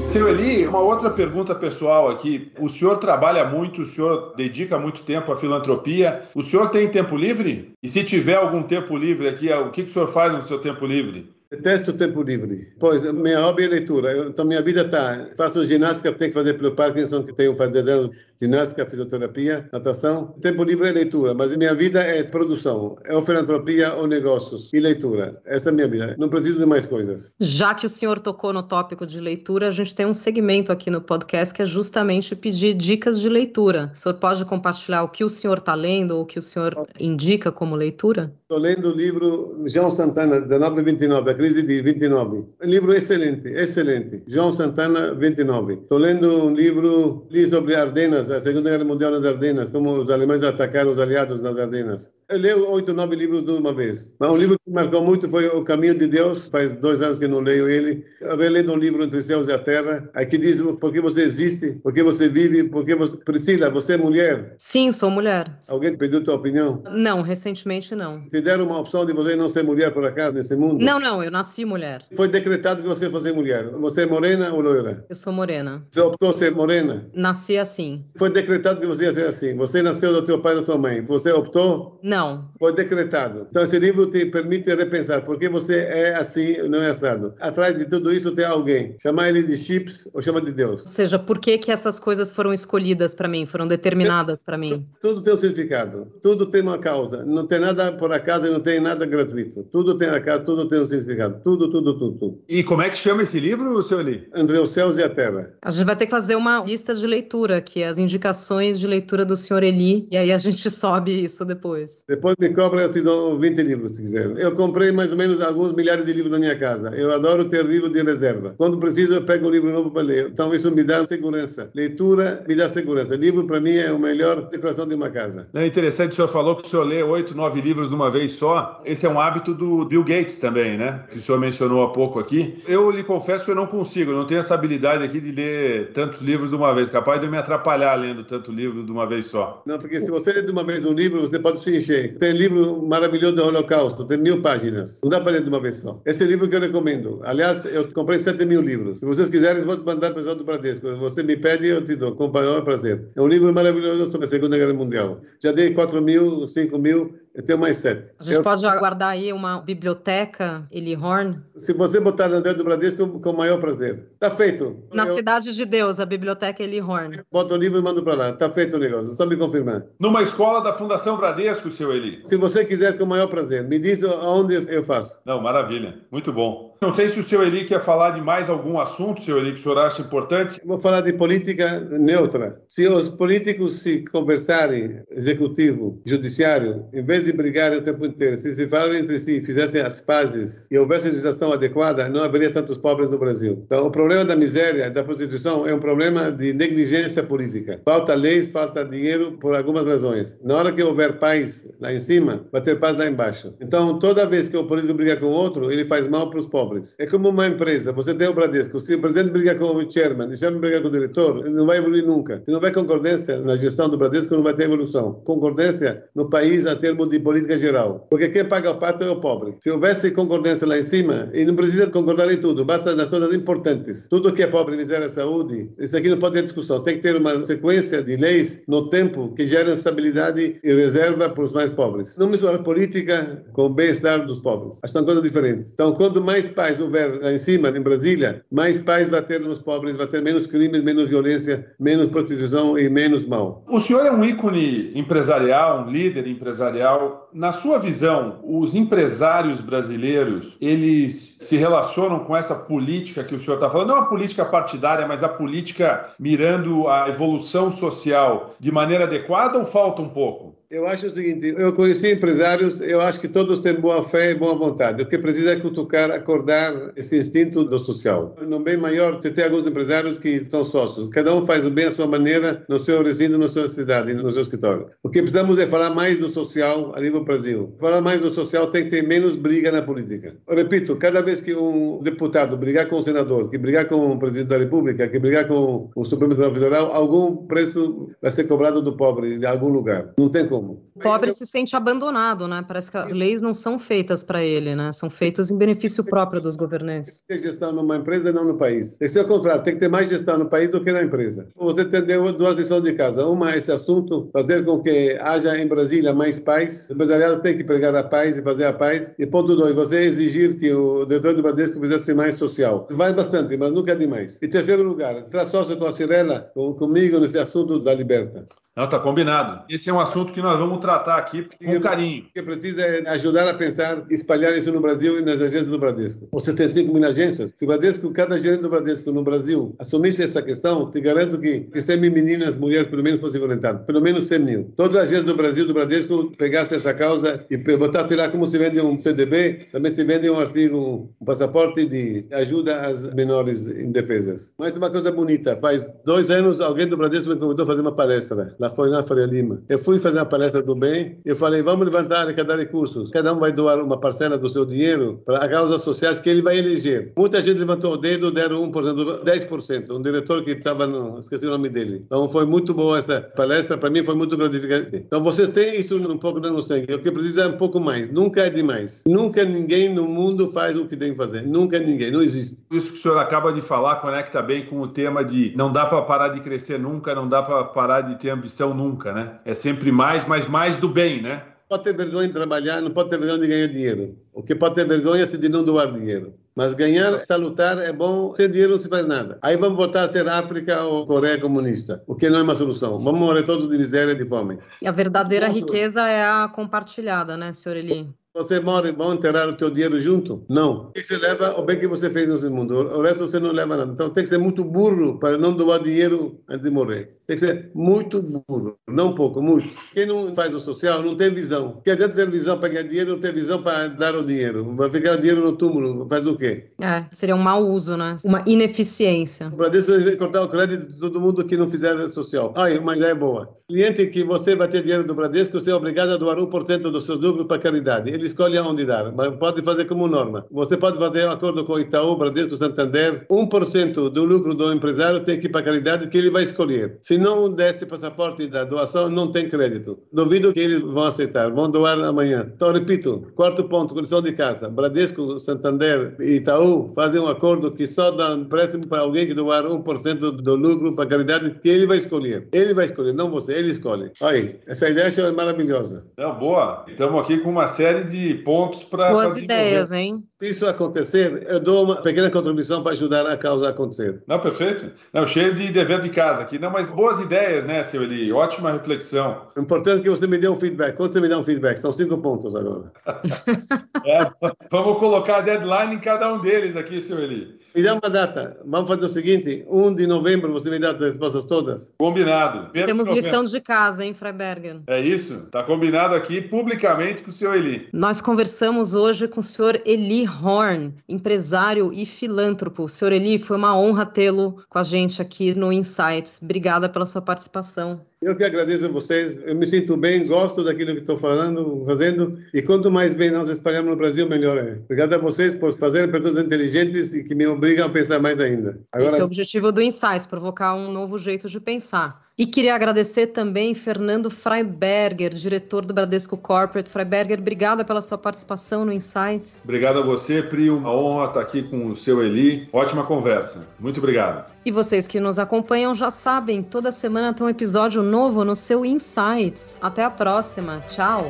Seu 0.09 0.29
Eli, 0.29 0.66
uma 0.66 0.81
outra 0.81 1.09
pergunta 1.09 1.55
pessoal 1.55 2.11
aqui. 2.11 2.50
O 2.59 2.68
senhor 2.68 2.98
trabalha 2.98 3.44
muito, 3.44 3.83
o 3.83 3.87
senhor 3.87 4.35
dedica 4.35 4.76
muito 4.76 5.05
tempo 5.05 5.31
à 5.31 5.37
filantropia. 5.37 6.24
O 6.35 6.42
senhor 6.42 6.70
tem 6.70 6.90
tempo 6.90 7.16
livre? 7.16 7.74
E 7.81 7.88
se 7.88 8.02
tiver 8.02 8.35
algum 8.35 8.64
tempo 8.64 8.96
livre 8.96 9.29
aqui, 9.29 9.52
o 9.52 9.70
que 9.70 9.83
o 9.83 9.88
senhor 9.88 10.09
faz 10.09 10.33
no 10.33 10.42
seu 10.42 10.59
tempo 10.59 10.85
livre? 10.85 11.36
Detesto 11.57 11.90
o 11.90 11.95
tempo 11.95 12.23
livre. 12.23 12.73
Pois, 12.79 13.03
minha 13.12 13.40
hobby 13.40 13.64
é 13.64 13.69
leitura. 13.69 14.29
Então, 14.29 14.45
minha 14.45 14.62
vida 14.62 14.83
está... 14.83 15.29
Faço 15.37 15.64
ginástica, 15.64 16.12
tenho 16.12 16.31
que 16.31 16.38
fazer 16.38 16.55
pelo 16.55 16.75
Parkinson, 16.75 17.23
que 17.23 17.33
tenho 17.33 17.57
faz 17.57 17.71
10 17.71 17.88
anos 17.88 18.16
ginástica, 18.40 18.87
fisioterapia, 18.87 19.68
natação. 19.72 20.35
Tempo 20.40 20.64
livre 20.64 20.88
é 20.88 20.92
leitura, 20.92 21.35
mas 21.35 21.57
minha 21.57 21.75
vida 21.75 22.01
é 22.01 22.22
produção, 22.22 22.96
é 23.05 23.20
filantropia 23.22 23.94
ou 23.94 24.07
negócios 24.07 24.70
e 24.72 24.81
leitura. 24.81 25.40
Essa 25.44 25.70
é 25.70 25.72
a 25.72 25.75
minha 25.75 25.88
vida. 25.88 26.16
Não 26.18 26.29
preciso 26.29 26.59
de 26.59 26.66
mais 26.66 26.87
coisas. 26.87 27.35
Já 27.40 27.75
que 27.75 27.87
o 27.87 27.88
senhor 27.88 28.18
tocou 28.20 28.53
no 28.53 28.62
tópico 28.62 29.07
de 29.07 29.20
leitura, 29.20 29.68
a 29.68 29.70
gente 29.70 29.94
tem 29.94 30.07
um 30.07 30.14
segmento 30.14 30.70
aqui 30.70 30.90
no 30.90 31.01
podcast 31.01 31.53
que 31.53 31.62
é 31.62 31.66
justamente 31.66 32.37
pedir 32.37 32.75
dicas 32.75 33.20
de 33.20 33.29
leitura. 33.29 33.92
O 33.99 34.01
senhor 34.01 34.14
pode 34.14 34.44
compartilhar 34.44 35.03
o 35.03 35.09
que 35.09 35.25
o 35.25 35.29
senhor 35.29 35.59
está 35.59 35.75
lendo 35.75 36.12
ou 36.12 36.22
o 36.22 36.27
que 36.27 36.38
o 36.38 36.42
senhor 36.42 36.87
indica 36.99 37.51
como 37.51 37.75
leitura? 37.75 38.33
Estou 38.42 38.59
lendo 38.59 38.90
o 38.90 38.96
livro 38.96 39.64
João 39.66 39.90
Santana, 39.90 40.40
1929, 40.40 41.31
A 41.31 41.35
Crise 41.35 41.62
de 41.62 41.83
29. 41.83 42.46
Um 42.62 42.68
livro 42.68 42.94
excelente, 42.94 43.49
excelente. 43.49 44.22
João 44.27 44.53
Santana, 44.53 45.14
29. 45.14 45.75
Estou 45.75 45.99
lendo 45.99 46.44
um 46.44 46.55
livro 46.55 47.27
li 47.31 47.44
sobre 47.49 47.75
Ardenas, 47.75 48.26
a 48.31 48.41
Segunda 48.41 48.71
Guerra 48.71 48.85
Mundial 48.85 49.11
nas 49.11 49.25
Ardenas, 49.25 49.71
como 49.71 49.99
os 49.99 50.11
alemães 50.11 50.43
atacaram 50.43 50.91
os 50.91 50.99
aliados 50.99 51.41
nas 51.41 51.57
Ardenas. 51.59 52.15
Eu 52.29 52.39
leio 52.39 52.69
oito, 52.73 52.93
nove 52.93 53.15
livros 53.15 53.45
de 53.47 53.53
uma 53.53 53.73
vez. 53.73 54.12
Mas 54.19 54.29
um 54.29 54.37
livro 54.37 54.59
que 54.59 54.69
marcou 54.69 55.01
muito 55.05 55.29
foi 55.29 55.47
O 55.47 55.62
Caminho 55.62 55.97
de 55.97 56.09
Deus. 56.09 56.49
Faz 56.49 56.73
dois 56.73 57.01
anos 57.01 57.21
que 57.21 57.29
não 57.29 57.39
leio 57.39 57.69
ele. 57.69 58.05
Eu 58.21 58.37
relendo 58.37 58.73
um 58.73 58.77
livro 58.77 59.05
Entre 59.05 59.19
os 59.19 59.25
Céus 59.25 59.47
e 59.47 59.53
a 59.53 59.59
Terra. 59.61 60.11
Aqui 60.12 60.37
diz 60.37 60.61
por 60.61 60.93
que 60.93 61.01
você 61.01 61.23
existe, 61.23 61.79
por 61.85 61.93
que 61.93 62.03
você 62.03 62.29
vive, 62.29 62.65
por 62.65 62.85
que 62.85 62.97
você... 62.97 63.17
Priscila, 63.19 63.71
você 63.71 63.93
é 63.93 63.97
mulher? 63.97 64.57
Sim, 64.59 64.91
sou 64.91 65.09
mulher. 65.09 65.57
Alguém 65.69 65.97
pediu 65.97 66.25
tua 66.25 66.35
opinião? 66.35 66.83
Não, 66.91 67.23
recentemente 67.23 67.95
não. 67.95 68.29
Te 68.29 68.41
deram 68.41 68.67
uma 68.67 68.81
opção 68.81 69.07
de 69.07 69.12
você 69.12 69.37
não 69.37 69.49
ser 69.49 69.62
mulher 69.62 69.95
por 69.95 70.05
acaso 70.05 70.35
nesse 70.35 70.57
mundo? 70.57 70.85
Não, 70.85 70.99
não, 70.99 71.23
eu 71.23 71.31
nasci 71.31 71.65
mulher. 71.65 72.03
Foi 72.17 72.27
decretado 72.27 72.83
que 72.83 72.89
você 72.89 73.09
fosse 73.09 73.33
mulher. 73.33 73.71
Você 73.71 74.03
é 74.03 74.07
morena 74.07 74.53
ou 74.53 74.61
loira? 74.61 75.07
Eu 75.09 75.15
sou 75.15 75.33
morena. 75.33 75.87
Você 75.93 76.01
optou 76.01 76.33
ser 76.33 76.51
morena? 76.51 77.09
Nasci 77.15 77.57
assim. 77.57 78.05
Foi 78.17 78.31
decretado 78.31 78.81
que 78.81 78.87
você 78.89 79.05
ia 79.05 79.12
ser 79.12 79.29
assim. 79.29 79.57
Você 79.57 79.81
nasceu 79.81 80.12
do 80.12 80.25
teu 80.25 80.41
pai 80.41 80.55
e 80.55 80.57
da 80.57 80.67
tua 80.67 80.77
mãe. 80.77 81.03
Você 81.03 81.31
optou? 81.31 82.01
Não. 82.03 82.15
Foi 82.59 82.74
decretado. 82.74 83.46
Então, 83.50 83.62
esse 83.62 83.79
livro 83.79 84.07
te 84.11 84.26
permite 84.26 84.74
repensar 84.74 85.22
por 85.24 85.38
que 85.38 85.48
você 85.48 85.81
é 85.81 86.14
assim, 86.14 86.57
não 86.68 86.83
é 86.83 86.90
assado. 86.90 87.35
Atrás 87.40 87.76
de 87.76 87.85
tudo 87.85 88.12
isso 88.12 88.33
tem 88.33 88.44
alguém. 88.44 88.96
Chama 89.00 89.29
ele 89.29 89.42
de 89.42 89.57
chips 89.57 90.09
ou 90.12 90.22
chama 90.22 90.40
de 90.40 90.52
Deus. 90.52 90.83
Ou 90.83 90.88
seja, 90.88 91.18
por 91.18 91.38
que, 91.38 91.59
que 91.59 91.70
essas 91.70 91.98
coisas 91.98 92.31
foram 92.31 92.52
escolhidas 92.52 93.14
para 93.14 93.29
mim, 93.29 93.46
foram 93.46 93.66
determinadas 93.66 94.42
para 94.42 94.57
mim? 94.57 94.85
Tudo 95.00 95.22
tem 95.22 95.35
um 95.35 95.37
significado. 95.37 96.07
Tudo 96.22 96.46
tem 96.46 96.62
uma 96.62 96.79
causa. 96.79 97.24
Não 97.24 97.46
tem 97.46 97.59
nada 97.59 97.92
por 97.92 98.12
acaso 98.12 98.46
e 98.46 98.50
não 98.50 98.61
tem 98.61 98.81
nada 98.81 99.07
gratuito. 99.07 99.64
Tudo 99.64 99.96
tem 99.96 100.09
acaso, 100.09 100.44
tudo 100.44 100.68
tem 100.68 100.81
um 100.81 100.87
significado. 100.87 101.40
Tudo, 101.42 101.70
tudo, 101.70 101.98
tudo, 101.98 102.18
tudo. 102.18 102.42
E 102.48 102.62
como 102.62 102.83
é 102.83 102.90
que 102.90 102.98
chama 102.98 103.22
esse 103.22 103.38
livro, 103.40 103.83
seu 103.83 104.00
Eli? 104.00 104.29
Entre 104.35 104.59
os 104.59 104.70
céus 104.70 104.98
e 104.98 105.02
a 105.02 105.09
terra. 105.09 105.55
A 105.62 105.70
gente 105.70 105.85
vai 105.85 105.96
ter 105.96 106.07
que 106.07 106.11
fazer 106.11 106.37
uma 106.37 106.64
lista 106.64 106.94
de 106.94 107.07
leitura, 107.07 107.61
que 107.61 107.83
é 107.83 107.88
as 107.88 107.98
indicações 107.98 108.79
de 108.79 108.87
leitura 108.87 109.24
do 109.24 109.37
senhor 109.37 109.62
Eli, 109.62 110.07
e 110.11 110.16
aí 110.16 110.33
a 110.33 110.38
gente 110.38 110.68
sobe 110.70 111.22
isso 111.22 111.44
depois. 111.44 112.05
Depois 112.09 112.37
me 112.38 112.51
cobra 112.51 112.83
eu 112.83 112.90
te 112.92 113.01
dou 113.01 113.37
20 113.37 113.62
livros, 113.62 113.97
se 113.97 114.03
quiser. 114.03 114.38
Eu 114.38 114.55
comprei 114.55 114.92
mais 114.92 115.11
ou 115.11 115.19
menos 115.19 115.42
alguns 115.42 115.73
milhares 115.73 116.05
de 116.05 116.12
livros 116.12 116.31
na 116.31 116.38
minha 116.38 116.57
casa. 116.57 116.90
Eu 116.95 117.12
adoro 117.12 117.49
ter 117.49 117.64
livro 117.66 117.90
de 117.90 118.01
reserva. 118.01 118.55
Quando 118.57 118.79
preciso, 118.79 119.14
eu 119.16 119.25
pego 119.25 119.49
um 119.49 119.51
livro 119.51 119.73
novo 119.73 119.90
para 119.90 120.03
ler. 120.03 120.29
Então, 120.31 120.55
isso 120.55 120.71
me 120.71 120.85
dá 120.85 121.05
segurança. 121.05 121.69
Leitura 121.75 122.45
me 122.47 122.55
dá 122.55 122.69
segurança. 122.69 123.16
Livro, 123.16 123.45
para 123.45 123.61
mim, 123.61 123.73
é 123.73 123.88
a 123.88 123.99
melhor 123.99 124.42
decoração 124.42 124.87
de 124.87 124.95
uma 124.95 125.11
casa. 125.11 125.49
É 125.53 125.66
interessante, 125.66 126.12
o 126.12 126.14
senhor 126.14 126.29
falou 126.29 126.55
que 126.55 126.64
o 126.64 126.71
senhor 126.71 126.85
lê 126.85 127.03
oito, 127.03 127.37
nove 127.37 127.61
livros 127.61 127.88
de 127.88 127.95
uma 127.97 128.09
vez 128.09 128.35
só. 128.35 128.81
Esse 128.85 129.05
é 129.05 129.09
um 129.09 129.21
hábito 129.21 129.53
do 129.53 129.85
Bill 129.85 130.05
Gates 130.05 130.38
também, 130.38 130.79
né? 130.79 131.03
Que 131.11 131.19
o 131.19 131.21
senhor 131.21 131.40
mencionou 131.40 131.83
há 131.83 131.92
pouco 131.92 132.21
aqui. 132.21 132.62
Eu 132.69 132.88
lhe 132.88 133.03
confesso 133.03 133.45
que 133.45 133.51
eu 133.51 133.57
não 133.57 133.66
consigo, 133.66 134.12
eu 134.12 134.16
não 134.16 134.29
tenho 134.29 134.38
essa 134.38 134.55
habilidade 134.55 135.03
aqui 135.03 135.19
de 135.19 135.33
ler 135.33 135.90
tantos 135.92 136.21
livros 136.21 136.51
de 136.51 136.57
uma 136.57 136.73
vez. 136.73 136.88
Capaz 136.88 137.19
de 137.19 137.27
eu 137.27 137.33
me 137.33 137.37
atrapalhar 137.38 137.97
lendo 137.97 138.23
tanto 138.23 138.53
livro 138.53 138.85
de 138.85 138.92
uma 138.92 139.09
vez 139.09 139.27
só. 139.27 139.61
Não, 139.66 139.77
porque 139.77 139.99
se 139.99 140.09
você 140.09 140.33
lê 140.33 140.42
de 140.42 140.53
uma 140.53 140.62
vez 140.62 140.85
um 140.85 140.92
livro, 140.92 141.21
você 141.21 141.40
pode 141.40 141.59
se 141.59 141.77
encher. 141.77 141.95
Tem 142.18 142.32
livro 142.32 142.87
maravilhoso 142.87 143.37
do 143.37 143.44
Holocausto, 143.44 144.04
tem 144.04 144.18
mil 144.18 144.42
páginas. 144.42 145.00
Não 145.02 145.11
dá 145.11 145.20
para 145.20 145.32
ler 145.32 145.42
de 145.42 145.48
uma 145.48 145.61
vez 145.61 145.76
só. 145.76 146.00
Esse 146.04 146.24
é 146.24 146.26
livro 146.26 146.48
que 146.48 146.56
eu 146.56 146.61
recomendo. 146.61 147.20
Aliás, 147.24 147.64
eu 147.64 147.90
comprei 147.92 148.18
7 148.18 148.44
mil 148.44 148.61
livros. 148.61 149.00
Se 149.00 149.06
vocês 149.06 149.28
quiserem, 149.28 149.64
vou 149.64 149.76
mandar 149.85 150.11
para 150.11 150.12
o 150.12 150.14
pessoal 150.16 150.37
do 150.37 150.44
Bradesco. 150.44 150.96
Você 150.96 151.22
me 151.22 151.37
pede, 151.37 151.68
eu 151.68 151.85
te 151.85 151.96
dou, 151.96 152.14
com 152.14 152.26
o 152.26 152.32
maior 152.32 152.64
prazer. 152.64 153.09
É 153.14 153.20
um 153.20 153.26
livro 153.26 153.52
maravilhoso 153.52 154.06
sobre 154.06 154.26
a 154.26 154.30
Segunda 154.30 154.56
Guerra 154.56 154.74
Mundial. 154.74 155.20
Já 155.42 155.52
dei 155.52 155.72
4 155.72 156.00
mil, 156.02 156.46
5 156.46 156.78
mil, 156.78 157.14
eu 157.37 157.42
tenho 157.42 157.59
mais 157.59 157.77
sete. 157.77 158.11
A 158.18 158.25
gente 158.25 158.37
eu... 158.37 158.42
pode 158.42 158.64
aguardar 158.64 159.11
aí 159.11 159.31
uma 159.31 159.61
biblioteca 159.61 160.66
Eli 160.70 160.96
Horn? 160.96 161.38
Se 161.55 161.75
você 161.75 162.01
botar 162.01 162.29
no 162.29 162.40
dedo 162.40 162.59
do 162.59 162.64
Bradesco, 162.64 163.20
com 163.20 163.31
o 163.31 163.37
maior 163.37 163.61
prazer. 163.61 164.09
Tá 164.18 164.31
feito. 164.31 164.83
Na 164.94 165.07
eu... 165.07 165.12
Cidade 165.12 165.55
de 165.55 165.64
Deus, 165.66 166.01
a 166.01 166.07
biblioteca 166.07 166.62
Eli 166.62 166.81
Horn. 166.81 167.20
Bota 167.31 167.53
o 167.53 167.57
livro 167.59 167.79
e 167.79 167.83
mando 167.83 168.03
para 168.03 168.14
lá. 168.14 168.33
Tá 168.33 168.49
feito 168.49 168.77
o 168.77 168.81
negócio, 168.81 169.11
só 169.11 169.27
me 169.27 169.37
confirmar. 169.37 169.85
Numa 170.01 170.22
escola 170.22 170.62
da 170.62 170.72
Fundação 170.72 171.18
Bradesco, 171.18 171.70
seu 171.70 171.92
Eli. 171.92 172.20
Se 172.25 172.37
você 172.37 172.64
quiser, 172.64 172.96
com 172.96 173.05
o 173.05 173.07
maior 173.07 173.27
prazer. 173.27 173.62
Me 173.64 173.79
diz 173.79 174.03
aonde 174.03 174.55
eu 174.55 174.83
faço. 174.83 175.20
Não, 175.27 175.40
maravilha. 175.42 176.01
Muito 176.11 176.33
bom. 176.33 176.76
Não 176.81 176.93
sei 176.93 177.09
se 177.09 177.19
o 177.19 177.25
seu 177.25 177.43
Eli 177.43 177.65
quer 177.65 177.83
falar 177.83 178.11
de 178.11 178.21
mais 178.21 178.51
algum 178.51 178.79
assunto, 178.79 179.23
seu 179.23 179.39
Eli, 179.39 179.53
que 179.53 179.61
o 179.61 179.62
senhor 179.62 179.79
acha 179.79 180.03
importante. 180.03 180.61
Vou 180.65 180.79
falar 180.79 181.01
de 181.01 181.12
política 181.12 181.81
neutra. 181.81 182.61
Se 182.69 182.87
os 182.87 183.09
políticos 183.09 183.81
se 183.81 184.05
conversarem, 184.05 185.01
executivo, 185.11 186.01
judiciário, 186.05 186.85
em 186.93 187.03
vez 187.03 187.25
de 187.25 187.33
brigarem 187.33 187.79
o 187.79 187.83
tempo 187.83 188.05
inteiro, 188.05 188.39
se 188.39 188.55
se 188.55 188.69
falarem 188.69 189.01
entre 189.01 189.19
si, 189.19 189.41
fizessem 189.41 189.81
as 189.81 190.01
pazes 190.01 190.67
e 190.71 190.79
houvesse 190.79 191.09
legislação 191.09 191.53
adequada, 191.53 192.09
não 192.09 192.23
haveria 192.23 192.53
tantos 192.53 192.77
pobres 192.77 193.11
no 193.11 193.19
Brasil. 193.19 193.62
Então, 193.65 193.87
o 193.87 193.91
problema 193.91 194.25
da 194.25 194.37
miséria, 194.37 194.91
da 194.91 195.03
prostituição, 195.03 195.67
é 195.67 195.75
um 195.75 195.81
problema 195.81 196.31
de 196.31 196.53
negligência 196.53 197.23
política. 197.23 197.81
Falta 197.85 198.15
leis, 198.15 198.49
falta 198.49 198.85
dinheiro 198.85 199.33
por 199.39 199.55
algumas 199.55 199.87
razões. 199.87 200.39
Na 200.43 200.57
hora 200.57 200.73
que 200.73 200.83
houver 200.83 201.19
paz 201.19 201.71
lá 201.81 201.93
em 201.93 202.01
cima, 202.01 202.47
vai 202.53 202.61
ter 202.61 202.79
paz 202.79 202.97
lá 202.97 203.07
embaixo. 203.07 203.55
Então, 203.61 203.99
toda 203.99 204.27
vez 204.27 204.49
que 204.49 204.57
o 204.57 204.67
político 204.67 204.95
briga 204.95 205.17
com 205.17 205.27
o 205.27 205.31
outro, 205.31 205.71
ele 205.71 205.85
faz 205.85 206.07
mal 206.07 206.29
para 206.31 206.39
os 206.39 206.47
pobres. 206.47 206.65
É 206.98 207.07
como 207.07 207.29
uma 207.29 207.46
empresa. 207.46 207.92
Você 207.92 208.12
tem 208.12 208.29
o 208.29 208.35
Bradesco. 208.35 208.81
Se 208.81 208.94
o 208.94 209.00
presidente 209.00 209.31
briga 209.31 209.55
com 209.55 209.64
o 209.64 209.90
chairman, 209.90 210.29
o 210.29 210.37
chairman 210.37 210.61
briga 210.61 210.81
com 210.81 210.88
o 210.88 210.90
diretor, 210.90 211.46
ele 211.46 211.55
não 211.55 211.66
vai 211.66 211.79
evoluir 211.79 212.05
nunca. 212.05 212.42
Se 212.44 212.48
não 212.48 212.57
houver 212.57 212.72
concordância 212.72 213.40
na 213.40 213.57
gestão 213.57 213.88
do 213.88 213.96
Bradesco, 213.96 214.35
não 214.35 214.42
vai 214.42 214.55
ter 214.55 214.64
evolução. 214.64 215.20
Concordância 215.24 216.05
no 216.14 216.29
país 216.29 216.66
a 216.66 216.74
termos 216.74 217.09
de 217.09 217.20
política 217.20 217.57
geral. 217.57 218.07
Porque 218.11 218.29
quem 218.29 218.44
paga 218.44 218.70
o 218.70 218.79
pato 218.79 219.05
é 219.05 219.11
o 219.11 219.20
pobre. 219.20 219.57
Se 219.61 219.70
houvesse 219.70 220.11
concordância 220.11 220.66
lá 220.66 220.79
em 220.79 220.83
cima, 220.83 221.31
e 221.33 221.44
não 221.44 221.55
precisa 221.55 221.87
concordar 221.87 222.31
em 222.31 222.38
tudo, 222.38 222.64
basta 222.64 222.94
nas 222.94 223.09
coisas 223.09 223.35
importantes. 223.35 224.09
Tudo 224.09 224.33
que 224.33 224.42
é 224.42 224.46
pobre, 224.46 224.76
miséria, 224.76 225.09
saúde, 225.09 225.70
isso 225.79 225.96
aqui 225.96 226.09
não 226.09 226.18
pode 226.18 226.35
ter 226.35 226.42
discussão. 226.42 226.83
Tem 226.83 226.96
que 226.96 227.02
ter 227.02 227.16
uma 227.16 227.44
sequência 227.44 228.02
de 228.02 228.16
leis 228.16 228.64
no 228.66 228.90
tempo 228.90 229.33
que 229.35 229.46
geram 229.46 229.72
estabilidade 229.72 230.59
e 230.62 230.74
reserva 230.74 231.29
para 231.29 231.44
os 231.44 231.52
mais 231.52 231.70
pobres. 231.70 232.16
Não 232.18 232.29
misturar 232.29 232.62
política 232.62 233.44
com 233.52 233.66
o 233.66 233.68
bem-estar 233.68 234.26
dos 234.26 234.38
pobres. 234.40 234.79
Acho 234.83 234.96
são 234.96 235.05
coisas 235.05 235.22
diferentes. 235.22 235.72
Então, 235.74 235.92
quando 235.92 236.24
mais 236.24 236.48
paz 236.57 236.81
houver 236.81 237.21
lá 237.21 237.33
em 237.33 237.38
cima, 237.38 237.69
em 237.69 237.81
Brasília, 237.81 238.42
mais 238.51 238.79
paz 238.79 239.09
vai 239.09 239.23
ter 239.23 239.38
nos 239.38 239.61
pobres, 239.61 239.95
vai 239.95 240.07
ter 240.07 240.23
menos 240.23 240.47
crimes, 240.47 240.83
menos 240.83 241.11
violência, 241.11 241.73
menos 241.79 242.07
prostituição 242.07 242.77
e 242.79 242.88
menos 242.88 243.27
mal. 243.27 243.64
O 243.69 243.79
senhor 243.81 244.05
é 244.07 244.11
um 244.11 244.25
ícone 244.25 244.90
empresarial, 244.99 245.87
um 245.87 245.90
líder 245.90 246.27
empresarial. 246.27 247.26
Na 247.37 247.53
sua 247.53 247.79
visão, 247.79 248.40
os 248.42 248.75
empresários 248.75 249.61
brasileiros, 249.61 250.57
eles 250.59 251.37
se 251.38 251.59
relacionam 251.59 252.20
com 252.20 252.35
essa 252.35 252.55
política 252.55 253.22
que 253.22 253.35
o 253.35 253.38
senhor 253.38 253.57
está 253.57 253.68
falando? 253.68 253.88
Não 253.88 253.96
a 253.96 254.07
política 254.07 254.42
partidária, 254.42 255.07
mas 255.07 255.22
a 255.22 255.29
política 255.29 256.14
mirando 256.18 256.88
a 256.88 257.11
evolução 257.11 257.70
social 257.70 258.55
de 258.59 258.72
maneira 258.72 259.05
adequada 259.05 259.59
ou 259.59 259.66
falta 259.66 260.01
um 260.01 260.09
pouco? 260.09 260.57
Eu 260.68 260.85
acho 260.88 261.07
o 261.07 261.11
seguinte, 261.11 261.55
eu 261.57 261.72
conheci 261.72 262.12
empresários, 262.12 262.81
eu 262.81 263.01
acho 263.01 263.20
que 263.20 263.29
todos 263.29 263.61
têm 263.61 263.75
boa 263.75 264.03
fé 264.03 264.33
e 264.33 264.35
boa 264.35 264.55
vontade. 264.57 265.01
O 265.01 265.09
que 265.09 265.16
precisa 265.16 265.53
é 265.53 265.61
cutucar, 265.61 266.11
acordar 266.11 266.92
esse 266.96 267.16
instinto 267.16 267.62
do 267.62 267.79
social. 267.79 268.35
No 268.42 268.59
bem 268.59 268.77
maior, 268.77 269.14
você 269.14 269.31
tem 269.31 269.44
alguns 269.44 269.64
empresários 269.64 270.18
que 270.18 270.44
são 270.51 270.64
sócios. 270.64 271.09
Cada 271.11 271.33
um 271.33 271.46
faz 271.46 271.64
o 271.64 271.70
bem 271.70 271.87
à 271.87 271.90
sua 271.92 272.09
maneira, 272.09 272.64
no 272.68 272.81
seu 272.81 273.01
residência, 273.01 273.38
na 273.38 273.46
sua 273.46 273.68
cidade, 273.68 274.12
no 274.14 274.31
seu 274.33 274.42
escritório. 274.42 274.88
O 275.05 275.09
que 275.09 275.22
precisamos 275.22 275.57
é 275.61 275.68
falar 275.68 275.90
mais 275.90 276.18
do 276.18 276.27
social 276.27 276.92
a 276.96 277.01
nível 277.01 277.25
Brasil. 277.27 277.75
Falar 277.79 278.01
mais 278.01 278.23
do 278.23 278.31
social 278.31 278.71
tem 278.71 278.85
que 278.85 278.91
ter 278.91 279.03
menos 279.03 279.37
briga 279.37 279.71
na 279.71 279.83
política. 279.83 280.37
Eu 280.49 280.57
repito, 280.57 280.97
cada 280.97 281.21
vez 281.21 281.41
que 281.41 281.55
um 281.55 282.01
deputado 282.03 282.57
brigar 282.57 282.89
com 282.89 282.99
um 282.99 283.03
senador, 283.03 283.51
que 283.51 283.59
brigar 283.59 283.87
com 283.87 284.12
o 284.12 284.19
presidente 284.19 284.49
da 284.49 284.59
república, 284.59 285.09
que 285.09 285.19
brigar 285.19 285.47
com 285.47 285.91
o 285.95 286.05
Supremo 286.05 286.35
Tribunal 286.35 286.55
Federal, 286.55 286.93
algum 286.93 287.37
preço 287.47 288.11
vai 288.21 288.31
ser 288.31 288.45
cobrado 288.45 288.81
do 288.81 288.97
pobre 288.97 289.39
de 289.39 289.47
algum 289.47 289.69
lugar. 289.69 290.12
Não 290.19 290.29
tem 290.29 290.47
como. 290.47 290.87
O 290.95 291.01
pobre 291.01 291.33
se 291.33 291.47
sente 291.47 291.77
abandonado, 291.77 292.49
né? 292.49 292.65
Parece 292.67 292.91
que 292.91 292.97
as 292.97 293.12
leis 293.12 293.41
não 293.41 293.53
são 293.53 293.79
feitas 293.79 294.23
para 294.23 294.43
ele, 294.43 294.75
né? 294.75 294.93
São 294.93 295.11
feitas 295.11 295.51
em 295.51 295.59
benefício 295.59 296.05
próprio 296.05 296.41
dos 296.41 296.57
governantes. 296.57 297.25
Tem 297.29 297.39
gestão 297.39 297.73
numa 297.73 297.97
empresa 297.97 298.31
e 298.31 298.33
não 298.33 298.45
no 298.45 298.57
país. 298.57 298.99
Esse 299.01 299.19
é 299.19 299.23
o 299.23 299.29
contrário, 299.29 299.62
tem 299.62 299.75
que 299.75 299.81
ter 299.81 299.89
mais 299.89 300.09
gestão 300.09 300.39
no 300.39 300.49
país 300.49 300.71
do 300.71 300.83
que 300.83 300.93
na 300.93 301.03
empresa. 301.03 301.49
Você 301.57 301.85
tem 301.85 302.03
duas 302.37 302.55
lições 302.55 302.83
de 302.83 302.93
casa. 302.93 303.27
Uma 303.27 303.53
é 303.53 303.59
esse 303.59 303.71
assunto, 303.73 304.31
fazer 304.33 304.65
com 304.65 304.83
que 304.83 305.19
haja 305.21 305.59
em 305.59 305.67
Brasília 305.67 306.15
mais 306.15 306.39
paz. 306.39 306.89
Empresariado 307.07 307.40
tem 307.40 307.57
que 307.57 307.62
pregar 307.62 307.95
a 307.95 308.03
paz 308.03 308.37
e 308.37 308.42
fazer 308.42 308.64
a 308.64 308.73
paz. 308.73 309.14
E 309.16 309.25
ponto 309.25 309.55
dois, 309.55 309.73
você 309.75 310.03
exigir 310.03 310.59
que 310.59 310.73
o 310.73 311.05
diretor 311.05 311.35
do 311.35 311.42
Bradesco 311.42 311.81
fizesse 311.81 312.12
mais 312.12 312.35
social. 312.35 312.88
Vai 312.90 313.12
bastante, 313.12 313.57
mas 313.57 313.71
nunca 313.71 313.92
é 313.92 313.95
demais. 313.95 314.40
E 314.42 314.49
terceiro 314.49 314.83
lugar, 314.83 315.25
será 315.29 315.47
sócio 315.47 315.77
com 315.77 315.85
a 315.85 315.92
Cirela, 315.92 316.51
comigo 316.77 317.21
nesse 317.21 317.38
assunto 317.38 317.79
da 317.79 317.95
Liberta. 317.95 318.49
Não, 318.77 318.85
está 318.85 318.99
combinado. 318.99 319.65
Esse 319.71 319.89
é 319.89 319.93
um 319.93 319.99
assunto 319.99 320.35
que 320.35 320.43
nós 320.43 320.59
vamos 320.59 320.81
tratar 320.81 321.17
aqui 321.17 321.49
com 321.65 321.81
carinho. 321.81 322.25
O 322.25 322.33
que 322.35 322.43
precisa 322.43 322.83
é 322.83 323.09
ajudar 323.09 323.49
a 323.49 323.55
pensar, 323.55 324.05
espalhar 324.11 324.55
isso 324.55 324.71
no 324.71 324.83
Brasil 324.83 325.19
e 325.19 325.23
nas 325.23 325.41
agências 325.41 325.69
do 325.69 325.79
Bradesco. 325.79 326.29
Você 326.31 326.55
tem 326.55 326.69
5 326.69 326.93
mil 326.93 327.03
agências. 327.03 327.55
Se 327.57 327.65
o 327.65 327.69
Bradesco, 327.69 328.12
cada 328.12 328.39
gerente 328.39 328.61
do 328.61 328.69
Bradesco 328.69 329.11
no 329.11 329.23
Brasil 329.25 329.75
assumisse 329.79 330.23
essa 330.23 330.43
questão, 330.43 330.91
te 330.91 331.01
garanto 331.01 331.41
que, 331.41 331.61
que 331.61 331.81
100 331.81 332.01
mil 332.01 332.12
meninas, 332.12 332.59
mulheres, 332.59 332.89
pelo 332.89 333.03
menos 333.03 333.19
fossem 333.19 333.41
voluntárias. 333.41 333.83
Pelo 333.87 334.03
menos 334.03 334.25
100 334.25 334.39
mil. 334.41 334.73
Todas 334.77 334.97
as 334.97 335.03
agências 335.05 335.25
do 335.25 335.35
Brasil, 335.35 335.67
do 335.67 335.73
Bradesco, 335.73 336.31
pegassem 336.37 336.77
essa 336.77 336.93
causa 336.93 337.47
e 337.51 337.57
botassem 337.57 338.19
lá 338.19 338.29
como 338.29 338.47
se 338.47 338.59
vende 338.59 338.79
um 338.83 338.99
CDB, 338.99 339.69
também 339.73 339.91
se 339.91 340.05
vende 340.05 340.29
um 340.29 340.39
artigo, 340.39 341.15
um 341.19 341.25
passaporte 341.25 341.87
de 341.87 342.27
ajuda 342.31 342.83
às 342.83 343.15
menores 343.15 343.67
indefesas. 343.69 344.53
Mas 344.59 344.77
uma 344.77 344.91
coisa 344.91 345.11
bonita, 345.11 345.57
faz 345.62 345.91
dois 346.05 346.31
anos 346.31 346.61
alguém 346.61 346.87
do 346.87 346.99
Bradesco 346.99 347.31
me 347.31 347.37
convidou 347.37 347.65
a 347.65 347.67
fazer 347.67 347.81
uma 347.81 347.97
palestra 347.97 348.55
lá 348.59 348.65
foi 348.70 348.90
na 348.90 349.02
Faria 349.02 349.26
Lima. 349.26 349.62
Eu 349.68 349.79
fui 349.79 349.98
fazer 349.98 350.18
uma 350.18 350.26
palestra 350.26 350.62
do 350.62 350.74
bem, 350.74 351.18
eu 351.24 351.37
falei, 351.37 351.62
vamos 351.62 351.85
levantar 351.85 352.22
arrecadar 352.22 352.57
recursos. 352.57 353.11
Cada 353.11 353.33
um 353.33 353.38
vai 353.38 353.52
doar 353.52 353.83
uma 353.83 353.98
parcela 353.98 354.38
do 354.38 354.48
seu 354.48 354.64
dinheiro 354.64 355.22
para 355.24 355.48
causas 355.48 355.83
sociais 355.83 356.20
que 356.20 356.29
ele 356.29 356.42
vai 356.42 356.59
eleger. 356.59 357.12
Muita 357.16 357.40
gente 357.40 357.59
levantou 357.59 357.94
o 357.94 357.96
dedo, 357.96 358.31
deram 358.31 358.70
1%, 358.70 359.24
10%. 359.24 359.90
Um 359.90 360.02
diretor 360.02 360.44
que 360.44 360.52
estava 360.52 360.87
esqueci 361.18 361.46
o 361.46 361.50
nome 361.50 361.68
dele. 361.68 362.02
Então 362.07 362.29
foi 362.29 362.46
muito 362.46 362.74
boa 362.74 362.98
essa 362.98 363.20
palestra, 363.20 363.76
para 363.76 363.90
mim 363.90 364.05
foi 364.05 364.14
muito 364.14 364.37
gratificante. 364.37 364.96
Então 364.96 365.22
vocês 365.22 365.48
têm 365.48 365.79
isso 365.79 365.96
um 365.96 366.18
pouco 366.18 366.40
no 366.40 366.62
sangue. 366.62 366.94
O 366.94 366.98
que 366.98 367.11
precisa 367.11 367.42
é 367.42 367.46
um 367.48 367.57
pouco 367.57 367.81
mais. 367.81 368.09
Nunca 368.09 368.42
é 368.42 368.50
demais. 368.50 369.02
Nunca 369.07 369.44
ninguém 369.44 369.92
no 369.92 370.05
mundo 370.05 370.50
faz 370.52 370.76
o 370.76 370.87
que 370.87 370.96
tem 370.96 371.12
que 371.12 371.16
fazer. 371.16 371.42
Nunca 371.42 371.79
ninguém. 371.79 372.11
Não 372.11 372.22
existe. 372.22 372.59
Isso 372.70 372.92
que 372.92 372.98
o 372.98 373.02
senhor 373.02 373.18
acaba 373.18 373.52
de 373.52 373.61
falar 373.61 373.96
conecta 373.96 374.40
bem 374.42 374.66
com 374.66 374.81
o 374.81 374.88
tema 374.88 375.24
de 375.24 375.52
não 375.57 375.72
dá 375.72 375.87
para 375.87 376.02
parar 376.02 376.29
de 376.29 376.40
crescer 376.40 376.79
nunca, 376.79 377.14
não 377.14 377.29
dá 377.29 377.42
para 377.42 377.64
parar 377.64 378.02
de 378.02 378.16
ter 378.16 378.31
ambição 378.31 378.56
nunca, 378.75 379.12
né? 379.12 379.38
É 379.45 379.55
sempre 379.55 379.90
mais, 379.90 380.27
mas 380.27 380.47
mais 380.47 380.77
do 380.77 380.88
bem, 380.88 381.23
né? 381.23 381.42
Pode 381.69 381.83
ter 381.83 381.97
vergonha 381.97 382.29
de 382.29 382.33
trabalhar, 382.33 382.81
não 382.81 382.92
pode 382.92 383.11
ter 383.11 383.19
vergonha 383.19 383.40
de 383.40 383.49
ganhar 383.49 383.66
dinheiro. 383.66 384.16
O 384.33 384.42
que 384.42 384.55
pode 384.55 384.77
ter 384.77 384.87
vergonha 384.87 385.25
é 385.25 385.27
de 385.27 385.49
não 385.49 385.64
doar 385.64 385.92
dinheiro. 385.92 386.35
Mas 386.55 386.73
ganhar, 386.73 387.21
salutar 387.21 387.79
é 387.79 387.92
bom, 387.92 388.33
sem 388.33 388.49
dinheiro 388.49 388.73
não 388.73 388.79
se 388.79 388.88
faz 388.88 389.07
nada. 389.07 389.38
Aí 389.42 389.57
vamos 389.57 389.77
voltar 389.77 390.05
a 390.05 390.09
ser 390.09 390.27
África 390.27 390.85
ou 390.85 391.05
Coreia 391.05 391.38
comunista, 391.38 392.03
o 392.07 392.14
que 392.14 392.31
não 392.31 392.38
é 392.38 392.42
uma 392.42 392.55
solução. 392.55 393.03
Vamos 393.03 393.21
morrer 393.21 393.42
todos 393.42 393.69
de 393.69 393.77
miséria 393.77 394.12
e 394.12 394.14
de 394.16 394.25
fome. 394.27 394.59
E 394.81 394.88
a 394.88 394.92
verdadeira 394.92 395.49
riqueza 395.49 396.09
é 396.09 396.25
a 396.25 396.49
compartilhada, 396.49 397.37
né, 397.37 397.53
senhor 397.53 397.77
Eli? 397.77 398.09
Você 398.37 398.61
mora 398.61 398.87
e 398.87 398.92
vão 398.92 399.14
enterrar 399.14 399.49
o 399.49 399.57
teu 399.57 399.70
dinheiro 399.70 399.99
junto? 399.99 400.44
Não. 400.46 400.88
O 400.88 400.92
que 400.92 401.03
você 401.03 401.16
leva 401.16 401.59
o 401.59 401.62
bem 401.62 401.79
que 401.79 401.87
você 401.87 402.11
fez 402.11 402.29
nesse 402.29 402.51
mundo. 402.51 402.75
O 402.77 403.01
resto 403.01 403.27
você 403.27 403.40
não 403.40 403.51
leva 403.51 403.79
nada. 403.79 403.90
Então 403.90 404.11
tem 404.11 404.25
que 404.25 404.29
ser 404.29 404.37
muito 404.37 404.62
burro 404.62 405.18
para 405.18 405.38
não 405.38 405.57
doar 405.57 405.83
dinheiro 405.83 406.38
antes 406.46 406.62
de 406.62 406.70
morrer. 406.70 407.16
Tem 407.27 407.35
que 407.35 407.40
ser 407.40 407.70
muito 407.75 408.20
burro. 408.20 408.77
Não 408.87 409.14
pouco, 409.14 409.40
muito. 409.40 409.68
Quem 409.94 410.05
não 410.05 410.35
faz 410.35 410.55
o 410.55 410.61
social 410.61 411.03
não 411.03 411.16
tem 411.16 411.31
visão. 411.33 411.81
Quem 411.83 411.94
adianta 411.94 412.14
ter 412.14 412.31
visão 412.31 412.59
para 412.59 412.68
ganhar 412.68 412.83
dinheiro, 412.83 413.12
não 413.12 413.20
tem 413.20 413.33
visão 413.33 413.62
para 413.62 413.88
dar 413.88 414.14
o 414.14 414.22
dinheiro. 414.22 414.77
Vai 414.77 414.90
ficar 414.90 415.14
o 415.14 415.16
dinheiro 415.16 415.40
no 415.40 415.57
túmulo. 415.57 416.07
Faz 416.07 416.27
o 416.27 416.37
quê? 416.37 416.70
É, 416.79 417.07
seria 417.12 417.35
um 417.35 417.42
mau 417.42 417.66
uso, 417.66 417.96
né? 417.96 418.16
Uma 418.22 418.44
ineficiência. 418.46 419.46
O 419.46 419.57
Bradesco 419.57 419.92
vai 419.92 420.14
cortar 420.14 420.42
o 420.42 420.49
crédito 420.49 420.92
de 420.92 421.01
todo 421.01 421.20
mundo 421.20 421.42
que 421.42 421.57
não 421.57 421.70
fizer 421.70 422.07
social. 422.09 422.53
Ai, 422.55 422.77
uma 422.77 422.94
ideia 422.94 423.14
boa. 423.14 423.56
Cliente 423.68 424.07
que 424.07 424.22
você 424.22 424.55
vai 424.55 424.68
ter 424.68 424.81
dinheiro 424.83 425.05
do 425.05 425.12
Bradesco, 425.12 425.59
você 425.59 425.72
é 425.72 425.74
obrigado 425.74 426.11
a 426.11 426.16
doar 426.16 426.37
1% 426.37 426.83
dos 426.83 427.05
seus 427.05 427.18
lucros 427.18 427.48
para 427.48 427.59
caridade. 427.59 428.12
Ele 428.12 428.24
escolhe 428.24 428.57
aonde 428.57 428.85
dar, 428.85 429.11
mas 429.11 429.35
pode 429.38 429.61
fazer 429.61 429.87
como 429.87 430.07
norma. 430.07 430.46
Você 430.52 430.76
pode 430.76 430.96
fazer 430.98 431.26
um 431.26 431.33
acordo 431.33 431.64
com 431.64 431.76
Itaú, 431.76 432.16
Bradesco, 432.16 432.57
Santander, 432.57 433.26
1% 433.29 434.09
do 434.09 434.24
lucro 434.24 434.55
do 434.55 434.72
empresário 434.72 435.24
tem 435.24 435.40
que 435.40 435.46
ir 435.46 435.50
para 435.50 435.64
caridade 435.64 436.07
que 436.07 436.16
ele 436.16 436.31
vai 436.31 436.44
escolher. 436.44 436.96
Se 437.00 437.18
não 437.18 437.52
desse 437.52 437.85
passaporte 437.87 438.46
da 438.46 438.62
doação, 438.62 439.09
não 439.09 439.33
tem 439.33 439.48
crédito. 439.48 439.98
Duvido 440.12 440.52
que 440.52 440.61
eles 440.61 440.83
vão 440.83 441.02
aceitar, 441.02 441.50
vão 441.50 441.68
doar 441.68 441.98
amanhã. 441.98 442.46
Então, 442.48 442.72
repito, 442.72 443.33
quarto 443.35 443.64
ponto, 443.64 443.94
condição 443.94 444.22
de 444.22 444.31
casa. 444.31 444.68
Bradesco, 444.68 445.40
Santander 445.40 446.14
e 446.20 446.37
Itaú 446.37 446.92
fazem 446.94 447.20
um 447.20 447.26
acordo 447.26 447.72
que 447.72 447.85
só 447.85 448.12
dá 448.12 448.33
um 448.33 448.42
empréstimo 448.42 448.87
para 448.87 449.00
alguém 449.00 449.26
que 449.26 449.35
doar 449.35 449.64
1% 449.64 450.31
do 450.37 450.55
lucro 450.55 450.94
para 450.94 451.07
caridade 451.07 451.50
que 451.61 451.68
ele 451.68 451.85
vai 451.85 451.96
escolher. 451.96 452.46
Ele 452.52 452.72
vai 452.72 452.85
escolher, 452.85 453.12
não 453.12 453.29
você, 453.29 453.56
ele 453.57 453.71
escolhe. 453.71 454.12
Olha, 454.21 454.61
essa 454.66 454.88
ideia 454.88 455.09
é 455.09 455.31
maravilhosa. 455.33 456.11
É 456.16 456.33
boa. 456.33 456.85
Estamos 456.88 457.21
aqui 457.21 457.38
com 457.38 457.51
uma 457.51 457.69
série 457.69 458.05
de 458.05 458.35
pontos 458.42 458.85
para. 458.85 459.11
Boas 459.12 459.37
ideias, 459.37 459.90
hein? 459.92 460.23
Se 460.38 460.51
isso 460.51 460.66
acontecer, 460.66 461.46
eu 461.49 461.59
dou 461.59 461.85
uma 461.85 462.03
pequena 462.03 462.31
contribuição 462.31 462.83
para 462.83 462.92
ajudar 462.92 463.27
a 463.27 463.38
causa 463.38 463.68
a 463.68 463.70
acontecer. 463.70 464.22
Não, 464.29 464.38
perfeito. 464.38 464.92
Não, 465.11 465.27
cheio 465.27 465.55
de 465.55 465.72
dever 465.72 465.99
de 466.03 466.11
casa 466.11 466.42
aqui. 466.42 466.59
Não, 466.59 466.70
mas 466.70 466.90
boas 466.90 467.18
ideias, 467.20 467.64
né, 467.64 467.83
seu 467.83 468.03
Eli? 468.03 468.31
Ótima 468.31 468.70
reflexão. 468.70 469.46
O 469.57 469.61
importante 469.62 470.01
é 470.01 470.03
que 470.03 470.11
você 470.11 470.27
me 470.27 470.37
dê 470.37 470.46
um 470.46 470.61
feedback. 470.61 470.94
Quando 470.94 471.14
você 471.14 471.22
me 471.22 471.29
dá 471.29 471.38
um 471.38 471.44
feedback? 471.44 471.79
São 471.79 471.90
cinco 471.90 472.18
pontos 472.18 472.55
agora. 472.55 472.92
é, 474.05 474.31
vamos 474.70 474.99
colocar 474.99 475.38
a 475.38 475.40
deadline 475.40 475.94
em 475.94 476.01
cada 476.01 476.31
um 476.31 476.38
deles 476.38 476.77
aqui, 476.77 477.01
seu 477.01 477.18
Eli. 477.18 477.59
Me 477.77 477.83
dá 477.83 477.92
uma 477.92 478.09
data. 478.09 478.59
Vamos 478.64 478.88
fazer 478.88 479.05
o 479.05 479.09
seguinte: 479.11 479.62
1 479.68 479.94
de 479.94 480.07
novembro 480.07 480.51
você 480.51 480.70
me 480.70 480.79
dá 480.79 480.92
as 480.92 480.99
respostas 480.99 481.44
todas? 481.44 481.92
Combinado. 481.99 482.72
Temos 482.72 483.07
lição 483.07 483.44
de 483.44 483.61
casa, 483.61 484.03
hein, 484.03 484.14
Freiberger? 484.14 484.81
É 484.87 484.99
isso. 484.99 485.42
Está 485.44 485.62
combinado 485.62 486.14
aqui 486.14 486.40
publicamente 486.40 487.22
com 487.22 487.29
o 487.29 487.33
senhor 487.33 487.55
Eli. 487.55 487.87
Nós 487.92 488.22
conversamos 488.22 488.94
hoje 488.94 489.29
com 489.29 489.40
o 489.40 489.42
senhor 489.42 489.79
Eli 490.27 490.43
Horn, 490.43 490.95
empresário 491.09 491.93
e 491.93 492.05
filântropo. 492.05 492.89
Senhor 492.89 493.12
Eli, 493.12 493.39
foi 493.39 493.57
uma 493.57 493.79
honra 493.79 494.05
tê-lo 494.05 494.57
com 494.69 494.79
a 494.79 494.83
gente 494.83 495.23
aqui 495.23 495.55
no 495.55 495.73
Insights. 495.73 496.41
Obrigada 496.43 496.89
pela 496.89 497.07
sua 497.07 497.23
participação. 497.23 498.01
Eu 498.21 498.37
que 498.37 498.43
agradeço 498.43 498.87
a 498.87 498.89
vocês. 498.89 499.37
Eu 499.45 499.55
me 499.55 499.65
sinto 499.65 499.97
bem, 499.97 500.27
gosto 500.27 500.64
daquilo 500.64 500.95
que 500.95 501.01
estou 501.01 501.16
falando, 501.16 501.85
fazendo. 501.87 502.39
E 502.53 502.61
quanto 502.61 502.91
mais 502.91 503.14
bem 503.14 503.31
nós 503.31 503.49
espalhamos 503.49 503.91
no 503.91 503.97
Brasil, 503.97 504.29
melhor 504.29 504.59
é. 504.59 504.79
Obrigado 504.85 505.14
a 505.14 505.18
vocês 505.18 505.55
por 505.55 505.72
fazerem 505.72 506.11
perguntas 506.11 506.45
inteligentes 506.45 507.14
e 507.14 507.22
que 507.22 507.35
me 507.35 507.47
obrigam 507.47 507.87
a 507.87 507.91
pensar 507.91 508.18
mais 508.18 508.41
ainda. 508.41 508.81
Agora... 508.91 509.11
Esse 509.11 509.20
é 509.20 509.22
o 509.22 509.27
objetivo 509.27 509.70
do 509.70 509.81
Insights, 509.81 510.27
provocar 510.27 510.74
um 510.74 510.91
novo 510.91 511.18
jeito 511.18 511.49
de 511.49 511.61
pensar. 511.61 512.26
E 512.39 512.45
queria 512.45 512.74
agradecer 512.74 513.28
também 513.28 513.72
Fernando 513.72 514.30
Freiberger, 514.30 515.32
diretor 515.32 515.87
do 515.87 515.95
Bradesco 515.95 516.37
Corporate. 516.37 516.91
Freiberger, 516.91 517.39
obrigada 517.39 517.82
pela 517.82 518.03
sua 518.03 518.18
participação 518.18 518.84
no 518.84 518.93
Insights. 518.93 519.62
Obrigado 519.64 520.01
a 520.01 520.03
você, 520.03 520.43
Pri. 520.43 520.68
Uma 520.68 520.93
honra 520.93 521.28
estar 521.28 521.41
aqui 521.41 521.62
com 521.62 521.87
o 521.87 521.97
seu 521.97 522.22
Eli. 522.22 522.68
Ótima 522.74 523.05
conversa. 523.05 523.66
Muito 523.80 523.99
obrigado. 523.99 524.45
E 524.66 524.70
vocês 524.70 525.07
que 525.07 525.18
nos 525.18 525.39
acompanham 525.39 525.95
já 525.95 526.11
sabem, 526.11 526.62
toda 526.62 526.93
semana 526.93 527.32
tem 527.32 527.47
um 527.47 527.49
episódio 527.49 528.03
novo 528.03 528.45
no 528.45 528.55
seu 528.55 528.84
Insights. 528.84 529.78
Até 529.80 530.05
a 530.05 530.11
próxima. 530.11 530.84
Tchau. 530.87 531.24